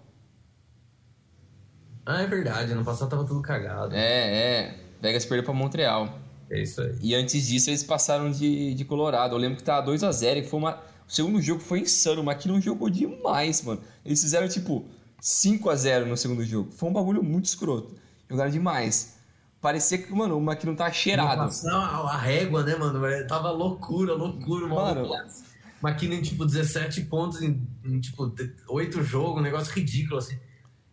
Ah, 2.06 2.22
é 2.22 2.26
verdade. 2.26 2.72
Ano 2.72 2.84
passado 2.84 3.10
tava 3.10 3.24
tudo 3.24 3.42
cagado. 3.42 3.94
É, 3.94 3.98
é. 4.00 4.78
Vegas 5.02 5.24
perdeu 5.24 5.44
pra 5.44 5.52
Montreal. 5.52 6.18
É 6.48 6.62
isso 6.62 6.80
aí. 6.80 6.96
E 7.02 7.14
antes 7.14 7.46
disso 7.46 7.68
eles 7.68 7.82
passaram 7.82 8.30
de, 8.30 8.72
de 8.74 8.84
Colorado. 8.84 9.34
Eu 9.34 9.38
lembro 9.38 9.56
que 9.56 9.64
tava 9.64 9.84
2 9.84 10.04
a 10.04 10.12
0 10.12 10.42
que 10.42 10.48
foi 10.48 10.60
uma. 10.60 10.80
O 11.08 11.12
segundo 11.12 11.42
jogo 11.42 11.60
foi 11.60 11.80
insano, 11.80 12.22
mas 12.22 12.38
que 12.38 12.48
não 12.48 12.60
jogou 12.60 12.88
demais, 12.88 13.62
mano. 13.62 13.80
Eles 14.04 14.22
fizeram 14.22 14.48
tipo 14.48 14.86
5 15.20 15.68
a 15.68 15.76
0 15.76 16.06
no 16.06 16.16
segundo 16.16 16.44
jogo. 16.44 16.70
Foi 16.72 16.88
um 16.88 16.92
bagulho 16.92 17.22
muito 17.22 17.46
escroto. 17.46 17.96
Jogaram 18.30 18.50
demais. 18.50 19.16
Parecia 19.60 19.98
que, 19.98 20.12
mano, 20.12 20.36
o 20.36 20.40
Maquino 20.40 20.76
tá 20.76 20.90
cheirado. 20.92 21.42
Passar 21.42 21.74
a, 21.74 22.16
régua, 22.16 22.62
né, 22.62 22.76
mano? 22.76 23.00
velho? 23.00 23.26
Tava 23.26 23.50
loucura, 23.50 24.14
loucura. 24.14 24.68
Mano. 24.68 25.08
Maquina 25.80 26.14
em, 26.14 26.22
tipo, 26.22 26.44
17 26.44 27.02
pontos 27.02 27.42
em, 27.42 27.66
em, 27.84 28.00
tipo, 28.00 28.32
8 28.68 29.02
jogos. 29.02 29.40
Um 29.40 29.42
negócio 29.42 29.72
ridículo, 29.72 30.18
assim. 30.18 30.38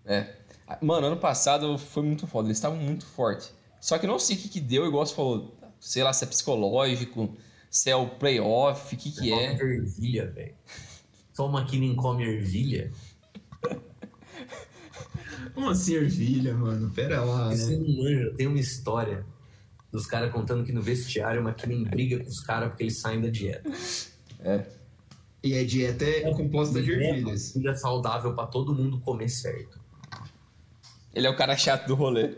É. 0.06 0.43
Mano, 0.82 1.08
ano 1.08 1.18
passado 1.18 1.78
foi 1.78 2.04
muito 2.04 2.28
foda. 2.28 2.48
Eles 2.48 2.58
estavam 2.58 2.78
muito 2.78 3.06
fortes. 3.06 3.54
Só 3.80 3.98
que 3.98 4.06
eu 4.06 4.10
não 4.10 4.20
sei 4.20 4.36
o 4.36 4.40
que, 4.40 4.50
que 4.50 4.60
deu, 4.60 4.86
igual 4.86 5.06
você 5.06 5.14
falou. 5.14 5.58
Sei 5.80 6.04
lá 6.04 6.14
se 6.14 6.24
é 6.24 6.28
psicológico, 6.28 7.36
se 7.70 7.90
é 7.90 7.96
o 7.96 8.08
playoff, 8.08 8.96
o 8.96 8.98
que, 8.98 9.12
que 9.12 9.34
é. 9.34 9.58
Come 9.58 9.74
ervilha, 9.76 10.32
velho. 10.32 10.56
Só 11.34 11.48
o 11.48 11.52
Maquina 11.52 11.94
come 11.96 12.24
ervilha. 12.24 12.92
Como 15.54 15.70
assim, 15.70 15.96
ervilha, 15.96 16.54
mano? 16.54 16.90
Pera 16.92 17.24
lá, 17.24 17.50
Você 17.50 17.76
né? 17.76 17.84
não 17.86 18.04
manja. 18.04 18.34
Tem 18.36 18.48
uma 18.48 18.60
história 18.60 19.26
dos 19.92 20.08
caras 20.08 20.32
contando 20.32 20.64
que 20.64 20.72
no 20.72 20.82
vestiário 20.82 21.42
o 21.42 21.44
Maquina 21.44 21.90
briga 21.90 22.18
com 22.24 22.30
os 22.30 22.40
caras 22.40 22.70
porque 22.70 22.84
eles 22.84 22.98
saem 22.98 23.22
da 23.22 23.30
dieta. 23.30 23.70
É. 24.40 24.66
E 25.44 25.58
a 25.58 25.66
dieta 25.66 26.06
é 26.06 26.32
composta 26.32 26.82
de 26.82 26.92
ervilhas. 26.92 27.52
Comida 27.52 27.76
saudável 27.76 28.34
pra 28.34 28.48
todo 28.48 28.74
mundo 28.74 29.00
comer 29.00 29.30
certo. 29.30 29.83
Ele 31.14 31.28
é 31.28 31.30
o 31.30 31.36
cara 31.36 31.56
chato 31.56 31.86
do 31.88 31.96
rolê. 31.96 32.36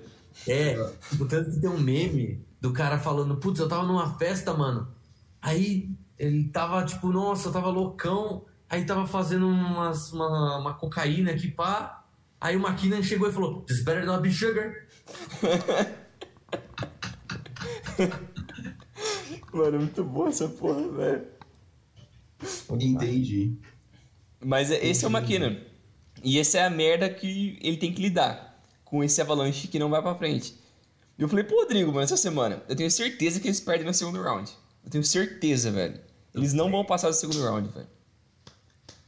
É, 0.48 0.76
tipo, 1.10 1.26
tanto 1.26 1.52
que 1.52 1.60
tem 1.62 1.70
um 1.70 1.80
meme 1.80 2.46
do 2.60 2.74
cara 2.74 2.98
falando, 2.98 3.38
putz, 3.38 3.60
eu 3.60 3.70
tava 3.70 3.88
numa 3.88 4.18
festa, 4.18 4.54
mano. 4.54 4.88
Aí 5.42 5.90
ele 6.20 6.50
tava, 6.50 6.84
tipo, 6.84 7.08
nossa, 7.10 7.48
eu 7.48 7.54
tava 7.54 7.70
loucão. 7.70 8.44
Aí 8.70 8.84
tava 8.84 9.08
fazendo 9.08 9.48
umas, 9.48 10.12
uma, 10.12 10.58
uma 10.58 10.74
cocaína 10.74 11.32
aqui, 11.32 11.50
pá. 11.50 12.04
Aí 12.42 12.58
o 12.58 12.60
McKinnon 12.60 13.02
chegou 13.02 13.30
e 13.30 13.32
falou, 13.32 13.62
This 13.62 13.84
better 13.84 14.06
not 14.06 14.22
be 14.22 14.32
sugar. 14.32 14.74
Mano, 19.54 19.80
muito 19.80 20.04
boa 20.04 20.28
essa 20.30 20.50
porra, 20.50 20.86
velho. 20.90 21.28
Entendi. 22.72 23.58
Mas 24.44 24.70
esse 24.70 25.06
é 25.06 25.08
o 25.08 25.12
McKinnon. 25.12 25.56
E 26.24 26.38
essa 26.40 26.58
é 26.58 26.66
a 26.66 26.70
merda 26.70 27.10
que 27.10 27.58
ele 27.62 27.78
tem 27.78 27.94
que 27.94 28.02
lidar 28.02 28.45
com 28.96 29.04
esse 29.04 29.20
avalanche 29.20 29.68
que 29.68 29.78
não 29.78 29.90
vai 29.90 30.02
pra 30.02 30.16
frente. 30.16 30.56
E 31.18 31.22
eu 31.22 31.28
falei 31.28 31.44
pro 31.44 31.58
Rodrigo, 31.58 31.92
mano, 31.92 32.04
essa 32.04 32.16
semana, 32.16 32.64
eu 32.70 32.76
tenho 32.78 32.90
certeza 32.90 33.42
que 33.42 33.48
eles 33.48 33.60
perdem 33.60 33.86
no 33.86 33.94
segundo 33.94 34.22
round. 34.22 34.50
Eu 34.86 34.90
tenho 34.90 35.04
certeza, 35.04 35.70
velho. 35.70 36.00
Eles 36.34 36.54
não 36.54 36.72
vão 36.72 36.86
passar 36.86 37.10
do 37.10 37.14
segundo 37.14 37.44
round, 37.44 37.68
velho. 37.70 37.88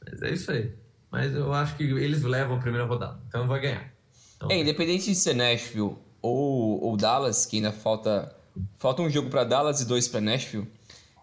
Mas 0.06 0.22
é 0.22 0.34
isso 0.34 0.52
aí. 0.52 0.74
Mas 1.10 1.34
eu 1.34 1.54
acho 1.54 1.78
que 1.78 1.84
eles 1.84 2.22
levam 2.24 2.58
a 2.58 2.60
primeira 2.60 2.86
rodada, 2.86 3.18
então 3.30 3.48
vai 3.48 3.62
ganhar. 3.62 3.94
Então, 4.36 4.52
É, 4.52 4.60
independente 4.60 5.06
de 5.06 5.16
ser 5.16 5.34
Nashville 5.34 5.96
ou, 6.22 6.84
ou 6.84 6.98
Dallas, 6.98 7.46
que 7.46 7.56
ainda 7.58 7.72
falta. 7.72 8.36
Falta 8.78 9.02
um 9.02 9.10
jogo 9.10 9.30
pra 9.30 9.46
Dallas 9.46 9.80
e 9.80 9.86
dois 9.86 10.08
pra 10.10 10.20
Nashville. 10.20 10.70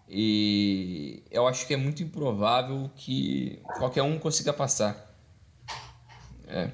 E 0.09 1.21
eu 1.29 1.47
acho 1.47 1.67
que 1.67 1.73
é 1.75 1.77
muito 1.77 2.01
improvável 2.01 2.89
que 2.95 3.59
qualquer 3.77 4.01
um 4.01 4.17
consiga 4.17 4.51
passar. 4.51 5.15
É. 6.47 6.71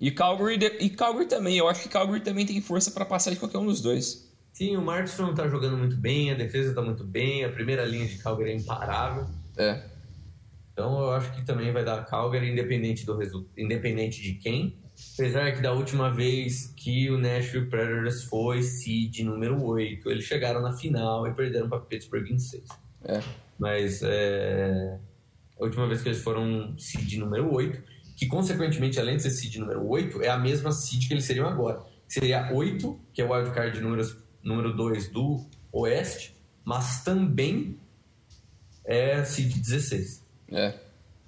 E 0.00 0.10
Calgary, 0.10 0.58
e 0.80 0.90
Calgary 0.90 1.26
também. 1.26 1.56
Eu 1.56 1.68
acho 1.68 1.82
que 1.82 1.88
Calgary 1.88 2.20
também 2.20 2.46
tem 2.46 2.60
força 2.60 2.90
para 2.90 3.04
passar 3.04 3.30
de 3.30 3.36
qualquer 3.36 3.58
um 3.58 3.66
dos 3.66 3.80
dois. 3.80 4.28
Sim, 4.52 4.76
o 4.76 4.82
Martinson 4.82 5.34
tá 5.34 5.46
jogando 5.48 5.76
muito 5.76 5.96
bem, 5.96 6.30
a 6.32 6.34
defesa 6.34 6.74
tá 6.74 6.82
muito 6.82 7.04
bem, 7.04 7.44
a 7.44 7.48
primeira 7.48 7.84
linha 7.84 8.06
de 8.06 8.18
Calgary 8.18 8.50
é 8.50 8.56
imparável. 8.56 9.26
É. 9.56 9.82
Então 10.72 11.00
eu 11.00 11.12
acho 11.12 11.32
que 11.32 11.44
também 11.44 11.72
vai 11.72 11.84
dar 11.84 12.04
Calgary, 12.06 12.50
independente 12.50 13.04
do 13.04 13.16
resultado, 13.16 13.50
independente 13.56 14.22
de 14.22 14.34
quem. 14.34 14.76
Apesar 15.14 15.52
que 15.52 15.60
da 15.60 15.72
última 15.72 16.10
vez 16.10 16.72
que 16.76 17.08
o 17.10 17.18
Nashville 17.18 17.66
Predators 17.66 18.24
foi 18.24 18.62
seed 18.62 19.20
número 19.20 19.62
8, 19.62 20.10
eles 20.10 20.24
chegaram 20.24 20.60
na 20.60 20.72
final 20.72 21.26
e 21.26 21.32
perderam 21.34 21.68
para 21.68 21.80
Pittsburgh 21.80 22.28
em 22.28 22.38
6. 22.38 22.64
É. 23.04 23.20
Mas 23.58 24.02
é, 24.02 24.98
a 25.58 25.64
última 25.64 25.86
vez 25.86 26.02
que 26.02 26.08
eles 26.08 26.22
foram 26.22 26.76
seed 26.78 27.14
número 27.14 27.52
8, 27.52 27.80
que 28.18 28.26
consequentemente, 28.26 28.98
além 28.98 29.16
de 29.16 29.22
ser 29.22 29.30
seed 29.30 29.58
número 29.58 29.88
8, 29.88 30.22
é 30.22 30.28
a 30.28 30.36
mesma 30.36 30.72
seed 30.72 31.06
que 31.06 31.14
eles 31.14 31.24
seriam 31.24 31.46
agora. 31.46 31.80
Seria 32.08 32.52
8, 32.52 33.00
que 33.12 33.22
é 33.22 33.24
o 33.24 33.30
wildcard 33.32 33.80
número, 33.80 34.16
número 34.42 34.76
2 34.76 35.08
do 35.10 35.46
Oeste, 35.70 36.36
mas 36.64 37.04
também 37.04 37.78
é 38.84 39.22
seed 39.24 39.56
16. 39.56 40.24
É. 40.50 40.74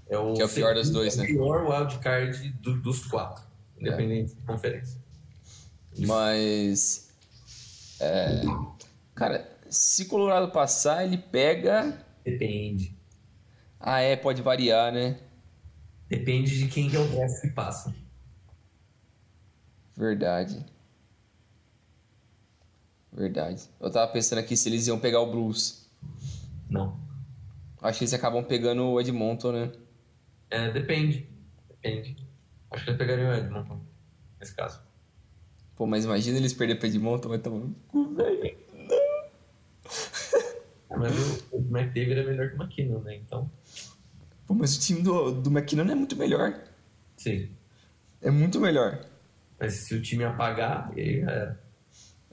É 0.08 0.18
o, 0.18 0.34
que 0.34 0.42
é 0.42 0.44
o 0.44 0.48
pior 0.48 0.74
das 0.74 0.90
dois, 0.90 1.16
é 1.16 1.18
né? 1.18 1.24
O 1.24 1.26
pior 1.28 1.64
wildcard 1.64 2.48
do, 2.60 2.80
dos 2.80 3.06
quatro, 3.06 3.44
independente 3.78 4.32
é. 4.32 4.34
de 4.34 4.42
conferência. 4.44 5.00
Mas. 5.96 7.08
É, 8.00 8.42
cara, 9.14 9.48
se 9.68 10.06
Colorado 10.06 10.50
passar, 10.50 11.04
ele 11.04 11.18
pega. 11.18 12.04
Depende. 12.24 12.92
Ah, 13.78 14.00
é, 14.00 14.16
pode 14.16 14.42
variar, 14.42 14.92
né? 14.92 15.20
Depende 16.10 16.58
de 16.58 16.66
quem 16.66 16.90
que 16.90 16.96
é 16.96 16.98
o 16.98 17.08
resto 17.08 17.42
que 17.42 17.54
passa. 17.54 17.94
Verdade. 19.96 20.66
Verdade. 23.12 23.62
Eu 23.80 23.92
tava 23.92 24.10
pensando 24.10 24.40
aqui 24.40 24.56
se 24.56 24.68
eles 24.68 24.88
iam 24.88 24.98
pegar 24.98 25.20
o 25.20 25.30
Blues. 25.30 25.88
Não. 26.68 26.98
Acho 27.80 27.98
que 27.98 28.04
eles 28.04 28.12
acabam 28.12 28.44
pegando 28.44 28.84
o 28.84 29.00
Edmonton, 29.00 29.52
né? 29.52 29.72
É, 30.50 30.68
depende. 30.72 31.28
Depende. 31.68 32.16
Acho 32.72 32.84
que 32.84 32.90
eles 32.90 32.98
pegariam 32.98 33.30
o 33.30 33.34
Edmonton, 33.34 33.80
nesse 34.40 34.54
caso. 34.54 34.80
Pô, 35.76 35.86
mas 35.86 36.04
imagina 36.04 36.38
eles 36.38 36.52
perderem 36.52 36.80
pra 36.80 36.88
Edmonton, 36.88 37.28
vai 37.28 37.38
tomar 37.38 37.58
no 37.60 37.74
cu, 37.86 38.14
velho. 38.14 38.58
Mas 40.90 41.12
o, 41.52 41.56
o 41.56 41.60
McDavid 41.60 42.18
é 42.18 42.24
melhor 42.24 42.50
que 42.50 42.56
o 42.56 42.62
McKinnon, 42.62 42.98
né? 43.00 43.14
Então. 43.14 43.48
Pô, 44.50 44.54
mas 44.54 44.76
o 44.76 44.80
time 44.80 45.00
do, 45.00 45.30
do 45.30 45.48
McKinnon 45.48 45.88
é 45.92 45.94
muito 45.94 46.16
melhor. 46.16 46.60
Sim. 47.16 47.48
É 48.20 48.32
muito 48.32 48.58
melhor. 48.58 49.06
Mas 49.60 49.74
se 49.74 49.94
o 49.94 50.02
time 50.02 50.24
apagar, 50.24 50.90
aí 50.96 51.20
já 51.20 51.30
era. 51.30 51.60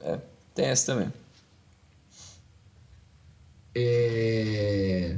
É, 0.01 0.19
tem 0.55 0.65
essa 0.65 0.95
também. 0.95 1.13
É... 3.75 5.15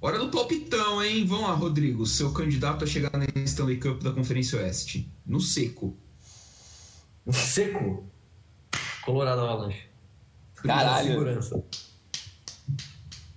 Hora 0.00 0.18
do 0.18 0.32
palpitão, 0.32 1.00
hein? 1.00 1.24
Vamos 1.24 1.46
lá, 1.46 1.54
Rodrigo. 1.54 2.04
Seu 2.06 2.32
candidato 2.32 2.82
a 2.82 2.88
chegar 2.88 3.12
na 3.16 3.24
Stanley 3.44 3.78
Cup 3.78 4.02
da 4.02 4.10
Conferência 4.10 4.58
Oeste. 4.58 5.08
No 5.24 5.38
seco. 5.40 5.96
No 7.24 7.32
seco? 7.32 8.04
Colorado 9.04 9.42
Avalanche. 9.42 9.86
Caralho. 10.56 11.06
Segurança. 11.06 11.64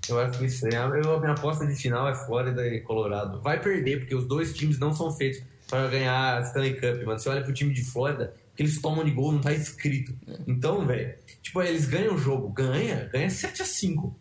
Eu 0.10 0.20
acho 0.20 0.38
que 0.40 0.46
isso 0.46 0.68
é. 0.68 0.76
Eu, 0.76 1.16
a 1.16 1.20
minha 1.20 1.32
aposta 1.34 1.66
de 1.66 1.76
final 1.76 2.08
é 2.08 2.14
Flórida 2.16 2.66
e 2.68 2.82
Colorado. 2.82 3.42
Vai 3.42 3.60
perder, 3.60 4.00
porque 4.00 4.16
os 4.16 4.26
dois 4.28 4.54
times 4.54 4.78
não 4.80 4.94
são 4.94 5.12
feitos 5.12 5.42
para 5.68 5.88
ganhar 5.88 6.38
a 6.38 6.42
Stanley 6.42 6.76
Cup, 6.76 7.06
mano. 7.06 7.20
Você 7.20 7.30
olha 7.30 7.44
pro 7.44 7.54
time 7.54 7.74
de 7.74 7.84
Flórida, 7.84 8.34
que 8.56 8.62
eles 8.64 8.80
tomam 8.82 9.04
de 9.04 9.12
gol, 9.12 9.32
não 9.32 9.42
tá 9.42 9.52
escrito. 9.52 10.14
Então, 10.48 10.86
velho, 10.86 11.16
tipo, 11.42 11.62
eles 11.62 11.86
ganham 11.88 12.16
o 12.16 12.18
jogo, 12.18 12.50
ganha, 12.50 13.06
ganha 13.12 13.30
7 13.30 13.62
a 13.62 13.66
5 13.66 14.16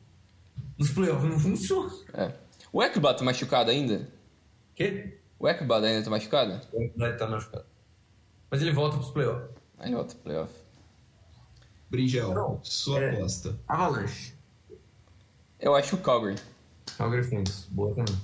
Nos 0.79 0.91
playoffs 0.91 1.29
não 1.31 1.39
funciona. 1.39 1.93
É. 2.15 2.33
O 2.73 2.83
Ekblad 2.83 3.19
tá 3.19 3.25
machucado 3.25 3.71
ainda? 3.71 4.09
Quê? 4.75 5.19
O 5.39 5.49
Ekblad 5.49 5.85
ainda 5.85 6.03
tá 6.03 6.11
machucado? 6.11 6.61
O 6.73 6.83
Ekblad 6.83 7.17
tá 7.19 7.27
machucado. 7.29 7.67
Mas 8.51 8.63
ele 8.63 8.73
volta 8.73 8.97
pros 8.97 9.11
playoffs. 9.11 9.51
Aí 9.79 9.93
volta 9.93 10.15
pro 10.15 10.23
playoff. 10.25 10.53
Bringel, 11.91 12.35
Não, 12.35 12.61
sua 12.65 13.01
é- 13.01 13.11
aposta. 13.15 13.57
Avalanche. 13.69 14.34
Eu 15.65 15.75
acho 15.75 15.97
o 15.97 15.99
Calgary. 15.99 16.37
Calgary 16.99 17.25
Flames. 17.25 17.67
Boa 17.71 17.95
também. 17.95 18.15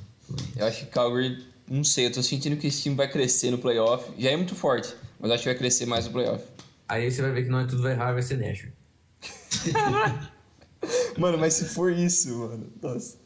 Eu 0.55 0.67
acho 0.67 0.85
que 0.85 0.93
Calgary, 0.93 1.43
não 1.67 1.83
sei, 1.83 2.05
eu 2.05 2.13
tô 2.13 2.23
sentindo 2.23 2.55
que 2.59 2.67
esse 2.67 2.83
time 2.83 2.95
vai 2.95 3.11
crescer 3.11 3.51
no 3.51 3.57
playoff. 3.57 4.13
Já 4.19 4.33
é 4.33 4.37
muito 4.37 4.55
forte, 4.55 4.95
mas 5.19 5.31
acho 5.31 5.45
que 5.45 5.49
vai 5.49 5.57
crescer 5.57 5.87
mais 5.87 6.05
no 6.05 6.13
playoff. 6.13 6.45
Aí 6.87 7.11
você 7.11 7.23
vai 7.23 7.33
ver 7.33 7.45
que 7.45 7.49
não 7.49 7.61
é 7.61 7.67
tudo 7.67 7.81
vai 7.81 7.93
errar, 7.93 8.13
vai 8.13 8.21
ser 8.21 8.37
Nashville. 8.37 8.75
Mano, 11.17 11.39
mas 11.39 11.55
se 11.55 11.65
for 11.65 11.91
isso, 11.91 12.39
mano, 12.39 12.73
nossa. 12.81 13.19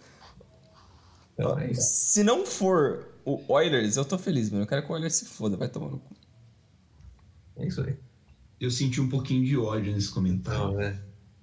Então, 1.35 1.59
é 1.59 1.71
isso. 1.71 1.83
Se 1.83 2.23
não 2.25 2.47
for 2.47 3.07
o 3.25 3.41
Oilers, 3.53 3.97
eu 3.97 4.05
tô 4.05 4.19
feliz, 4.19 4.51
mano. 4.51 4.65
Eu 4.65 4.67
quero 4.67 4.85
que 4.85 4.91
o 4.91 4.95
Oilers 4.95 5.15
se 5.15 5.25
foda, 5.25 5.57
vai 5.57 5.69
tomar 5.69 5.91
no 5.91 5.99
cu. 5.99 6.15
É 7.57 7.67
isso 7.67 7.81
aí. 7.81 7.97
Eu 8.61 8.71
senti 8.71 9.01
um 9.01 9.09
pouquinho 9.09 9.45
de 9.45 9.57
ódio 9.57 9.93
nesse 9.93 10.11
comentário. 10.11 10.61
Não, 10.61 10.75
né? 10.75 11.01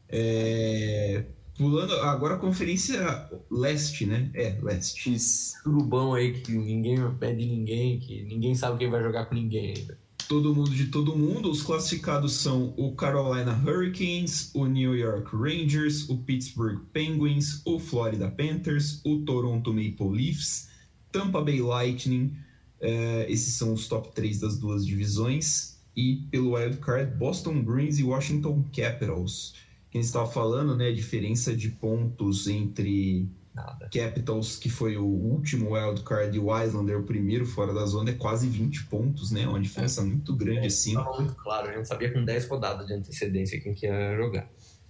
É... 0.09 1.24
Pulando 1.58 1.93
agora 1.93 2.36
a 2.36 2.39
Conferência 2.39 3.30
Leste, 3.49 4.06
né? 4.06 4.30
É, 4.34 4.58
Leste. 4.62 5.14
Isso. 5.14 5.54
Surubão 5.62 6.14
aí 6.14 6.34
que 6.34 6.52
ninguém 6.52 6.97
pede 7.20 7.45
ninguém, 7.45 7.99
que 7.99 8.24
ninguém 8.24 8.56
sabe 8.56 8.80
quem 8.80 8.89
vai 8.89 9.02
jogar 9.04 9.26
com 9.26 9.36
ninguém 9.36 9.74
ainda. 9.76 9.97
Todo 10.28 10.56
mundo 10.56 10.72
de 10.72 10.88
todo 10.88 11.16
mundo. 11.16 11.52
Os 11.52 11.62
classificados 11.62 12.34
são 12.34 12.74
o 12.78 12.95
Carolina 12.95 13.52
Hurricanes, 13.54 14.49
o 14.54 14.66
New 14.66 14.95
York 14.95 15.36
Rangers, 15.36 16.10
o 16.10 16.18
Pittsburgh 16.20 16.80
Penguins, 16.93 17.62
o 17.66 17.78
Florida 17.80 18.32
Panthers, 18.32 19.02
o 19.06 19.20
Toronto 19.20 19.74
Maple 19.74 20.10
Leafs, 20.10 20.70
Tampa 21.12 21.41
Bay 21.41 21.62
Lightning. 21.62 22.34
É, 22.80 23.26
esses 23.30 23.56
são 23.56 23.74
os 23.74 23.88
top 23.88 24.14
3 24.16 24.39
das 24.39 24.58
duas 24.58 24.86
divisões. 24.86 25.80
E 25.95 26.26
pelo 26.32 26.54
wildcard, 26.54 27.14
Boston 27.18 27.62
Bruins 27.62 27.99
e 27.99 28.04
Washington 28.04 28.64
Capitals. 28.74 29.54
Quem 29.92 30.02
estava 30.02 30.26
falando, 30.26 30.76
né? 30.76 30.88
A 30.88 30.94
diferença 30.94 31.56
de 31.56 31.70
pontos 31.70 32.48
entre 32.48 33.30
Nada. 33.54 33.89
Capitals, 33.94 34.56
que 34.56 34.70
foi 34.70 34.96
o 34.96 35.06
último 35.06 35.74
wildcard, 35.74 36.36
e 36.36 36.39
o 36.39 36.58
Islander, 36.58 36.98
o 36.98 37.04
primeiro 37.04 37.46
fora 37.46 37.74
da 37.74 37.86
zona, 37.86 38.12
é 38.12 38.14
quase 38.14 38.48
20 38.48 38.86
pontos, 38.86 39.30
né? 39.32 39.46
Uma 39.46 39.60
diferença 39.60 40.02
muito 40.02 40.34
grande 40.34 40.68
assim. 40.68 40.94
Tava 40.94 41.18
muito 41.18 41.36
claro, 41.36 41.70
a 41.70 41.74
gente 41.74 41.88
sabia 41.88 42.12
com 42.14 42.24
10 42.24 42.48
rodadas 42.48 42.88
de 42.88 42.94
antecedência 42.94 43.60
quem 43.60 43.74
que 43.74 43.86
ia 43.86 44.16
jogar. 44.16 44.50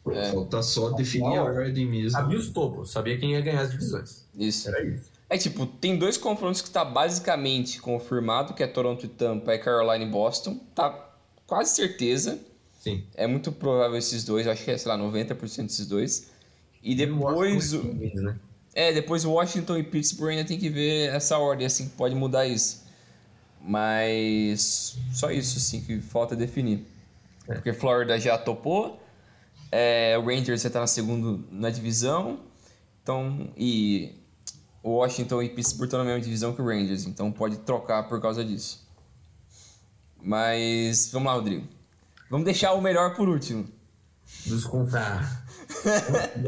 É. 0.09 0.31
Falta 0.31 0.61
só 0.61 0.91
definir 0.91 1.37
a 1.37 1.43
ordem 1.43 1.87
mesmo. 1.87 2.11
Sabia 2.11 2.37
os 2.37 2.49
topos, 2.49 2.91
sabia 2.91 3.17
quem 3.17 3.31
ia 3.31 3.41
ganhar 3.41 3.61
as 3.61 3.71
divisões. 3.71 4.27
Isso. 4.37 4.69
Era 4.69 4.83
isso. 4.83 5.11
É 5.27 5.37
tipo, 5.37 5.65
tem 5.65 5.97
dois 5.97 6.17
confrontos 6.17 6.61
que 6.61 6.69
tá 6.69 6.83
basicamente 6.85 7.79
confirmado, 7.79 8.53
que 8.53 8.61
é 8.61 8.67
Toronto 8.67 9.05
e 9.05 9.09
Tampa, 9.09 9.55
e 9.55 9.57
Carolina 9.57 10.03
e 10.03 10.09
Boston. 10.09 10.59
Tá 10.75 11.09
quase 11.47 11.75
certeza. 11.75 12.39
Sim. 12.81 13.03
É 13.13 13.27
muito 13.27 13.51
provável 13.51 13.95
esses 13.95 14.23
dois, 14.23 14.47
acho 14.47 14.63
que 14.65 14.71
é, 14.71 14.77
sei 14.77 14.89
lá, 14.91 14.97
90% 14.97 15.67
desses 15.67 15.85
dois. 15.85 16.31
E 16.81 16.95
depois. 16.95 17.73
o- 17.73 17.83
né? 17.93 18.39
É, 18.73 18.91
depois 18.91 19.23
Washington 19.23 19.77
e 19.77 19.83
Pittsburgh 19.83 20.31
ainda 20.31 20.45
tem 20.45 20.57
que 20.57 20.67
ver 20.67 21.13
essa 21.13 21.37
ordem, 21.37 21.67
assim, 21.67 21.87
que 21.89 21.95
pode 21.95 22.15
mudar 22.15 22.47
isso. 22.47 22.83
Mas 23.61 24.97
só 25.13 25.29
isso, 25.29 25.57
assim, 25.59 25.81
que 25.81 26.01
falta 26.01 26.35
definir. 26.35 26.83
É. 27.47 27.53
Porque 27.53 27.71
Florida 27.71 28.19
já 28.19 28.35
topou, 28.35 28.99
é, 29.71 30.17
o 30.17 30.25
Rangers 30.25 30.63
já 30.63 30.69
tá 30.71 30.79
na 30.79 30.87
segunda 30.87 31.39
na 31.51 31.69
divisão, 31.69 32.39
então, 33.03 33.47
e 33.55 34.15
o 34.81 34.89
Washington 34.93 35.43
e 35.43 35.49
Pittsburgh 35.49 35.85
estão 35.85 35.99
na 35.99 36.05
mesma 36.05 36.21
divisão 36.21 36.55
que 36.55 36.61
o 36.63 36.65
Rangers, 36.65 37.05
então 37.05 37.31
pode 37.31 37.57
trocar 37.57 38.09
por 38.09 38.19
causa 38.19 38.43
disso. 38.43 38.87
Mas, 40.23 41.09
vamos 41.11 41.27
lá, 41.27 41.33
Rodrigo. 41.35 41.67
Vamos 42.31 42.45
deixar 42.45 42.73
o 42.73 42.81
melhor 42.81 43.13
por 43.15 43.29
último. 43.29 43.67
Descontar. 44.45 45.45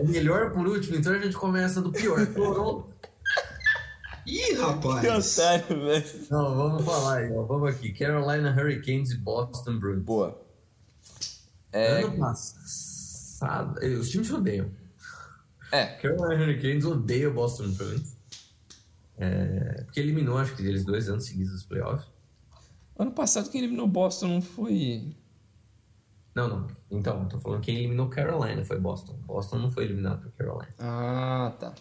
o 0.02 0.08
melhor 0.08 0.52
por 0.52 0.66
último, 0.66 0.96
então 0.96 1.14
a 1.14 1.20
gente 1.20 1.36
começa 1.36 1.82
do 1.82 1.92
pior. 1.92 2.20
Ih, 4.26 4.54
rapaz! 4.54 5.02
Que 5.02 5.10
otário, 5.42 5.84
velho. 5.86 6.06
Não, 6.32 6.56
vamos 6.56 6.86
falar 6.86 7.18
aí, 7.18 7.32
ó. 7.34 7.44
Vamos 7.44 7.70
aqui. 7.70 7.92
Carolina 7.92 8.50
Hurricanes 8.52 9.12
e 9.12 9.18
Boston 9.18 9.78
Bruins. 9.80 10.02
Boa. 10.02 10.42
É, 11.74 12.04
Ano 12.04 12.18
passado. 12.18 13.84
eh, 13.84 13.90
Os 13.96 14.10
times 14.10 14.32
odeiam. 14.32 14.72
é, 15.72 15.88
Carolina 15.98 16.42
Hurricanes 16.44 16.86
odeia 16.86 17.30
o 17.30 17.34
Boston 17.34 17.72
Bruins. 17.72 18.16
É, 19.18 19.82
porque 19.84 20.00
eliminou, 20.00 20.38
acho 20.38 20.56
que 20.56 20.66
eles 20.66 20.86
dois 20.86 21.10
anos 21.10 21.26
seguidos 21.26 21.52
dos 21.52 21.64
playoffs. 21.64 22.08
ano 22.98 23.12
passado 23.12 23.50
quem 23.50 23.60
eliminou 23.62 23.88
Boston 23.88 24.28
não 24.28 24.42
foi... 24.42 25.16
Não, 26.36 26.48
não. 26.48 26.68
Então, 26.90 27.28
tô 27.28 27.40
falando 27.40 27.62
quem 27.62 27.78
eliminou 27.78 28.10
Carolina 28.10 28.64
foi 28.64 28.80
Boston. 28.80 29.14
Boston 29.26 29.60
não 29.60 29.72
foi 29.72 29.84
eliminado 29.86 30.22
por 30.24 30.32
Carolina. 30.32 30.74
Ah, 30.80 31.54
tá. 31.60 31.74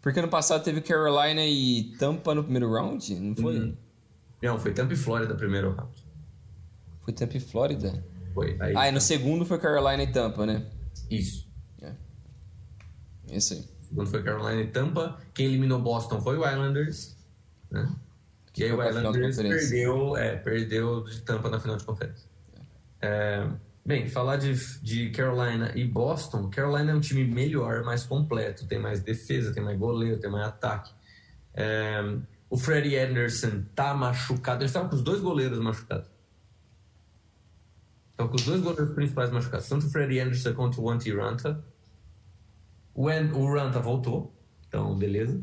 Porque 0.00 0.18
ano 0.18 0.28
passado 0.28 0.62
teve 0.62 0.80
Carolina 0.80 1.44
e 1.44 1.94
Tampa 1.98 2.34
no 2.34 2.42
primeiro 2.42 2.72
round, 2.72 3.14
não 3.16 3.34
foi? 3.34 3.58
Uhum. 3.58 3.76
Não, 4.42 4.58
foi 4.58 4.72
Tampa 4.72 4.92
e 4.92 4.96
Flórida 4.96 5.34
primeiro 5.34 5.72
round. 5.72 6.06
Foi 7.02 7.12
Tampa 7.12 7.36
e 7.36 7.40
Flórida? 7.40 8.04
Foi. 8.32 8.56
Aí, 8.60 8.74
Ah, 8.76 8.88
e 8.88 8.92
no 8.92 9.00
segundo 9.00 9.44
foi 9.44 9.58
Carolina 9.58 10.02
e 10.02 10.12
Tampa, 10.12 10.46
né? 10.46 10.64
Isso. 11.10 11.46
Isso 13.30 13.54
aí. 13.54 13.64
Segundo 13.82 14.08
foi 14.08 14.22
Carolina 14.22 14.62
e 14.62 14.66
Tampa. 14.68 15.18
Quem 15.34 15.46
eliminou 15.46 15.80
Boston 15.80 16.20
foi 16.20 16.36
o 16.36 16.48
Islanders. 16.48 17.16
Né? 17.70 17.88
E 18.56 18.64
aí 18.64 18.72
o 18.72 18.88
Islanders 18.88 19.36
perdeu, 19.36 20.16
é, 20.16 20.36
perdeu 20.36 21.04
de 21.04 21.20
Tampa 21.22 21.50
na 21.50 21.60
final 21.60 21.76
de 21.76 21.84
conferência. 21.84 22.28
É, 23.08 23.46
bem, 23.84 24.08
falar 24.08 24.36
de, 24.36 24.52
de 24.82 25.10
Carolina 25.10 25.70
e 25.76 25.84
Boston. 25.84 26.50
Carolina 26.50 26.90
é 26.90 26.94
um 26.94 27.00
time 27.00 27.24
melhor, 27.24 27.84
mais 27.84 28.02
completo. 28.04 28.66
Tem 28.66 28.78
mais 28.80 29.00
defesa, 29.00 29.54
tem 29.54 29.62
mais 29.62 29.78
goleiro, 29.78 30.18
tem 30.18 30.30
mais 30.30 30.46
ataque. 30.48 30.92
É, 31.54 32.00
o 32.50 32.56
Freddie 32.56 32.96
Anderson 32.98 33.62
tá 33.74 33.94
machucado. 33.94 34.62
Eles 34.62 34.70
estavam 34.70 34.88
com 34.88 34.96
os 34.96 35.02
dois 35.02 35.20
goleiros 35.20 35.58
machucados. 35.60 36.08
Estão 38.10 38.28
com 38.28 38.34
os 38.36 38.44
dois 38.44 38.60
goleiros 38.60 38.94
principais 38.94 39.30
machucados. 39.30 39.68
Tanto 39.68 39.86
o 39.86 39.90
Freddie 39.90 40.20
Anderson 40.20 40.54
quanto 40.54 40.80
o 40.82 40.90
Antti 40.90 41.12
Ranta. 41.14 41.62
O, 42.94 43.04
o 43.08 43.54
Ranta 43.54 43.78
voltou. 43.78 44.34
Então, 44.66 44.96
beleza. 44.96 45.40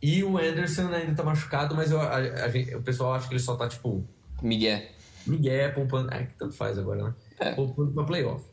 E 0.00 0.22
o 0.22 0.38
Anderson 0.38 0.88
ainda 0.88 1.14
tá 1.14 1.22
machucado, 1.24 1.74
mas 1.74 1.90
eu- 1.90 2.00
a- 2.00 2.16
a 2.16 2.48
gente- 2.48 2.74
o 2.74 2.82
pessoal 2.82 3.14
acha 3.14 3.26
que 3.28 3.34
ele 3.34 3.40
só 3.42 3.56
tá, 3.56 3.68
tipo, 3.68 4.06
Miguel. 4.42 4.82
Miguel 5.26 5.74
poupando. 5.74 6.12
É, 6.12 6.26
que 6.26 6.34
tanto 6.34 6.54
faz 6.54 6.78
agora, 6.78 7.04
né? 7.04 7.14
É. 7.38 7.54
Poupando 7.54 7.92
pra 7.92 8.04
playoff. 8.04 8.44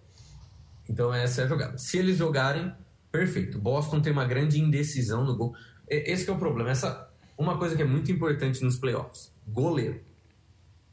Então 0.90 1.14
essa 1.14 1.42
é 1.42 1.46
a 1.46 1.48
jogada. 1.48 1.78
Se 1.78 1.98
eles 1.98 2.18
jogarem, 2.18 2.74
perfeito. 3.12 3.60
Boston 3.60 4.02
tem 4.02 4.12
uma 4.12 4.26
grande 4.26 4.60
indecisão 4.60 5.24
no 5.24 5.36
gol. 5.36 5.56
Esse 5.88 6.26
que 6.26 6.32
é 6.32 6.34
o 6.34 6.38
problema. 6.38 6.70
Essa, 6.70 7.10
uma 7.38 7.58
coisa 7.58 7.76
que 7.76 7.82
é 7.82 7.86
muito 7.86 8.12
importante 8.12 8.64
nos 8.64 8.78
playoffs: 8.78 9.32
goleiro. 9.48 10.02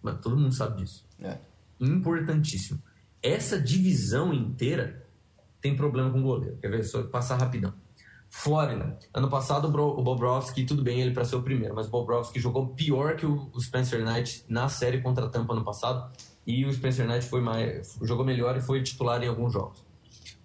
Mano, 0.02 0.18
todo 0.20 0.36
mundo 0.36 0.54
sabe 0.54 0.82
disso. 0.82 1.04
É. 1.20 1.38
Importantíssimo. 1.80 2.80
Essa 3.22 3.60
divisão 3.60 4.32
inteira 4.32 5.06
tem 5.60 5.76
problema 5.76 6.10
com 6.10 6.22
goleiro. 6.22 6.56
Quer 6.56 6.70
ver? 6.70 6.84
Só 6.84 7.02
passar 7.02 7.36
rapidão. 7.36 7.74
Flórida. 8.32 8.96
Ano 9.12 9.28
passado 9.28 9.66
o 9.66 9.70
Bro- 9.72 9.98
o 9.98 10.02
Bobrovsky, 10.02 10.64
tudo 10.64 10.82
bem 10.82 11.00
ele 11.00 11.12
para 11.12 11.24
ser 11.24 11.34
o 11.34 11.42
primeiro, 11.42 11.74
mas 11.74 11.88
o 11.88 11.90
Bobrovsky 11.90 12.38
jogou 12.38 12.68
pior 12.68 13.16
que 13.16 13.26
o 13.26 13.50
o 13.52 13.60
Spencer 13.60 14.04
Knight 14.04 14.44
na 14.48 14.68
série 14.68 15.00
contra 15.00 15.26
a 15.26 15.28
Tampa 15.28 15.52
ano 15.52 15.64
passado 15.64 16.10
e 16.46 16.64
o 16.64 16.72
Spencer 16.72 17.06
Knight 17.06 17.26
foi 17.26 17.40
mais, 17.40 17.98
jogou 18.02 18.24
melhor 18.24 18.56
e 18.56 18.60
foi 18.60 18.82
titular 18.82 19.22
em 19.22 19.28
alguns 19.28 19.52
jogos. 19.52 19.84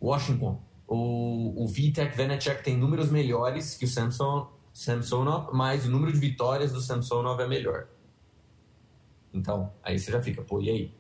Washington. 0.02 0.60
O, 0.88 1.64
o 1.64 1.68
Vitek 1.68 2.16
Vanacek 2.18 2.64
tem 2.64 2.78
números 2.78 3.10
melhores 3.12 3.76
que 3.76 3.86
o 3.86 3.88
Samson, 3.88 4.52
Samsonov, 4.74 5.52
mas 5.54 5.86
o 5.86 5.90
número 5.92 6.12
de 6.12 6.20
vitórias 6.20 6.72
do 6.74 6.82
Samsonov 6.82 7.40
é 7.42 7.48
melhor. 7.48 7.88
Então, 9.34 9.72
aí 9.84 9.98
você 10.00 10.12
já 10.12 10.22
fica, 10.22 10.42
pô, 10.42 10.62
e 10.62 10.70
aí? 10.70 10.94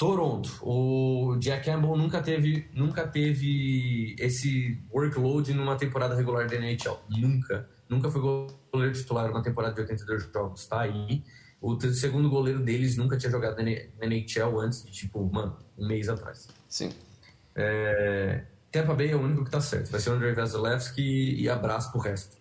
Toronto, 0.00 0.50
o 0.62 1.36
Jack 1.38 1.66
Campbell 1.66 1.94
nunca 1.94 2.22
teve, 2.22 2.70
nunca 2.72 3.06
teve 3.06 4.16
esse 4.18 4.82
workload 4.90 5.52
numa 5.52 5.76
temporada 5.76 6.14
regular 6.14 6.48
da 6.48 6.56
NHL. 6.56 6.98
Nunca. 7.10 7.68
Nunca 7.86 8.10
foi 8.10 8.48
goleiro 8.72 8.94
titular 8.94 9.28
numa 9.28 9.42
temporada 9.42 9.74
de 9.74 9.82
82 9.82 10.30
jogos. 10.32 10.66
Tá 10.66 10.80
aí. 10.80 11.22
O 11.60 11.78
segundo 11.92 12.30
goleiro 12.30 12.60
deles 12.60 12.96
nunca 12.96 13.18
tinha 13.18 13.30
jogado 13.30 13.62
na 13.62 13.70
NHL 14.06 14.58
antes 14.60 14.82
de, 14.82 14.90
tipo, 14.90 15.22
mano, 15.30 15.58
um 15.76 15.86
mês 15.86 16.08
atrás. 16.08 16.48
Sim. 16.66 16.94
É, 17.54 18.44
Tampa 18.72 18.94
Bay 18.94 19.10
é 19.10 19.16
o 19.16 19.20
único 19.20 19.44
que 19.44 19.50
tá 19.50 19.60
certo. 19.60 19.90
Vai 19.90 20.00
ser 20.00 20.08
o 20.08 20.12
Andrei 20.14 20.32
Vasilevsky 20.32 21.38
e 21.38 21.46
abraço 21.46 21.92
pro 21.92 22.00
resto. 22.00 22.38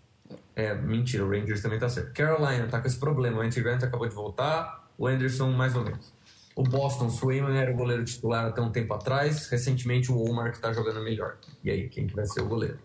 É, 0.55 0.74
mentira, 0.76 1.26
o 1.26 1.30
Rangers 1.30 1.62
também 1.62 1.78
tá 1.78 1.89
certo. 1.89 2.14
Carolina 2.14 2.68
tá 2.68 2.80
com 2.80 2.88
esse 2.88 2.97
problema. 2.97 3.39
O 3.39 3.41
Antti 3.41 3.60
Grant 3.60 3.84
acabou 3.84 4.07
de 4.07 4.16
voltar, 4.16 4.89
o 4.97 5.07
Anderson 5.07 5.51
mais 5.51 5.76
ou 5.76 5.84
menos. 5.84 6.18
O 6.60 6.64
Boston, 6.64 7.10
Swayman 7.10 7.57
era 7.57 7.72
o 7.72 7.74
goleiro 7.74 8.03
titular 8.03 8.47
até 8.47 8.62
um 8.62 8.70
tempo 8.70 8.93
atrás. 8.93 9.47
Recentemente 9.47 10.12
o 10.12 10.22
Omar 10.30 10.51
que 10.51 10.60
tá 10.60 10.74
jogando 10.74 11.01
melhor. 11.01 11.38
E 11.64 11.72
aí, 11.72 11.88
quem 11.88 12.05
que 12.05 12.14
vai 12.14 12.26
ser 12.26 12.41
o 12.41 12.49
goleiro? 12.49 12.78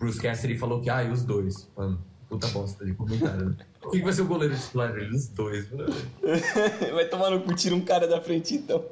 Bruce 0.00 0.20
Cassidy 0.20 0.58
falou 0.58 0.80
que, 0.80 0.90
ah, 0.90 1.04
e 1.04 1.08
os 1.08 1.22
dois. 1.22 1.70
Mano, 1.76 2.04
puta 2.28 2.48
bosta 2.48 2.84
de 2.84 2.92
comentário, 2.92 3.50
né? 3.50 3.56
Quem 3.82 4.00
que 4.00 4.04
vai 4.04 4.12
ser 4.12 4.22
o 4.22 4.26
goleiro 4.26 4.56
titular 4.56 4.92
dele? 4.92 5.14
Os 5.14 5.28
dois. 5.28 5.68
brother. 5.68 5.94
Vai 6.92 7.08
tomar 7.08 7.30
no 7.30 7.42
cu, 7.42 7.54
tira 7.54 7.74
um 7.74 7.84
cara 7.84 8.08
da 8.08 8.20
frente 8.20 8.54
então. 8.54 8.84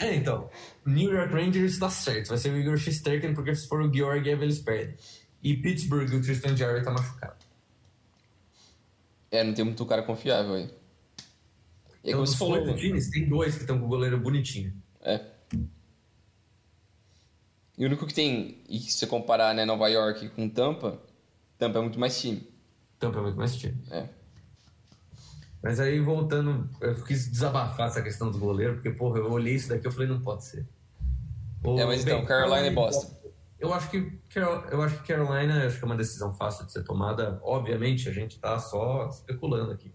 É, 0.00 0.14
então. 0.14 0.50
New 0.84 1.10
York 1.10 1.32
Rangers 1.32 1.78
tá 1.78 1.88
certo. 1.88 2.28
Vai 2.28 2.38
ser 2.38 2.50
o 2.50 2.58
Igor 2.58 2.76
Shesterkin, 2.76 3.32
porque 3.32 3.54
se 3.54 3.66
for 3.68 3.80
o 3.80 3.92
Georgiev, 3.92 4.42
eles 4.42 4.58
perdem. 4.58 4.96
E 5.42 5.56
Pittsburgh, 5.56 6.12
o 6.12 6.20
Tristan 6.20 6.54
Jarry 6.54 6.82
tá 6.82 6.90
machucado. 6.90 7.36
É, 9.30 9.42
não 9.42 9.54
tem 9.54 9.64
muito 9.64 9.86
cara 9.86 10.02
confiável 10.02 10.54
aí. 10.54 10.79
E 12.02 12.08
Então, 12.08 12.20
como 12.20 12.26
você 12.26 12.36
falou, 12.38 12.76
times, 12.76 13.10
tem 13.10 13.28
dois 13.28 13.54
que 13.54 13.60
estão 13.62 13.78
com 13.78 13.84
o 13.86 13.88
goleiro 13.88 14.18
bonitinho. 14.18 14.72
É. 15.02 15.20
E 17.76 17.84
o 17.84 17.86
único 17.86 18.06
que 18.06 18.14
tem, 18.14 18.62
e 18.68 18.78
se 18.80 18.92
você 18.92 19.06
comparar 19.06 19.54
né, 19.54 19.64
Nova 19.64 19.88
York 19.88 20.28
com 20.30 20.48
Tampa, 20.48 21.00
Tampa 21.58 21.78
é 21.78 21.82
muito 21.82 21.98
mais 21.98 22.18
time. 22.20 22.46
Tampa 22.98 23.18
é 23.18 23.22
muito 23.22 23.36
mais 23.38 23.56
time. 23.56 23.76
É. 23.90 24.08
Mas 25.62 25.78
aí, 25.78 26.00
voltando, 26.00 26.68
eu 26.80 27.02
quis 27.04 27.28
desabafar 27.30 27.88
essa 27.88 28.02
questão 28.02 28.30
do 28.30 28.38
goleiro, 28.38 28.74
porque, 28.74 28.90
porra, 28.90 29.18
eu 29.18 29.30
olhei 29.30 29.54
isso 29.54 29.68
daqui 29.68 29.86
e 29.86 29.90
falei, 29.90 30.08
não 30.08 30.20
pode 30.20 30.44
ser. 30.44 30.66
O- 31.62 31.78
É, 31.78 31.84
mas 31.84 32.02
então, 32.02 32.24
Carolina 32.24 32.66
e 32.66 32.70
Boston. 32.74 33.18
Eu 33.58 33.74
acho 33.74 33.90
que 33.90 34.18
eu 34.70 34.80
acho 34.82 35.02
que 35.02 35.08
Carolina 35.12 35.66
acho 35.66 35.76
que 35.78 35.84
é 35.84 35.86
uma 35.86 35.96
decisão 35.96 36.32
fácil 36.32 36.64
de 36.64 36.72
ser 36.72 36.82
tomada. 36.82 37.38
Obviamente, 37.42 38.08
a 38.08 38.12
gente 38.12 38.38
tá 38.38 38.58
só 38.58 39.06
especulando 39.08 39.70
aqui. 39.72 39.92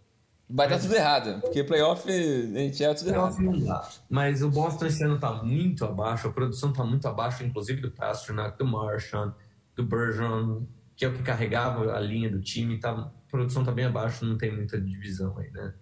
Vai 0.47 0.69
dar 0.69 0.79
tudo 0.79 0.95
errado, 0.95 1.41
porque 1.41 1.63
playoff, 1.63 2.07
NHL 2.07 2.91
é 2.91 2.93
tudo 2.93 3.09
errado. 3.09 3.39
Não 3.39 3.59
dá. 3.59 3.89
Mas 4.07 4.43
o 4.43 4.49
Boston 4.49 4.85
esse 4.85 5.03
ano 5.03 5.19
tá 5.19 5.33
muito 5.43 5.83
abaixo, 5.83 6.27
a 6.27 6.31
produção 6.31 6.71
tá 6.71 6.83
muito 6.83 7.07
abaixo, 7.07 7.43
inclusive 7.43 7.81
do 7.81 7.89
Pasternak, 7.89 8.57
do 8.57 8.65
Marchand, 8.65 9.33
do 9.75 9.83
Bergeron, 9.83 10.67
que 10.95 11.03
é 11.03 11.07
o 11.07 11.13
que 11.13 11.23
carregava 11.23 11.91
a 11.95 11.99
linha 11.99 12.29
do 12.29 12.39
time. 12.41 12.79
Tá, 12.79 12.91
a 12.91 13.11
produção 13.29 13.63
tá 13.63 13.71
bem 13.71 13.85
abaixo, 13.85 14.23
não 14.23 14.37
tem 14.37 14.55
muita 14.55 14.79
divisão 14.79 15.35
aí, 15.39 15.49
né? 15.51 15.73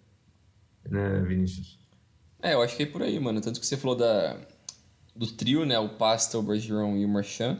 Né, 0.90 1.22
Vinícius? 1.22 1.80
É, 2.42 2.54
eu 2.54 2.62
acho 2.62 2.76
que 2.76 2.84
é 2.84 2.86
por 2.86 3.02
aí, 3.02 3.20
mano. 3.20 3.42
Tanto 3.42 3.60
que 3.60 3.66
você 3.66 3.76
falou 3.76 3.98
da, 3.98 4.38
do 5.14 5.28
trio, 5.28 5.66
né? 5.66 5.78
O 5.78 5.90
Pasta, 5.90 6.38
o 6.38 6.42
Bergeron 6.42 6.96
e 6.96 7.06
o 7.06 7.10
Marchand. 7.10 7.58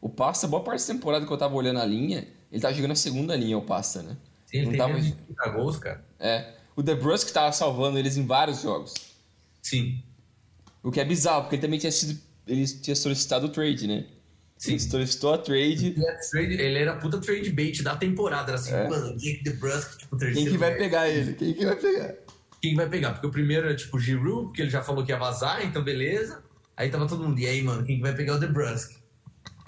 O 0.00 0.08
Pasta, 0.08 0.46
boa 0.46 0.62
parte 0.62 0.86
da 0.86 0.94
temporada 0.94 1.26
que 1.26 1.32
eu 1.32 1.36
tava 1.36 1.54
olhando 1.54 1.80
a 1.80 1.84
linha, 1.84 2.26
ele 2.50 2.60
tava 2.60 2.74
jogando 2.74 2.92
a 2.92 2.96
segunda 2.96 3.34
linha, 3.34 3.58
o 3.58 3.62
Pasta, 3.62 4.02
né? 4.02 4.16
Sim, 4.56 4.62
ele 4.62 4.70
Não 4.72 4.76
tava- 4.78 4.92
menos 4.94 5.06
de 5.06 5.12
30 5.12 5.48
gols, 5.50 5.76
cara. 5.78 6.04
É. 6.18 6.52
O 6.74 6.82
DeBrusque 6.82 7.32
tava 7.32 7.52
salvando 7.52 7.98
eles 7.98 8.16
em 8.16 8.26
vários 8.26 8.62
jogos. 8.62 8.94
Sim. 9.62 10.02
O 10.82 10.90
que 10.90 11.00
é 11.00 11.04
bizarro, 11.04 11.42
porque 11.42 11.56
ele 11.56 11.62
também 11.62 11.78
tinha 11.78 11.90
sido. 11.92 12.20
Ele 12.46 12.66
tinha 12.66 12.94
solicitado 12.94 13.46
o 13.46 13.48
trade, 13.48 13.86
né? 13.88 14.06
Sim. 14.56 14.72
Ele 14.72 14.80
solicitou 14.80 15.34
a 15.34 15.38
trade. 15.38 15.86
Ele 15.88 16.04
era 16.54 16.62
Ele 16.62 16.78
era 16.78 16.96
puta 16.96 17.18
trade 17.18 17.50
bait 17.50 17.82
da 17.82 17.96
temporada. 17.96 18.52
Era 18.52 18.60
assim, 18.60 18.72
É. 18.72 18.88
mano, 18.88 19.16
Jake 19.16 19.42
DeBrusque, 19.42 19.98
tipo, 19.98 20.16
Quem 20.16 20.26
terceiro. 20.28 20.50
que 20.52 20.56
vai 20.58 20.74
pegar 20.76 21.08
ele? 21.08 21.34
Quem 21.34 21.52
que 21.54 21.64
vai 21.66 21.76
pegar? 21.76 22.14
Quem 22.62 22.74
vai 22.74 22.88
pegar? 22.88 23.12
Porque 23.12 23.26
o 23.26 23.30
primeiro 23.30 23.66
era 23.66 23.76
tipo 23.76 23.98
Giroud, 23.98 24.46
porque 24.46 24.62
ele 24.62 24.70
já 24.70 24.82
falou 24.82 25.04
que 25.04 25.10
ia 25.12 25.18
vazar, 25.18 25.64
então 25.64 25.82
beleza. 25.82 26.42
Aí 26.76 26.88
tava 26.90 27.06
todo 27.06 27.22
mundo, 27.24 27.38
e 27.40 27.46
aí, 27.46 27.62
mano, 27.62 27.84
quem 27.84 27.96
que 27.96 28.02
vai 28.02 28.14
pegar 28.14 28.34
o 28.36 28.38
DeBrusque? 28.38 28.96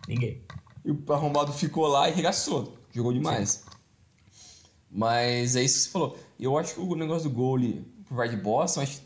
Ninguém. 0.07 0.43
E 0.84 0.91
o 0.91 1.03
arrombado 1.12 1.53
ficou 1.53 1.86
lá 1.86 2.09
e 2.09 2.12
regaçou. 2.12 2.78
Jogou 2.95 3.12
demais. 3.12 3.64
Mas 4.91 5.57
é 5.57 5.62
isso 5.62 5.76
que 5.76 5.82
você 5.84 5.91
falou. 5.91 6.18
Eu 6.39 6.57
acho 6.59 6.74
que 6.74 6.80
o 6.80 6.95
negócio 6.95 7.28
do 7.28 7.34
goalie 7.34 7.84
pro 8.07 8.16
vai 8.16 8.28
de 8.28 8.36
Boston, 8.36 8.80
acho, 8.82 9.03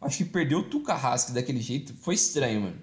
acho 0.00 0.18
que 0.18 0.24
perdeu 0.24 0.58
o 0.60 0.64
Tuca 0.64 0.94
Rask 0.94 1.32
daquele 1.32 1.60
jeito. 1.60 1.94
Foi 1.94 2.14
estranho, 2.14 2.60
mano. 2.62 2.76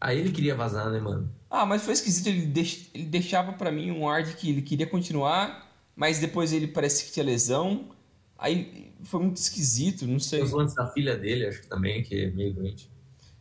Aí 0.00 0.18
ele 0.18 0.30
queria 0.30 0.54
vazar, 0.54 0.90
né, 0.90 1.00
mano? 1.00 1.28
Ah, 1.50 1.66
mas 1.66 1.82
foi 1.82 1.92
esquisito. 1.92 2.28
Ele, 2.28 2.46
deix- 2.46 2.88
ele 2.94 3.04
deixava 3.04 3.52
pra 3.52 3.72
mim 3.72 3.90
um 3.90 4.08
ar 4.08 4.22
de 4.22 4.34
que 4.34 4.50
ele 4.50 4.62
queria 4.62 4.86
continuar, 4.86 5.68
mas 5.96 6.18
depois 6.18 6.52
ele 6.52 6.68
parece 6.68 7.04
que 7.06 7.12
tinha 7.12 7.24
lesão. 7.24 7.88
Aí 8.36 8.92
foi 9.02 9.20
muito 9.20 9.36
esquisito, 9.38 10.06
não 10.06 10.20
sei. 10.20 10.42
Os 10.42 10.52
lances 10.52 10.76
da 10.76 10.86
filha 10.92 11.16
dele, 11.16 11.46
acho 11.46 11.62
que 11.62 11.66
também, 11.66 12.02
que 12.02 12.14
é 12.14 12.30
meio 12.30 12.54
doente. 12.54 12.88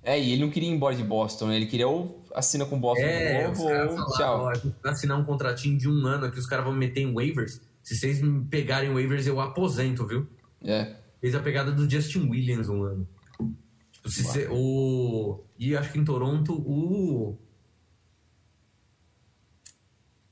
É, 0.02 0.20
e 0.20 0.32
ele 0.32 0.42
não 0.44 0.50
queria 0.50 0.70
ir 0.70 0.72
embora 0.74 0.96
de 0.96 1.04
Boston, 1.04 1.48
né? 1.48 1.58
Ele 1.58 1.66
queria 1.68 1.88
ou 1.88 2.24
assina 2.34 2.66
com 2.66 2.80
Boston 2.80 3.04
É, 3.06 3.28
de 3.28 3.48
novo 3.48 3.64
ou 3.64 3.90
falaram, 3.90 4.18
tchau. 4.18 4.52
ó, 4.86 4.90
assinar 4.90 5.20
um 5.20 5.26
contratinho 5.26 5.78
de 5.78 5.88
um 5.90 6.06
ano 6.08 6.26
aqui, 6.26 6.40
os 6.40 6.48
caras 6.48 6.64
vão 6.66 6.74
meter 6.74 7.02
em 7.02 7.14
waivers. 7.14 7.60
Se 7.88 7.96
vocês 7.96 8.22
me 8.22 8.44
pegarem 8.44 8.94
waivers, 8.94 9.26
eu 9.28 9.40
aposento, 9.40 10.06
viu? 10.06 10.28
É. 10.62 10.94
Fez 11.22 11.34
a 11.34 11.40
pegada 11.40 11.72
do 11.72 11.90
Justin 11.90 12.28
Williams 12.28 12.68
um 12.68 12.84
ano. 12.84 13.08
Tipo, 13.94 14.10
se 14.10 14.26
cê- 14.26 14.50
o... 14.52 15.42
E 15.58 15.74
acho 15.74 15.94
que 15.94 15.98
em 15.98 16.04
Toronto, 16.04 16.52
o... 16.54 17.38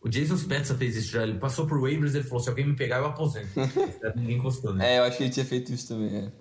O 0.01 0.09
Jason 0.09 0.35
Spezza 0.35 0.75
fez 0.75 0.97
isso 0.97 1.13
já. 1.13 1.23
Ele 1.23 1.39
passou 1.39 1.65
por 1.65 1.79
waivers 1.79 2.13
e 2.13 2.23
falou, 2.23 2.43
se 2.43 2.49
alguém 2.49 2.67
me 2.67 2.75
pegar, 2.75 2.97
eu 2.97 3.05
aposento. 3.05 3.47
Ninguém 4.17 4.35
encostou, 4.35 4.73
né? 4.73 4.95
É, 4.95 4.99
eu 4.99 5.03
acho 5.03 5.15
que 5.15 5.23
ele 5.23 5.31
tinha 5.31 5.45
feito 5.45 5.71
isso 5.71 5.87
também, 5.87 6.13
é. 6.13 6.31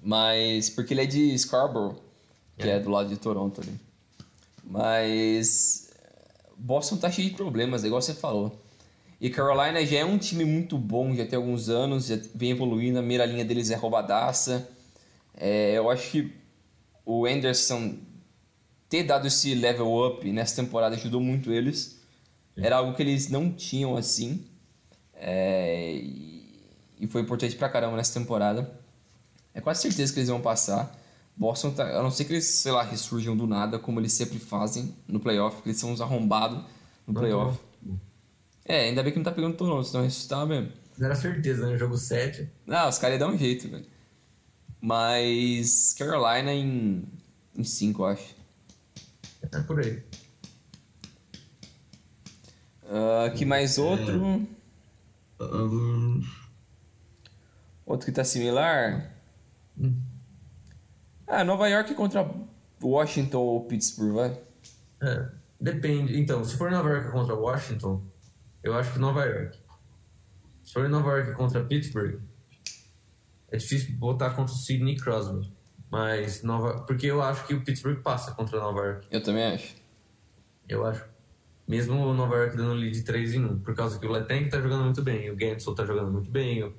Mas. 0.00 0.70
Porque 0.70 0.94
ele 0.94 1.00
é 1.02 1.06
de 1.06 1.36
Scarborough, 1.36 1.96
que 2.56 2.68
é, 2.68 2.78
do 2.78 2.88
lado 2.88 3.08
de 3.08 3.16
Toronto 3.16 3.60
ali. 3.60 3.74
Mas. 4.62 5.90
Boston 6.56 6.98
tá 6.98 7.10
cheio 7.10 7.30
de 7.30 7.34
problemas, 7.34 7.82
igual 7.82 8.00
você 8.00 8.14
falou. 8.14 8.63
E 9.20 9.30
Carolina 9.30 9.84
já 9.84 9.98
é 9.98 10.04
um 10.04 10.18
time 10.18 10.44
muito 10.44 10.76
bom, 10.76 11.14
já 11.14 11.24
tem 11.24 11.36
alguns 11.36 11.68
anos, 11.68 12.06
já 12.06 12.18
vem 12.34 12.50
evoluindo, 12.50 12.98
a 12.98 13.00
primeira 13.00 13.24
linha 13.24 13.44
deles 13.44 13.70
é 13.70 13.74
roubadaça. 13.74 14.68
É, 15.36 15.72
eu 15.72 15.90
acho 15.90 16.10
que 16.10 16.32
o 17.04 17.26
Anderson 17.26 17.96
ter 18.88 19.02
dado 19.02 19.26
esse 19.26 19.54
level 19.54 20.06
up 20.06 20.30
nessa 20.30 20.56
temporada 20.62 20.96
ajudou 20.96 21.20
muito 21.20 21.52
eles. 21.52 22.02
Era 22.56 22.76
algo 22.76 22.94
que 22.94 23.02
eles 23.02 23.28
não 23.28 23.50
tinham 23.50 23.96
assim. 23.96 24.46
É, 25.14 25.92
e 27.00 27.06
foi 27.08 27.22
importante 27.22 27.56
pra 27.56 27.68
caramba 27.68 27.96
nessa 27.96 28.18
temporada. 28.18 28.70
É 29.52 29.60
quase 29.60 29.82
certeza 29.82 30.12
que 30.12 30.18
eles 30.20 30.28
vão 30.28 30.40
passar. 30.40 30.96
Boston, 31.36 31.70
tá, 31.72 31.98
a 31.98 32.02
não 32.02 32.10
ser 32.10 32.24
que 32.24 32.32
eles, 32.32 32.44
sei 32.46 32.72
lá, 32.72 32.82
ressurjam 32.82 33.36
do 33.36 33.46
nada, 33.46 33.78
como 33.78 33.98
eles 33.98 34.12
sempre 34.12 34.38
fazem 34.38 34.94
no 35.08 35.18
playoff, 35.18 35.62
que 35.62 35.68
eles 35.68 35.80
são 35.80 35.90
uns 35.90 36.00
arrombados 36.00 36.62
no 37.06 37.12
playoff. 37.12 37.58
É, 38.64 38.84
ainda 38.88 39.02
bem 39.02 39.12
que 39.12 39.18
não 39.18 39.24
tá 39.24 39.32
pegando 39.32 39.56
Toronto, 39.56 39.86
senão 39.86 40.04
ressuscitar 40.04 40.46
mesmo. 40.46 40.72
Era 41.00 41.14
certeza, 41.14 41.66
né? 41.66 41.76
Jogo 41.76 41.96
7. 41.96 42.50
Não, 42.66 42.88
os 42.88 42.98
caras 42.98 43.18
iam 43.18 43.28
dar 43.28 43.34
um 43.34 43.38
jeito, 43.38 43.68
velho. 43.68 43.86
Mas 44.80 45.94
Carolina 45.98 46.52
em 46.52 47.04
5, 47.62 48.02
eu 48.02 48.06
acho. 48.06 48.34
É 49.52 49.60
por 49.60 49.80
aí. 49.80 50.02
Uh, 52.84 53.34
que 53.34 53.44
mais 53.44 53.78
outro? 53.78 54.46
Ahn, 55.40 56.20
Outro 57.86 58.06
que 58.06 58.12
tá 58.12 58.24
similar? 58.24 59.10
Hum. 59.78 60.00
Ah, 61.26 61.44
Nova 61.44 61.68
York 61.68 61.94
contra 61.94 62.30
Washington 62.82 63.38
ou 63.38 63.64
Pittsburgh, 63.66 64.14
vai? 64.14 64.40
É, 65.02 65.28
depende. 65.60 66.18
Então, 66.18 66.44
se 66.44 66.56
for 66.56 66.70
Nova 66.70 66.88
York 66.88 67.10
contra 67.10 67.34
Washington, 67.34 68.02
eu 68.64 68.74
acho 68.74 68.94
que 68.94 68.98
Nova 68.98 69.24
York. 69.24 69.58
Se 70.62 70.72
for 70.72 70.88
Nova 70.88 71.10
York 71.10 71.34
contra 71.34 71.62
Pittsburgh, 71.62 72.18
é 73.52 73.58
difícil 73.58 73.94
botar 73.96 74.30
contra 74.30 74.54
o 74.54 74.58
Sidney 74.58 74.96
Crosby. 74.96 75.52
Mas 75.90 76.42
Nova. 76.42 76.80
Porque 76.80 77.06
eu 77.06 77.22
acho 77.22 77.46
que 77.46 77.54
o 77.54 77.62
Pittsburgh 77.62 78.00
passa 78.02 78.32
contra 78.32 78.58
Nova 78.58 78.80
York. 78.80 79.06
Eu 79.10 79.22
também 79.22 79.44
acho. 79.44 79.76
Eu 80.66 80.84
acho. 80.86 81.04
Mesmo 81.68 81.94
o 81.94 82.14
Nova 82.14 82.36
York 82.36 82.56
dando 82.56 82.72
lead 82.72 83.02
3 83.02 83.34
em 83.34 83.44
1. 83.44 83.60
Por 83.60 83.74
causa 83.74 83.98
que 83.98 84.06
o 84.06 84.10
Letang 84.10 84.48
tá 84.48 84.60
jogando 84.60 84.84
muito 84.84 85.02
bem, 85.02 85.30
o 85.30 85.38
Gensel 85.38 85.74
tá 85.74 85.84
jogando 85.84 86.10
muito 86.10 86.30
bem, 86.30 86.64
o 86.64 86.74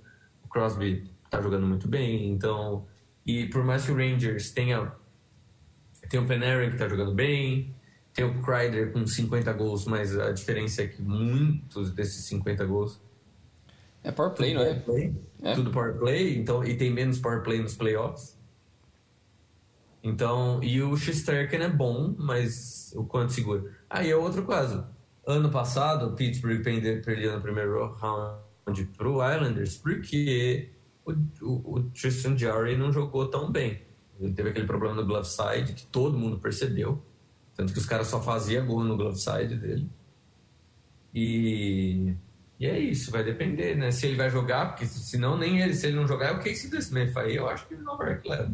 Crosby 0.49 1.03
tá 1.29 1.39
jogando 1.39 1.67
muito 1.67 1.87
bem. 1.87 2.29
Então. 2.31 2.87
E 3.25 3.45
por 3.45 3.63
mais 3.63 3.85
que 3.85 3.91
o 3.91 3.95
Rangers 3.95 4.51
tenha. 4.51 4.91
Tem 6.09 6.19
o 6.19 6.27
Panarin 6.27 6.71
que 6.71 6.77
tá 6.77 6.89
jogando 6.89 7.13
bem. 7.13 7.75
Tem 8.15 8.23
o 8.25 8.41
Kreider 8.41 8.91
com 8.93 9.05
50 9.05 9.51
gols, 9.53 9.85
mas 9.85 10.17
a 10.17 10.31
diferença 10.31 10.81
é 10.83 10.87
que 10.87 11.01
muitos 11.01 11.91
desses 11.91 12.23
50 12.25 12.65
gols 12.65 12.99
É 14.03 14.11
power 14.11 14.31
play, 14.33 14.53
não 14.53 14.61
é? 14.63 14.73
play, 14.79 15.13
É. 15.43 15.53
tudo 15.53 15.69
power 15.69 15.93
play, 15.97 16.37
então, 16.37 16.63
e 16.63 16.75
tem 16.77 16.89
menos 16.91 17.19
power 17.19 17.43
play 17.43 17.61
nos 17.61 17.75
playoffs. 17.75 18.35
Então, 20.03 20.63
e 20.63 20.81
o 20.81 20.95
Shesterkin 20.95 21.57
é 21.57 21.69
bom, 21.69 22.13
mas 22.17 22.93
o 22.95 23.03
quanto 23.03 23.33
segura. 23.33 23.71
Aí 23.89 24.09
é 24.11 24.15
outro 24.15 24.45
caso. 24.45 24.85
Ano 25.25 25.49
passado, 25.49 26.07
o 26.07 26.11
Pittsburgh 26.13 26.61
perde- 26.63 27.01
perdeu 27.03 27.33
no 27.35 27.41
primeiro 27.41 27.91
round 27.93 28.85
pro 28.95 29.15
Islanders 29.27 29.77
porque 29.77 30.69
o, 31.03 31.11
o, 31.41 31.73
o 31.77 31.83
Tristan 31.89 32.37
Jarry 32.37 32.77
não 32.77 32.91
jogou 32.93 33.27
tão 33.27 33.51
bem. 33.51 33.81
Ele 34.19 34.31
teve 34.33 34.49
aquele 34.49 34.67
problema 34.67 34.95
no 34.95 35.05
glove 35.05 35.27
side 35.27 35.73
que 35.73 35.85
todo 35.87 36.17
mundo 36.17 36.37
percebeu. 36.39 37.03
Tanto 37.55 37.71
que 37.73 37.79
os 37.79 37.85
caras 37.85 38.07
só 38.07 38.21
faziam 38.21 38.65
gol 38.65 38.83
no 38.83 38.97
glove 38.97 39.17
side 39.17 39.55
dele. 39.55 39.89
E, 41.13 42.13
e 42.59 42.65
é 42.65 42.77
isso, 42.77 43.09
vai 43.11 43.23
depender, 43.23 43.75
né? 43.75 43.91
Se 43.91 44.05
ele 44.07 44.17
vai 44.17 44.29
jogar, 44.29 44.69
porque 44.71 44.85
senão 44.85 45.37
nem 45.37 45.61
ele, 45.61 45.73
se 45.73 45.87
ele 45.87 45.95
não 45.95 46.05
jogar, 46.05 46.27
é 46.27 46.31
o 46.33 46.39
Casey 46.39 46.69
DeSmith. 46.69 47.15
Aí 47.17 47.35
eu 47.35 47.47
acho 47.47 47.65
que 47.67 47.73
ele 47.75 47.83
não 47.83 47.97
vai 47.97 48.19
leva. 48.25 48.51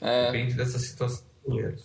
É, 0.00 0.26
Depende 0.26 0.54
dessa 0.54 0.78
situação. 0.78 1.24
dos 1.24 1.54
goleiros. 1.54 1.84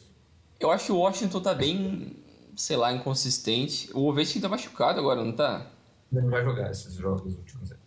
eu 0.60 0.72
acho 0.72 0.86
que 0.88 0.92
o 0.92 0.98
Washington 0.98 1.40
tá 1.42 1.54
bem, 1.54 2.18
sei 2.58 2.76
lá, 2.76 2.92
inconsistente. 2.94 3.90
O 3.94 4.08
Ovechkin 4.10 4.42
tá 4.42 4.50
machucado 4.50 5.00
agora, 5.00 5.24
não 5.24 5.34
tá? 5.34 5.68
Ele 6.12 6.22
não 6.22 6.30
vai 6.30 6.44
jogar 6.44 6.72
esses 6.72 6.94
jogos 6.96 7.36
últimos. 7.36 7.72
aí. 7.72 7.78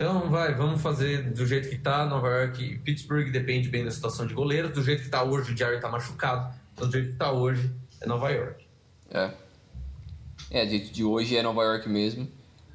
Então 0.00 0.30
vai, 0.30 0.54
vamos 0.54 0.80
fazer 0.80 1.30
do 1.30 1.44
jeito 1.44 1.68
que 1.68 1.76
tá, 1.76 2.06
Nova 2.06 2.26
York 2.26 2.64
e 2.64 2.78
Pittsburgh, 2.78 3.30
depende 3.30 3.68
bem 3.68 3.84
da 3.84 3.90
situação 3.90 4.26
de 4.26 4.32
goleiros. 4.32 4.72
Do 4.72 4.82
jeito 4.82 5.02
que 5.02 5.10
tá 5.10 5.22
hoje, 5.22 5.52
o 5.52 5.56
Jerry 5.56 5.78
tá 5.78 5.90
machucado. 5.90 6.54
Então 6.72 6.88
do 6.88 6.92
jeito 6.92 7.12
que 7.12 7.18
tá 7.18 7.30
hoje, 7.30 7.70
é 8.00 8.06
Nova 8.06 8.30
York. 8.30 8.64
É. 9.10 9.30
É, 10.50 10.64
de, 10.64 10.90
de 10.90 11.04
hoje 11.04 11.36
é 11.36 11.42
Nova 11.42 11.62
York 11.64 11.86
mesmo. 11.86 12.26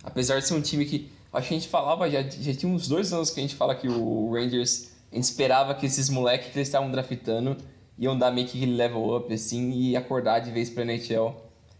Apesar 0.03 0.37
de 0.37 0.45
ser 0.45 0.53
um 0.53 0.61
time 0.61 0.85
que. 0.85 1.11
Acho 1.33 1.47
que 1.47 1.55
a 1.55 1.57
gente 1.57 1.67
falava, 1.67 2.07
já, 2.11 2.21
já 2.21 2.53
tinha 2.53 2.71
uns 2.71 2.87
dois 2.87 3.11
anos 3.11 3.31
que 3.31 3.39
a 3.39 3.41
gente 3.41 3.55
fala 3.55 3.73
que 3.73 3.87
o 3.87 4.31
Rangers. 4.31 4.91
A 5.11 5.15
gente 5.15 5.23
esperava 5.23 5.73
que 5.73 5.87
esses 5.87 6.11
moleques 6.11 6.51
que 6.51 6.59
eles 6.59 6.67
estavam 6.67 6.91
draftando 6.91 7.57
iam 7.97 8.15
dar 8.15 8.29
meio 8.29 8.47
que 8.47 8.55
aquele 8.57 8.75
level 8.75 9.17
up, 9.17 9.33
assim, 9.33 9.71
e 9.71 9.97
acordar 9.97 10.41
de 10.41 10.51
vez 10.51 10.69
pra 10.69 10.83
NHL 10.83 11.35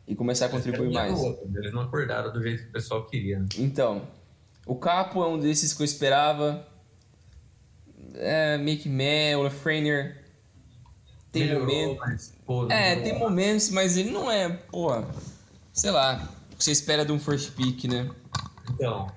e 0.08 0.16
começar 0.16 0.48
a 0.48 0.50
contribuir 0.50 0.92
mais. 0.92 1.22
Eles 1.54 1.72
não 1.72 1.82
acordaram 1.82 2.34
do 2.34 2.42
jeito 2.42 2.64
que 2.64 2.70
o 2.70 2.72
pessoal 2.72 3.06
queria. 3.06 3.38
né? 3.38 3.46
Então, 3.60 4.02
o 4.66 4.76
Capo 4.76 5.24
é 5.24 5.28
um 5.28 5.40
desses 5.40 5.74
que 5.74 5.82
eu 5.82 5.86
esperava. 5.86 6.68
É, 8.16 8.58
que 8.78 8.88
meh, 8.88 9.36
o 9.36 9.44
Lafreniere 9.44 10.16
tem 11.32 11.48
Melhorou, 11.48 11.68
momentos. 11.68 11.98
mas, 12.00 12.34
pô, 12.46 12.72
É, 12.72 12.96
tem 12.96 13.20
momentos, 13.20 13.70
mas 13.70 13.98
ele 13.98 14.10
não 14.10 14.32
é, 14.32 14.48
pô, 14.50 15.04
sei 15.74 15.92
lá, 15.92 16.30
o 16.54 16.56
que 16.56 16.64
você 16.64 16.72
espera 16.72 17.06
de 17.06 17.12
um 17.12 17.20
first 17.20 17.52
pick, 17.52 17.84
né? 17.86 18.10
Então. 18.72 19.12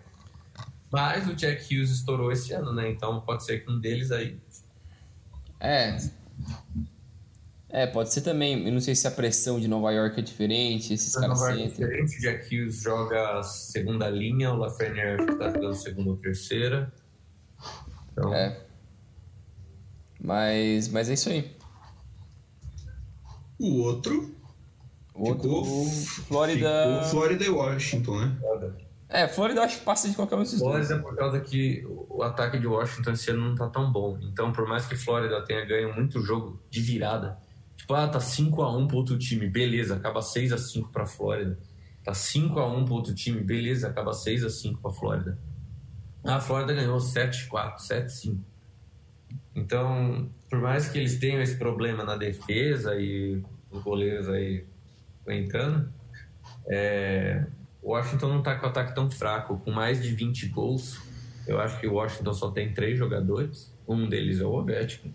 Mas 0.91 1.29
o 1.29 1.35
Jack 1.35 1.63
Hughes 1.65 1.91
estourou 1.91 2.33
esse 2.33 2.53
ano, 2.53 2.73
né? 2.73 2.91
Então 2.91 3.21
pode 3.21 3.45
ser 3.45 3.65
que 3.65 3.71
um 3.71 3.79
deles 3.79 4.11
aí. 4.11 4.41
É. 5.61 5.97
É, 7.71 7.87
pode 7.87 8.13
ser 8.13 8.23
também. 8.23 8.67
Eu 8.67 8.73
não 8.73 8.81
sei 8.81 8.95
se 8.95 9.07
a 9.07 9.11
pressão 9.11 9.61
de 9.61 9.69
Nova 9.69 9.91
York 9.93 10.19
é 10.19 10.23
diferente, 10.23 10.95
esses 10.95 11.15
Na 11.15 11.21
caras 11.23 11.39
Nova 11.39 11.51
York 11.53 11.65
é 11.65 11.69
diferente, 11.69 12.17
o 12.17 12.21
Jack 12.21 12.47
Hughes 12.57 12.81
joga 12.81 13.39
a 13.39 13.43
segunda 13.43 14.09
linha, 14.09 14.53
o 14.53 14.57
Lafreniere 14.57 15.27
tá 15.37 15.51
jogando 15.51 15.75
segunda 15.75 16.11
ou 16.11 16.17
terceira. 16.17 16.91
Então, 18.13 18.33
É. 18.35 18.59
Mas, 20.21 20.89
mas 20.89 21.09
é 21.11 21.15
isso 21.15 21.29
aí. 21.29 21.57
O 23.59 23.83
outro 23.83 24.35
O 25.15 25.29
outro, 25.29 25.43
ficou, 25.43 25.65
Flórida. 26.27 26.69
ficou 26.97 27.11
Flórida 27.11 27.45
e 27.45 27.49
Washington, 27.49 28.19
né? 28.21 28.37
É, 29.11 29.27
Flórida 29.27 29.61
eu 29.61 29.65
acho 29.65 29.79
que 29.79 29.85
passa 29.85 30.09
de 30.09 30.15
qualquer 30.15 30.37
um 30.37 30.43
desses 30.43 30.59
dois. 30.61 30.87
Flórida 30.87 31.03
por 31.03 31.17
causa 31.17 31.41
que 31.41 31.85
o 32.09 32.23
ataque 32.23 32.59
de 32.59 32.67
Washington 32.67 33.13
esse 33.13 33.31
ano 33.31 33.49
não 33.49 33.55
tá 33.55 33.69
tão 33.69 33.91
bom. 33.91 34.19
Então, 34.23 34.53
por 34.53 34.67
mais 34.67 34.87
que 34.87 34.97
Flórida 34.97 35.41
tenha 35.45 35.65
ganho 35.65 35.95
muito 35.95 36.21
jogo 36.21 36.61
de 36.71 36.81
virada, 36.81 37.39
tipo, 37.79 37.95
ah, 37.95 38.09
tá 38.09 38.19
5x1 38.19 38.87
pro 38.89 38.97
outro 38.97 39.17
time, 39.17 39.49
beleza, 39.49 39.95
acaba 39.95 40.21
6x5 40.21 40.91
pra 40.91 41.07
Flórida. 41.07 41.59
Tá 42.05 42.13
5x1 42.13 42.85
pro 42.85 42.95
outro 42.95 43.15
time, 43.15 43.41
beleza, 43.41 43.89
acaba 43.89 44.11
6x5 44.11 44.79
pra 44.83 44.91
Flórida. 44.91 45.39
Ah, 46.25 46.37
a 46.37 46.41
Flórida 46.41 46.75
ganhou 46.75 46.99
7x4, 46.99 47.77
7x5. 47.77 48.39
Então, 49.55 50.29
por 50.51 50.61
mais 50.61 50.89
que 50.89 50.99
eles 50.99 51.19
tenham 51.19 51.41
esse 51.41 51.57
problema 51.57 52.05
na 52.05 52.17
defesa 52.17 52.97
e 52.97 53.43
os 53.71 53.83
goleiros 53.83 54.29
aí 54.29 54.67
aguentando, 55.25 55.93
é, 56.67 57.47
Washington 57.83 58.29
não 58.29 58.43
tá 58.43 58.57
com 58.57 58.67
o 58.67 58.69
ataque 58.69 58.95
tão 58.95 59.11
fraco, 59.11 59.59
com 59.59 59.71
mais 59.71 60.03
de 60.03 60.11
20 60.15 60.49
gols. 60.49 61.01
Eu 61.47 61.61
acho 61.61 61.79
que 61.81 61.87
o 61.87 61.95
Washington 61.95 62.35
só 62.35 62.51
tem 62.51 62.75
três 62.75 62.99
jogadores. 62.99 63.75
Um 63.87 64.09
deles 64.09 64.41
é 64.41 64.45
o 64.45 64.53
Ovechkin. 64.53 65.15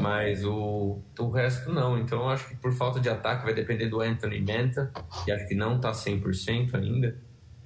Mas 0.00 0.44
o, 0.44 1.00
o 1.18 1.30
resto 1.30 1.72
não. 1.72 1.98
Então 1.98 2.20
eu 2.20 2.28
acho 2.28 2.48
que 2.48 2.56
por 2.56 2.72
falta 2.72 3.00
de 3.00 3.08
ataque 3.08 3.44
vai 3.44 3.54
depender 3.54 3.88
do 3.88 4.00
Anthony 4.00 4.40
Manta, 4.40 4.92
que 5.24 5.32
acho 5.32 5.48
que 5.48 5.54
não 5.54 5.80
tá 5.80 5.90
100% 5.90 6.74
ainda. 6.74 7.16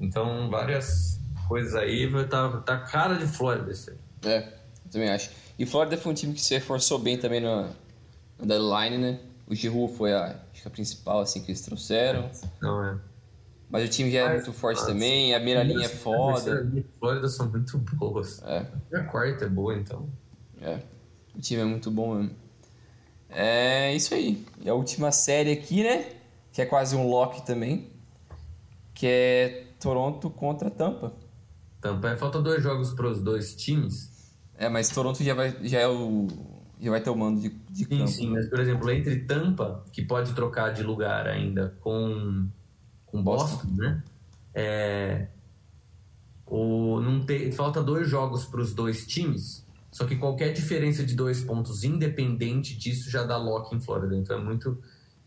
Então 0.01 0.49
várias 0.49 1.21
coisas 1.47 1.75
aí 1.75 2.07
vai 2.07 2.25
tá, 2.27 2.49
tá 2.61 2.79
cara 2.79 3.15
de 3.15 3.27
Flórida 3.27 3.71
esse 3.71 3.91
aí. 3.91 3.99
É, 4.25 4.39
eu 4.39 4.91
também 4.91 5.11
acho. 5.11 5.31
E 5.59 5.67
Flórida 5.67 5.97
foi 5.97 6.13
um 6.13 6.15
time 6.15 6.33
que 6.33 6.41
se 6.41 6.55
reforçou 6.55 6.99
bem 6.99 7.19
também 7.19 7.41
na, 7.41 7.71
na 8.39 8.47
deadline, 8.47 8.99
né? 8.99 9.21
O 9.47 9.55
Giroud 9.55 9.93
foi 9.95 10.13
a, 10.13 10.37
acho 10.53 10.63
que 10.63 10.69
a 10.69 10.71
principal, 10.71 11.21
assim, 11.21 11.43
que 11.43 11.51
eles 11.51 11.61
trouxeram. 11.63 12.31
Não 12.61 12.85
é. 12.85 12.99
Mas 13.71 13.85
o 13.87 13.89
time 13.91 14.11
já 14.11 14.21
é 14.21 14.25
Mas, 14.25 14.45
muito 14.47 14.53
forte 14.53 14.79
nossa, 14.79 14.93
também, 14.93 15.35
a 15.35 15.39
primeira 15.39 15.63
linha 15.63 15.87
é 15.87 15.89
foda. 15.89 16.65
de 16.65 16.83
Flórida 16.99 17.29
são 17.29 17.51
muito 17.51 17.77
boas. 17.77 18.43
É, 18.45 18.67
a 18.95 19.05
quarta 19.05 19.45
é 19.45 19.49
boa, 19.49 19.75
então. 19.75 20.09
é. 20.63 20.81
O 21.39 21.41
time 21.41 21.62
é 21.62 21.64
muito 21.64 21.89
bom 21.89 22.16
mesmo. 22.16 22.36
É 23.30 23.95
isso 23.95 24.12
aí. 24.12 24.45
E 24.61 24.68
a 24.68 24.74
última 24.74 25.12
série 25.12 25.53
aqui, 25.53 25.84
né? 25.84 26.12
Que 26.53 26.62
é 26.62 26.66
quase 26.66 26.97
um 26.97 27.09
lock 27.09 27.47
também. 27.47 27.93
Que 28.93 29.07
é 29.07 29.66
Toronto 29.78 30.28
contra 30.28 30.68
Tampa. 30.68 31.14
Tampa, 31.80 32.09
é, 32.09 32.16
falta 32.16 32.43
dois 32.43 32.61
jogos 32.61 32.93
para 32.93 33.07
os 33.07 33.22
dois 33.22 33.55
times. 33.55 34.34
É, 34.57 34.68
mas 34.68 34.89
Toronto 34.89 35.22
já, 35.22 35.34
vai, 35.34 35.57
já 35.62 35.78
é 35.78 35.86
o 35.86 36.26
já 36.80 36.91
vai 36.91 37.01
ter 37.01 37.11
o 37.11 37.16
mando 37.16 37.41
de, 37.41 37.49
de 37.49 37.84
sim, 37.84 37.99
campo. 37.99 38.09
Sim, 38.09 38.30
mas 38.30 38.49
por 38.49 38.59
exemplo, 38.61 38.91
entre 38.91 39.20
Tampa, 39.20 39.84
que 39.93 40.03
pode 40.03 40.32
trocar 40.32 40.72
de 40.72 40.82
lugar 40.82 41.26
ainda 41.28 41.76
com, 41.80 42.49
com 43.07 43.22
Boston, 43.22 43.66
Boston. 43.66 43.74
né? 43.76 44.03
É, 44.55 45.28
o, 46.47 47.01
não 47.01 47.20
tem, 47.24 47.53
falta 47.53 47.82
dois 47.82 48.09
jogos 48.09 48.45
para 48.45 48.61
os 48.61 48.74
dois 48.74 49.07
times, 49.07 49.66
só 49.99 50.07
que 50.07 50.14
qualquer 50.14 50.53
diferença 50.53 51.03
de 51.03 51.16
dois 51.16 51.42
pontos, 51.42 51.82
independente 51.82 52.78
disso, 52.78 53.11
já 53.11 53.24
dá 53.24 53.36
lock 53.36 53.74
em 53.74 53.80
Flórida. 53.80 54.14
Então 54.16 54.38
é 54.38 54.40
muito. 54.40 54.80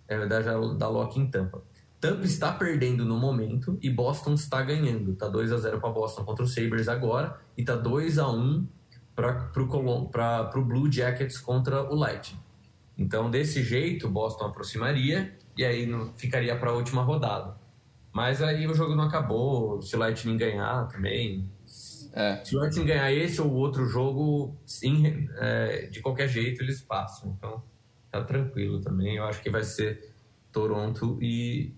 É, 0.07 0.25
dá, 0.25 0.41
já 0.41 0.53
dá 0.53 0.87
lock 0.87 1.19
em 1.19 1.29
Tampa. 1.29 1.61
Tampa 1.99 2.23
está 2.23 2.53
perdendo 2.53 3.03
no 3.03 3.19
momento 3.19 3.77
e 3.81 3.89
Boston 3.89 4.33
está 4.33 4.61
ganhando. 4.61 5.13
Tá 5.13 5.27
2 5.27 5.51
a 5.51 5.57
0 5.57 5.81
para 5.81 5.89
Boston 5.89 6.23
contra 6.23 6.45
o 6.45 6.47
Sabres 6.47 6.87
agora 6.87 7.37
e 7.57 7.65
tá 7.65 7.75
2 7.75 8.17
a 8.17 8.29
1 8.29 8.65
para 9.13 10.49
o 10.55 10.63
Blue 10.63 10.89
Jackets 10.89 11.37
contra 11.37 11.83
o 11.91 11.93
Light. 11.93 12.33
Então, 12.97 13.29
desse 13.29 13.61
jeito, 13.61 14.07
Boston 14.07 14.45
aproximaria 14.45 15.37
e 15.57 15.65
aí 15.65 15.85
ficaria 16.15 16.57
para 16.57 16.69
a 16.69 16.73
última 16.73 17.01
rodada. 17.01 17.57
Mas 18.13 18.41
aí 18.41 18.65
o 18.67 18.73
jogo 18.73 18.95
não 18.95 19.03
acabou. 19.03 19.81
Se 19.81 19.97
o 19.97 19.99
Lightning 19.99 20.37
ganhar 20.37 20.87
também. 20.87 21.45
É. 22.13 22.43
Se 22.43 22.55
o 22.55 22.59
Lightning 22.59 22.85
ganhar 22.85 23.11
esse 23.11 23.41
ou 23.41 23.51
outro 23.53 23.85
jogo, 23.85 24.55
sim, 24.65 25.27
é, 25.37 25.87
de 25.87 26.01
qualquer 26.01 26.27
jeito 26.27 26.61
eles 26.61 26.81
passam. 26.81 27.35
Então, 27.37 27.63
tá 28.11 28.23
tranquilo 28.23 28.81
também. 28.81 29.15
Eu 29.15 29.25
acho 29.25 29.41
que 29.41 29.49
vai 29.49 29.63
ser 29.63 30.11
Toronto 30.51 31.17
e, 31.21 31.73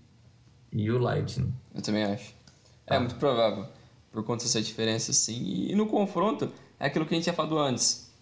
e 0.72 0.90
o 0.90 0.98
Lightning. 0.98 1.54
Eu 1.74 1.82
também 1.82 2.04
acho. 2.04 2.34
É 2.86 2.98
muito 2.98 3.14
provável, 3.14 3.66
por 4.12 4.22
conta 4.24 4.44
dessa 4.44 4.60
diferença, 4.60 5.12
sim. 5.12 5.68
E 5.70 5.74
no 5.74 5.86
confronto, 5.86 6.52
é 6.78 6.86
aquilo 6.86 7.06
que 7.06 7.14
a 7.14 7.16
gente 7.16 7.24
tinha 7.24 7.34
falado 7.34 7.58
antes. 7.58 8.12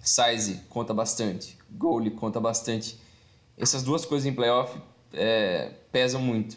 Size 0.00 0.62
conta 0.68 0.92
bastante, 0.92 1.56
goalie 1.70 2.10
conta 2.10 2.40
bastante. 2.40 2.98
Essas 3.56 3.84
duas 3.84 4.04
coisas 4.04 4.26
em 4.26 4.34
playoff 4.34 4.76
é, 5.12 5.72
pesam 5.92 6.20
muito. 6.20 6.56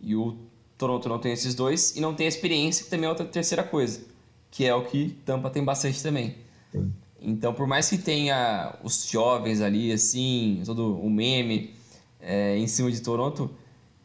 E 0.00 0.14
o 0.14 0.38
Toronto 0.76 1.08
não 1.08 1.18
tem 1.18 1.32
esses 1.32 1.54
dois 1.56 1.96
e 1.96 2.00
não 2.00 2.14
tem 2.14 2.26
a 2.26 2.28
experiência, 2.28 2.84
que 2.84 2.90
também 2.90 3.06
é 3.06 3.08
outra 3.08 3.26
terceira 3.26 3.64
coisa, 3.64 4.02
que 4.50 4.64
é 4.64 4.74
o 4.74 4.84
que 4.84 5.10
Tampa 5.24 5.50
tem 5.50 5.64
bastante 5.64 6.02
também. 6.02 6.36
Sim. 6.72 6.92
Então, 7.20 7.52
por 7.52 7.66
mais 7.66 7.88
que 7.88 7.98
tenha 7.98 8.76
os 8.82 9.08
jovens 9.08 9.60
ali, 9.60 9.92
assim, 9.92 10.62
todo 10.64 10.98
o 10.98 11.10
meme 11.10 11.74
é, 12.20 12.56
em 12.56 12.66
cima 12.66 12.90
de 12.90 13.00
Toronto, 13.00 13.50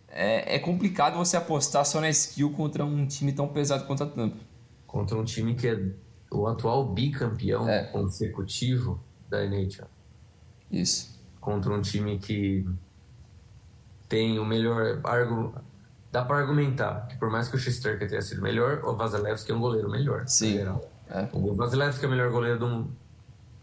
é, 0.07 0.55
é, 0.55 0.59
complicado 0.59 1.15
você 1.17 1.37
apostar 1.37 1.85
só 1.85 2.01
na 2.01 2.09
skill 2.09 2.51
contra 2.51 2.83
um 2.83 3.05
time 3.05 3.31
tão 3.31 3.47
pesado 3.47 3.85
quanto 3.85 4.03
a 4.03 4.07
Tampa. 4.07 4.37
Contra 4.87 5.17
um 5.17 5.23
time 5.23 5.55
que 5.55 5.67
é 5.67 5.79
o 6.31 6.47
atual 6.47 6.91
bicampeão 6.91 7.67
é. 7.69 7.83
consecutivo 7.85 8.99
da 9.29 9.43
NHL. 9.43 9.87
Isso. 10.71 11.19
Contra 11.39 11.73
um 11.73 11.81
time 11.81 12.17
que 12.17 12.65
tem 14.07 14.39
o 14.39 14.45
melhor. 14.45 15.01
Dá 16.13 16.23
para 16.23 16.37
argumentar 16.37 17.07
que 17.07 17.17
por 17.17 17.31
mais 17.31 17.47
que 17.47 17.55
o 17.55 17.59
Shesterkin 17.59 18.05
tenha 18.05 18.21
sido 18.21 18.39
melhor, 18.39 18.83
o 18.83 18.95
Vasilevski 18.95 19.51
é 19.51 19.55
um 19.55 19.59
goleiro 19.59 19.89
melhor. 19.89 20.27
Sim. 20.27 20.59
É. 21.09 21.27
O 21.33 21.55
Vasilevski 21.55 22.05
é 22.05 22.07
o 22.07 22.11
melhor 22.11 22.29
goleiro 22.29 22.59
do, 22.59 22.87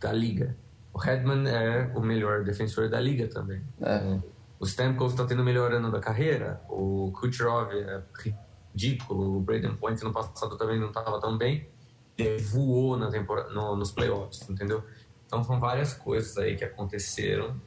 da 0.00 0.12
liga. 0.12 0.56
O 0.92 0.98
Redman 0.98 1.48
é 1.48 1.92
o 1.94 2.00
melhor 2.00 2.42
defensor 2.42 2.88
da 2.88 2.98
liga 2.98 3.28
também. 3.28 3.62
É. 3.80 4.18
O 4.58 4.66
Stamkos 4.66 5.12
está 5.12 5.24
tendo 5.24 5.42
o 5.42 5.44
melhor 5.44 5.72
ano 5.72 5.92
da 5.92 6.00
carreira. 6.00 6.60
O 6.68 7.12
Kucherov 7.12 7.70
é 7.72 8.02
ridículo. 8.74 9.36
O 9.36 9.40
Braden 9.40 9.76
Point 9.76 10.02
no 10.02 10.12
passado 10.12 10.56
também 10.56 10.80
não 10.80 10.88
estava 10.88 11.20
tão 11.20 11.38
bem 11.38 11.68
voou 12.50 12.96
na 12.96 13.10
temporada, 13.10 13.50
no, 13.50 13.76
nos 13.76 13.92
playoffs, 13.92 14.48
entendeu? 14.48 14.84
Então 15.26 15.42
são 15.44 15.58
várias 15.58 15.94
coisas 15.94 16.36
aí 16.36 16.56
que 16.56 16.64
aconteceram 16.64 17.60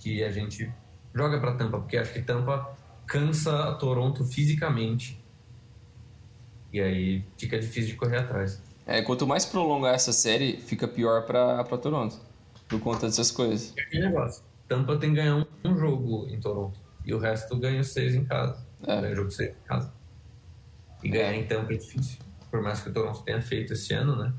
que 0.00 0.22
a 0.22 0.30
gente 0.30 0.70
joga 1.14 1.40
para 1.40 1.54
Tampa, 1.54 1.78
porque 1.78 1.96
acho 1.96 2.12
que 2.12 2.22
Tampa 2.22 2.76
cansa 3.08 3.72
Toronto 3.74 4.24
fisicamente 4.24 5.18
e 6.72 6.80
aí 6.80 7.24
fica 7.36 7.58
difícil 7.58 7.90
de 7.90 7.96
correr 7.96 8.18
atrás. 8.18 8.62
É, 8.86 9.02
quanto 9.02 9.26
mais 9.26 9.44
prolongar 9.44 9.94
essa 9.94 10.12
série, 10.12 10.58
fica 10.58 10.86
pior 10.86 11.26
para 11.26 11.64
Toronto, 11.78 12.16
por 12.68 12.78
conta 12.80 13.06
dessas 13.06 13.30
coisas. 13.30 13.74
É 13.76 13.82
aquele 13.82 14.06
negócio. 14.06 14.44
Tampa 14.68 14.96
tem 14.96 15.10
que 15.10 15.16
ganhar 15.16 15.36
um, 15.36 15.46
um, 15.64 15.76
jogo 15.76 16.26
em 16.28 16.38
Toronto 16.38 16.78
e 17.04 17.12
o 17.12 17.18
resto 17.18 17.56
ganha 17.56 17.82
seis 17.82 18.14
em 18.14 18.24
casa. 18.24 18.64
É. 18.86 19.00
Ganha 19.00 19.16
jogo 19.16 19.30
seis 19.30 19.50
em 19.50 19.66
casa. 19.66 19.92
E 21.02 21.08
ganhar 21.08 21.34
em 21.34 21.46
Tampa 21.46 21.72
é 21.72 21.76
difícil 21.76 22.28
por 22.50 22.62
mais 22.62 22.80
que 22.80 22.88
o 22.88 22.92
Toronto 22.92 23.22
tenha 23.22 23.40
feito 23.40 23.72
esse 23.72 23.92
ano, 23.94 24.16
né? 24.16 24.32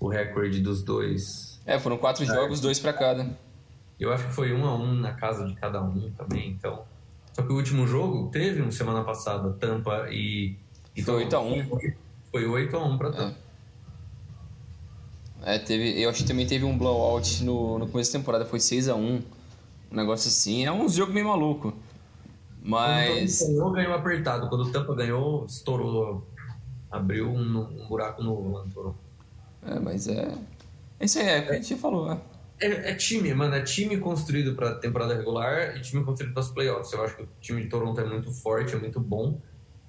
O 0.00 0.08
recorde 0.08 0.60
dos 0.60 0.82
dois. 0.82 1.60
É, 1.64 1.78
foram 1.78 1.96
quatro 1.96 2.24
jogos, 2.24 2.60
dois 2.60 2.78
para 2.78 2.92
cada. 2.92 3.30
Eu 4.00 4.12
acho 4.12 4.26
que 4.26 4.32
foi 4.32 4.52
um 4.52 4.66
a 4.66 4.74
um 4.74 4.94
na 4.94 5.12
casa 5.12 5.46
de 5.46 5.54
cada 5.54 5.80
um 5.82 6.10
também, 6.12 6.50
então. 6.50 6.84
Só 7.32 7.42
que 7.42 7.52
o 7.52 7.56
último 7.56 7.86
jogo 7.86 8.28
teve 8.30 8.60
uma 8.60 8.70
semana 8.70 9.02
passada, 9.04 9.52
Tampa 9.54 10.08
e. 10.10 10.56
e 10.94 11.02
foi 11.02 11.24
8 11.24 11.36
a 11.36 11.40
1 11.40 11.68
Foi 12.30 12.46
8 12.46 12.76
a 12.76 12.84
1 12.84 12.98
para 12.98 13.12
Tampa. 13.12 13.36
É. 15.42 15.56
é. 15.56 15.58
teve, 15.58 16.00
eu 16.00 16.10
acho 16.10 16.22
que 16.22 16.28
também 16.28 16.46
teve 16.46 16.64
um 16.64 16.76
blowout 16.76 17.42
no, 17.42 17.78
no 17.78 17.88
começo 17.88 18.12
da 18.12 18.18
temporada, 18.18 18.44
foi 18.44 18.60
6 18.60 18.88
a 18.88 18.94
1 18.94 19.00
Um 19.00 19.22
negócio 19.90 20.28
assim. 20.28 20.64
É 20.64 20.72
um 20.72 20.88
jogo 20.88 21.12
meio 21.12 21.28
maluco. 21.28 21.72
Mas. 22.62 23.38
Quando 23.38 23.50
o 23.50 23.54
ganhou, 23.54 23.72
ganhou 23.72 23.94
apertado. 23.94 24.48
Quando 24.48 24.64
o 24.64 24.70
Tampa 24.70 24.94
ganhou, 24.94 25.44
estourou 25.46 26.26
abriu 26.92 27.30
um, 27.30 27.58
um 27.58 27.88
buraco 27.88 28.22
novo 28.22 28.52
lá 28.52 28.64
no 28.64 28.70
Toronto. 28.70 28.98
É, 29.66 29.78
mas 29.80 30.06
é. 30.06 30.36
Isso 31.00 31.18
aí 31.18 31.26
é 31.26 31.40
o 31.40 31.46
que 31.46 31.50
a 31.52 31.54
gente 31.54 31.74
falou, 31.76 32.06
né? 32.06 32.20
É, 32.62 32.90
é, 32.90 32.94
time, 32.94 33.34
mano. 33.34 33.54
É 33.54 33.62
time 33.62 33.96
construído 33.96 34.54
pra 34.54 34.74
temporada 34.76 35.14
regular 35.14 35.76
e 35.76 35.80
time 35.80 36.04
construído 36.04 36.32
para 36.32 36.42
os 36.42 36.50
playoffs. 36.50 36.92
Eu 36.92 37.04
acho 37.04 37.16
que 37.16 37.22
o 37.22 37.28
time 37.40 37.62
de 37.62 37.68
Toronto 37.68 38.00
é 38.00 38.04
muito 38.04 38.30
forte, 38.30 38.74
é 38.74 38.78
muito 38.78 39.00
bom, 39.00 39.40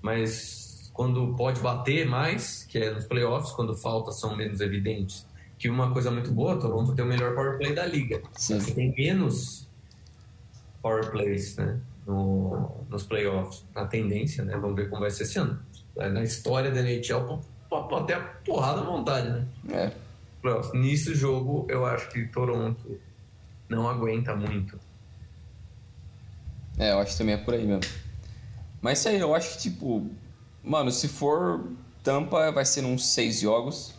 mas 0.02 0.90
quando 0.94 1.36
pode 1.36 1.62
bater 1.62 2.08
mais, 2.08 2.64
que 2.64 2.78
é 2.78 2.92
nos 2.92 3.06
playoffs, 3.06 3.52
quando 3.54 3.76
falta 3.76 4.12
são 4.12 4.36
menos 4.36 4.60
evidentes. 4.60 5.26
Que 5.58 5.70
uma 5.70 5.94
coisa 5.94 6.12
muito 6.12 6.32
boa, 6.32 6.60
Toronto 6.60 6.94
tem 6.94 7.06
o 7.06 7.08
melhor 7.08 7.36
power 7.36 7.58
play 7.58 7.74
da 7.74 7.86
liga. 7.86 8.22
Sim. 8.34 8.60
Tem 8.60 8.94
menos 8.98 9.70
power 10.82 11.10
plays, 11.12 11.56
né? 11.56 11.80
No, 12.06 12.86
nos 12.90 13.04
playoffs, 13.04 13.64
na 13.74 13.86
tendência, 13.86 14.44
né? 14.44 14.58
Vamos 14.58 14.76
ver 14.76 14.90
como 14.90 15.02
vai 15.02 15.10
ser 15.10 15.24
esse 15.24 15.40
ano 15.40 15.58
na 15.96 16.24
história 16.24 16.72
da 16.72 16.82
NHL, 16.82 17.40
pode 17.70 18.08
ter 18.08 18.14
a 18.14 18.20
porrada 18.20 18.82
à 18.82 18.84
vontade, 18.84 19.30
né? 19.30 19.48
É. 19.70 19.92
Nesse 20.74 21.16
jogo, 21.16 21.66
eu 21.70 21.86
acho 21.86 22.10
que 22.10 22.28
Toronto 22.28 23.00
não 23.70 23.88
aguenta 23.88 24.36
muito. 24.36 24.80
É, 26.78 26.92
eu 26.92 27.00
acho 27.00 27.14
que 27.14 27.18
também 27.18 27.36
é 27.36 27.38
por 27.38 27.54
aí 27.54 27.66
mesmo. 27.66 27.92
Mas 28.82 29.00
isso 29.00 29.10
aí, 29.10 29.20
eu 29.20 29.34
acho 29.34 29.54
que, 29.54 29.70
tipo, 29.70 30.10
mano, 30.62 30.92
se 30.92 31.08
for 31.08 31.72
Tampa, 32.04 32.52
vai 32.52 32.66
ser 32.66 32.84
uns 32.84 33.06
seis 33.06 33.40
jogos. 33.40 33.94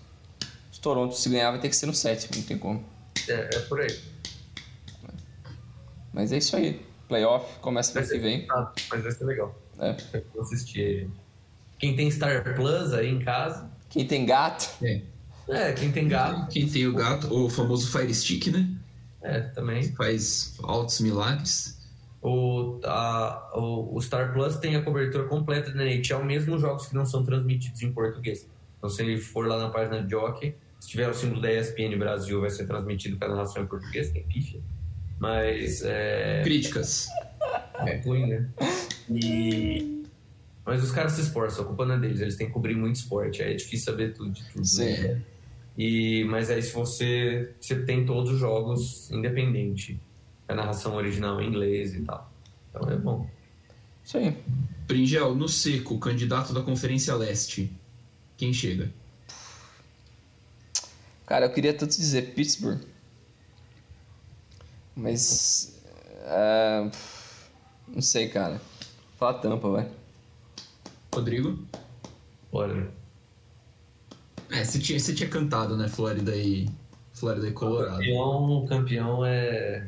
Se 0.71 0.81
Toronto 0.81 1.15
se 1.15 1.29
ganhar, 1.31 1.51
vai 1.51 1.61
ter 1.61 1.71
que 1.71 1.77
ser 1.77 1.87
no 1.87 1.95
sétimo, 1.95 2.37
não 2.37 2.43
tem 2.43 2.59
como. 2.59 2.85
É, 3.29 3.57
é 3.57 3.61
por 3.61 3.81
aí. 3.81 3.99
Mas 6.13 6.33
é 6.33 6.39
isso 6.39 6.55
aí. 6.57 6.85
Playoff 7.09 7.59
começa 7.61 7.99
no 7.99 8.07
que 8.07 8.19
vem. 8.19 8.47
Ah, 8.51 8.73
mas 8.91 9.03
vai 9.03 9.13
ser 9.13 9.25
legal. 9.25 9.55
É. 9.79 9.97
Eu 10.35 10.43
assistir 10.43 10.81
aí. 10.81 11.11
Quem 11.79 11.97
tem 11.97 12.11
Star 12.11 12.55
Plus 12.55 12.93
aí 12.93 13.09
em 13.09 13.19
casa. 13.19 13.71
Quem 13.89 14.07
tem 14.07 14.25
gato. 14.25 14.71
É, 14.83 15.01
é 15.49 15.73
quem 15.73 15.93
tem 15.93 16.09
gato. 16.09 16.49
Quem 16.51 16.69
tem 16.69 16.87
o 16.87 16.95
gato, 16.95 17.33
o 17.33 17.49
famoso 17.49 17.91
Fire 17.91 18.15
Stick, 18.15 18.49
né? 18.49 18.69
É, 19.23 19.41
também. 19.41 19.95
Faz 19.95 20.57
altos 20.63 21.01
milagres. 21.01 21.79
O, 22.23 22.81
a, 22.85 23.51
o, 23.55 23.97
o, 23.97 24.01
Star 24.01 24.33
Plus 24.33 24.57
tem 24.57 24.77
a 24.77 24.83
cobertura 24.83 25.25
completa 25.25 25.71
da 25.71 25.85
NHL, 25.85 26.25
mesmo 26.25 26.55
os 26.55 26.63
jogos 26.63 26.87
que 26.87 26.95
não 26.95 27.05
são 27.05 27.25
transmitidos 27.25 27.83
em 27.83 27.93
português. 27.93 28.49
Então, 28.79 28.89
se 28.89 29.03
ele 29.03 29.19
for 29.19 29.47
lá 29.47 29.59
na 29.59 29.69
página 29.69 30.03
de 30.03 30.11
Jockey, 30.11 30.55
se 30.81 30.89
tiver 30.89 31.09
o 31.09 31.15
símbolo 31.15 31.41
da 31.41 31.53
ESPN 31.53 31.99
Brasil, 31.99 32.41
vai 32.41 32.51
ser 32.51 32.67
transmitido 32.67 33.19
com 33.19 33.25
a 33.27 33.29
narração 33.29 33.63
em 33.63 33.67
português, 33.67 34.11
tem 34.11 34.23
pífia. 34.23 34.61
Mas. 35.19 35.83
É... 35.85 36.43
Críticas. 36.43 37.09
É 37.87 37.97
ruim, 37.99 38.27
né? 38.27 38.49
E 39.11 39.95
mas 40.65 40.83
os 40.83 40.91
caras 40.91 41.13
se 41.13 41.21
esforçam, 41.21 41.63
a 41.65 41.67
culpa 41.67 41.85
não 41.85 41.97
é 41.97 41.99
deles, 41.99 42.21
eles 42.21 42.37
têm 42.37 42.47
que 42.47 42.53
cobrir 42.53 42.75
muito 42.75 42.97
esporte, 42.97 43.43
aí 43.43 43.53
é 43.53 43.55
difícil 43.55 43.85
saber 43.85 44.15
tudo 44.15 44.31
de 44.31 44.43
tudo. 44.51 44.65
Sim. 44.65 44.97
Né? 44.97 45.23
E, 45.77 46.25
mas 46.25 46.51
aí 46.51 46.63
se 46.63 46.73
você, 46.73 47.53
você 47.61 47.83
tem 47.83 48.07
todos 48.07 48.33
os 48.33 48.39
jogos 48.39 49.11
independente, 49.11 50.01
a 50.49 50.55
narração 50.55 50.95
original 50.95 51.41
em 51.41 51.49
inglês 51.49 51.95
e 51.95 52.03
tal. 52.03 52.31
Então 52.71 52.89
é 52.89 52.97
bom. 52.97 53.29
Isso 54.05 54.19
aí. 54.19 54.37
Pringel, 54.87 55.35
no 55.35 55.49
seco, 55.49 55.99
candidato 55.99 56.53
da 56.53 56.63
Conferência 56.63 57.15
Leste, 57.15 57.73
quem 58.37 58.53
chega? 58.53 58.93
Cara, 61.27 61.47
eu 61.47 61.53
queria 61.53 61.73
tanto 61.73 61.97
dizer 61.97 62.35
Pittsburgh. 62.35 62.81
Mas. 64.95 65.81
Uh, 66.25 66.91
não 67.89 68.03
sei, 68.03 68.29
cara. 68.29 68.61
Fala 69.17 69.35
tampa, 69.35 69.69
vai. 69.71 69.91
Rodrigo? 71.15 71.59
Flórida. 72.51 72.93
É, 74.51 74.65
você 74.65 74.79
tinha, 74.79 74.99
você 74.99 75.15
tinha 75.15 75.29
cantado, 75.29 75.77
né, 75.77 75.89
Flórida 75.89 76.35
e. 76.35 76.69
Flórida 77.13 77.49
e 77.49 77.53
Colorado. 77.53 77.99
Campeão, 77.99 78.67
campeão 78.69 79.25
é. 79.25 79.87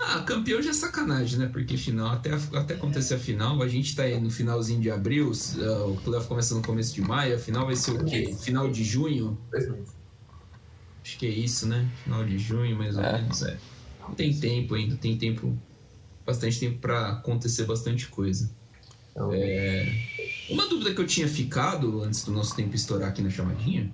Ah, 0.00 0.20
campeão 0.20 0.62
já 0.62 0.70
é 0.70 0.72
sacanagem, 0.72 1.38
né? 1.38 1.48
Porque 1.52 1.76
final, 1.76 2.08
até, 2.08 2.30
até 2.54 2.74
acontecer 2.74 3.14
a 3.14 3.18
final, 3.18 3.60
a 3.62 3.68
gente 3.68 3.96
tá 3.96 4.04
aí 4.04 4.20
no 4.20 4.30
finalzinho 4.30 4.80
de 4.80 4.90
abril, 4.90 5.32
uh, 5.32 5.92
o 5.92 5.96
playoff 5.96 6.28
começa 6.28 6.54
no 6.54 6.62
começo 6.62 6.94
de 6.94 7.00
maio, 7.00 7.34
a 7.34 7.38
final 7.38 7.66
vai 7.66 7.74
ser 7.74 7.92
o 7.92 8.04
quê? 8.04 8.34
Final 8.40 8.70
de 8.70 8.84
junho? 8.84 9.36
Acho 11.02 11.18
que 11.18 11.26
é 11.26 11.30
isso, 11.30 11.66
né? 11.66 11.88
Final 12.04 12.24
de 12.24 12.38
junho, 12.38 12.76
mais 12.76 12.96
ou 12.96 13.02
é. 13.02 13.20
menos, 13.20 13.42
é. 13.42 13.58
Tem 14.16 14.32
tempo 14.32 14.74
ainda, 14.74 14.96
tem 14.96 15.18
tempo, 15.18 15.56
bastante 16.24 16.60
tempo 16.60 16.78
para 16.78 17.08
acontecer 17.08 17.64
bastante 17.64 18.06
coisa. 18.08 18.48
Então, 19.10 19.30
é... 19.32 20.27
Uma 20.50 20.66
dúvida 20.66 20.94
que 20.94 21.00
eu 21.00 21.06
tinha 21.06 21.28
ficado 21.28 22.02
antes 22.02 22.24
do 22.24 22.32
nosso 22.32 22.54
tempo 22.56 22.74
estourar 22.74 23.08
aqui 23.08 23.22
na 23.22 23.30
chamadinha 23.30 23.92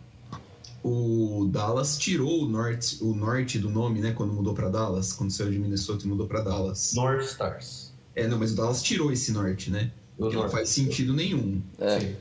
o 0.85 1.49
Dallas 1.51 1.97
tirou 1.97 2.43
o 2.43 2.47
norte, 2.47 3.03
o 3.03 3.15
norte 3.15 3.59
do 3.59 3.71
nome, 3.71 4.01
né? 4.01 4.13
Quando 4.13 4.35
mudou 4.35 4.53
para 4.53 4.69
Dallas, 4.69 5.15
quando 5.15 5.31
saiu 5.31 5.51
de 5.51 5.59
Minnesota 5.59 6.05
e 6.05 6.09
mudou 6.09 6.27
para 6.27 6.43
Dallas. 6.43 6.93
North 6.93 7.25
Stars. 7.25 7.95
É, 8.15 8.29
não, 8.29 8.39
mas 8.39 8.53
o 8.53 8.57
Dallas 8.57 8.83
tirou 8.83 9.11
esse 9.11 9.33
norte, 9.33 9.71
né? 9.71 9.91
O 10.19 10.29
que 10.29 10.37
não 10.37 10.49
faz 10.49 10.69
sentido 10.69 11.15
nenhum. 11.15 11.63
É. 11.79 12.01
Sim. 12.01 12.17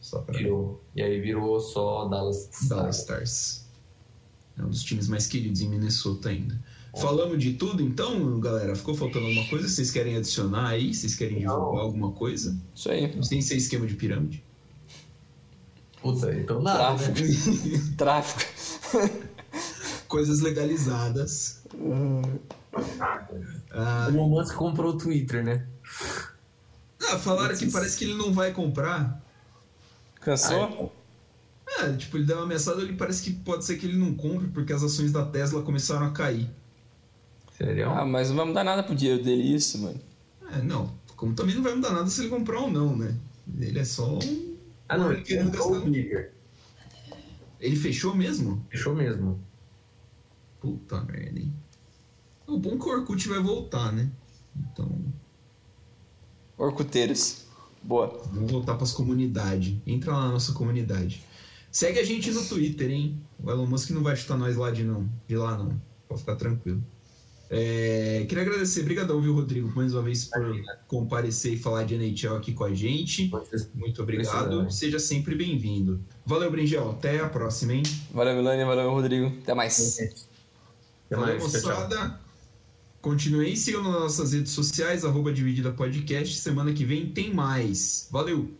Só 0.00 0.18
pra... 0.22 0.36
Tirou. 0.36 0.82
E 0.94 1.00
aí 1.00 1.20
virou 1.20 1.60
só 1.60 2.08
Dallas 2.08 2.48
Stars. 2.50 2.68
Dallas 2.68 2.98
Stars. 2.98 3.64
É 4.58 4.62
um 4.64 4.68
dos 4.68 4.82
times 4.82 5.06
mais 5.06 5.28
queridos 5.28 5.60
em 5.60 5.68
Minnesota 5.68 6.30
ainda. 6.30 6.60
Falamos 6.96 7.38
de 7.38 7.54
tudo 7.54 7.82
então, 7.82 8.40
galera? 8.40 8.74
Ficou 8.74 8.94
faltando 8.94 9.26
alguma 9.26 9.46
coisa? 9.48 9.68
Vocês 9.68 9.90
querem 9.90 10.16
adicionar 10.16 10.70
aí? 10.70 10.92
Vocês 10.92 11.14
querem 11.14 11.38
divulgar 11.38 11.82
alguma 11.82 12.12
coisa? 12.12 12.56
Isso 12.74 12.90
aí. 12.90 13.08
Tem 13.28 13.40
ser 13.40 13.56
esquema 13.56 13.86
de 13.86 13.94
pirâmide? 13.94 14.44
Puta, 16.02 16.34
então 16.34 16.62
nada. 16.62 16.98
Tráfico. 16.98 17.68
Né? 17.68 17.94
Tráfico. 17.96 18.42
Coisas 20.08 20.40
legalizadas. 20.40 21.62
Ah, 23.70 24.08
o 24.08 24.14
Elon 24.14 24.28
Musk 24.28 24.54
comprou 24.54 24.94
o 24.94 24.98
Twitter, 24.98 25.44
né? 25.44 25.66
Ah, 27.08 27.18
falaram 27.18 27.56
que 27.56 27.70
parece 27.70 27.98
que 27.98 28.04
ele 28.04 28.14
não 28.14 28.32
vai 28.32 28.52
comprar. 28.52 29.22
Cansou? 30.20 30.92
Ah, 31.78 31.86
é, 31.86 31.92
tipo, 31.96 32.16
ele 32.16 32.24
deu 32.24 32.36
uma 32.36 32.44
ameaçada, 32.44 32.82
ele 32.82 32.94
parece 32.94 33.22
que 33.22 33.32
pode 33.32 33.64
ser 33.64 33.76
que 33.76 33.86
ele 33.86 33.96
não 33.96 34.14
compre, 34.14 34.48
porque 34.48 34.72
as 34.72 34.82
ações 34.82 35.12
da 35.12 35.24
Tesla 35.24 35.62
começaram 35.62 36.06
a 36.06 36.10
cair. 36.10 36.50
Sério? 37.60 37.90
Ah, 37.90 38.06
mas 38.06 38.30
não 38.30 38.36
vai 38.36 38.46
mudar 38.46 38.64
nada 38.64 38.82
pro 38.82 38.94
dinheiro 38.94 39.22
dele 39.22 39.54
isso, 39.54 39.78
mano. 39.78 40.00
É, 40.52 40.62
não. 40.62 40.94
Como 41.16 41.34
também 41.34 41.54
não 41.54 41.62
vai 41.62 41.74
mudar 41.74 41.92
nada 41.92 42.08
se 42.08 42.22
ele 42.22 42.30
comprar 42.30 42.60
ou 42.60 42.70
não, 42.70 42.96
né? 42.96 43.14
Ele 43.58 43.78
é 43.78 43.84
só 43.84 44.14
um 44.14 44.50
ah, 44.90 44.98
não, 44.98 45.12
ele 45.12 45.24
fechou 45.24 45.72
o. 45.72 45.94
Ele 47.60 47.76
fechou 47.76 48.12
mesmo? 48.12 48.66
Fechou 48.68 48.92
mesmo. 48.92 49.40
Puta 50.58 51.00
merda, 51.02 51.38
hein? 51.38 51.54
O 52.44 52.58
bom 52.58 52.74
é 52.74 52.76
que 52.76 52.84
o 52.86 52.88
Orkut 52.88 53.28
vai 53.28 53.38
voltar, 53.38 53.92
né? 53.92 54.10
Então. 54.56 54.90
Orkuteiros. 56.58 57.46
Boa. 57.80 58.20
Vamos 58.32 58.50
voltar 58.50 58.74
para 58.74 58.82
as 58.82 58.90
comunidades. 58.90 59.76
Entra 59.86 60.10
lá 60.10 60.26
na 60.26 60.32
nossa 60.32 60.52
comunidade. 60.54 61.24
Segue 61.70 62.00
a 62.00 62.04
gente 62.04 62.32
no 62.32 62.44
Twitter, 62.44 62.90
hein? 62.90 63.24
O 63.38 63.48
Elon 63.48 63.66
Musk 63.66 63.90
não 63.90 64.02
vai 64.02 64.16
chutar 64.16 64.36
nós 64.36 64.56
lá 64.56 64.72
de 64.72 64.82
não. 64.82 65.08
De 65.28 65.36
lá 65.36 65.56
não. 65.56 65.80
Pode 66.08 66.20
ficar 66.22 66.34
tranquilo. 66.34 66.82
É, 67.52 68.24
queria 68.28 68.44
agradecer, 68.44 68.82
obrigadão, 68.82 69.20
viu, 69.20 69.34
Rodrigo, 69.34 69.72
mais 69.74 69.92
uma 69.92 70.02
vez 70.02 70.26
por 70.26 70.62
comparecer 70.86 71.54
e 71.54 71.58
falar 71.58 71.82
de 71.82 71.96
NHL 71.96 72.36
aqui 72.36 72.52
com 72.52 72.62
a 72.62 72.72
gente. 72.72 73.28
Muito 73.74 74.00
obrigado. 74.00 74.70
Seja 74.70 75.00
sempre 75.00 75.34
bem-vindo. 75.34 76.00
Valeu, 76.24 76.48
Bringel. 76.48 76.90
Até 76.92 77.18
a 77.18 77.28
próxima, 77.28 77.74
hein? 77.74 77.82
Valeu, 78.12 78.36
Milani. 78.36 78.64
Valeu, 78.64 78.90
Rodrigo. 78.92 79.36
Até 79.42 79.52
mais. 79.52 79.98
Até 79.98 81.16
Valeu, 81.16 81.40
mais. 81.40 81.42
moçada. 81.42 82.20
Continuem 83.00 83.56
sigam 83.56 83.82
nas 83.82 84.00
nossas 84.00 84.32
redes 84.32 84.52
sociais, 84.52 85.04
arroba 85.04 85.32
Dividida 85.32 85.72
Podcast. 85.72 86.38
Semana 86.38 86.72
que 86.72 86.84
vem 86.84 87.06
tem 87.06 87.34
mais. 87.34 88.06
Valeu! 88.12 88.59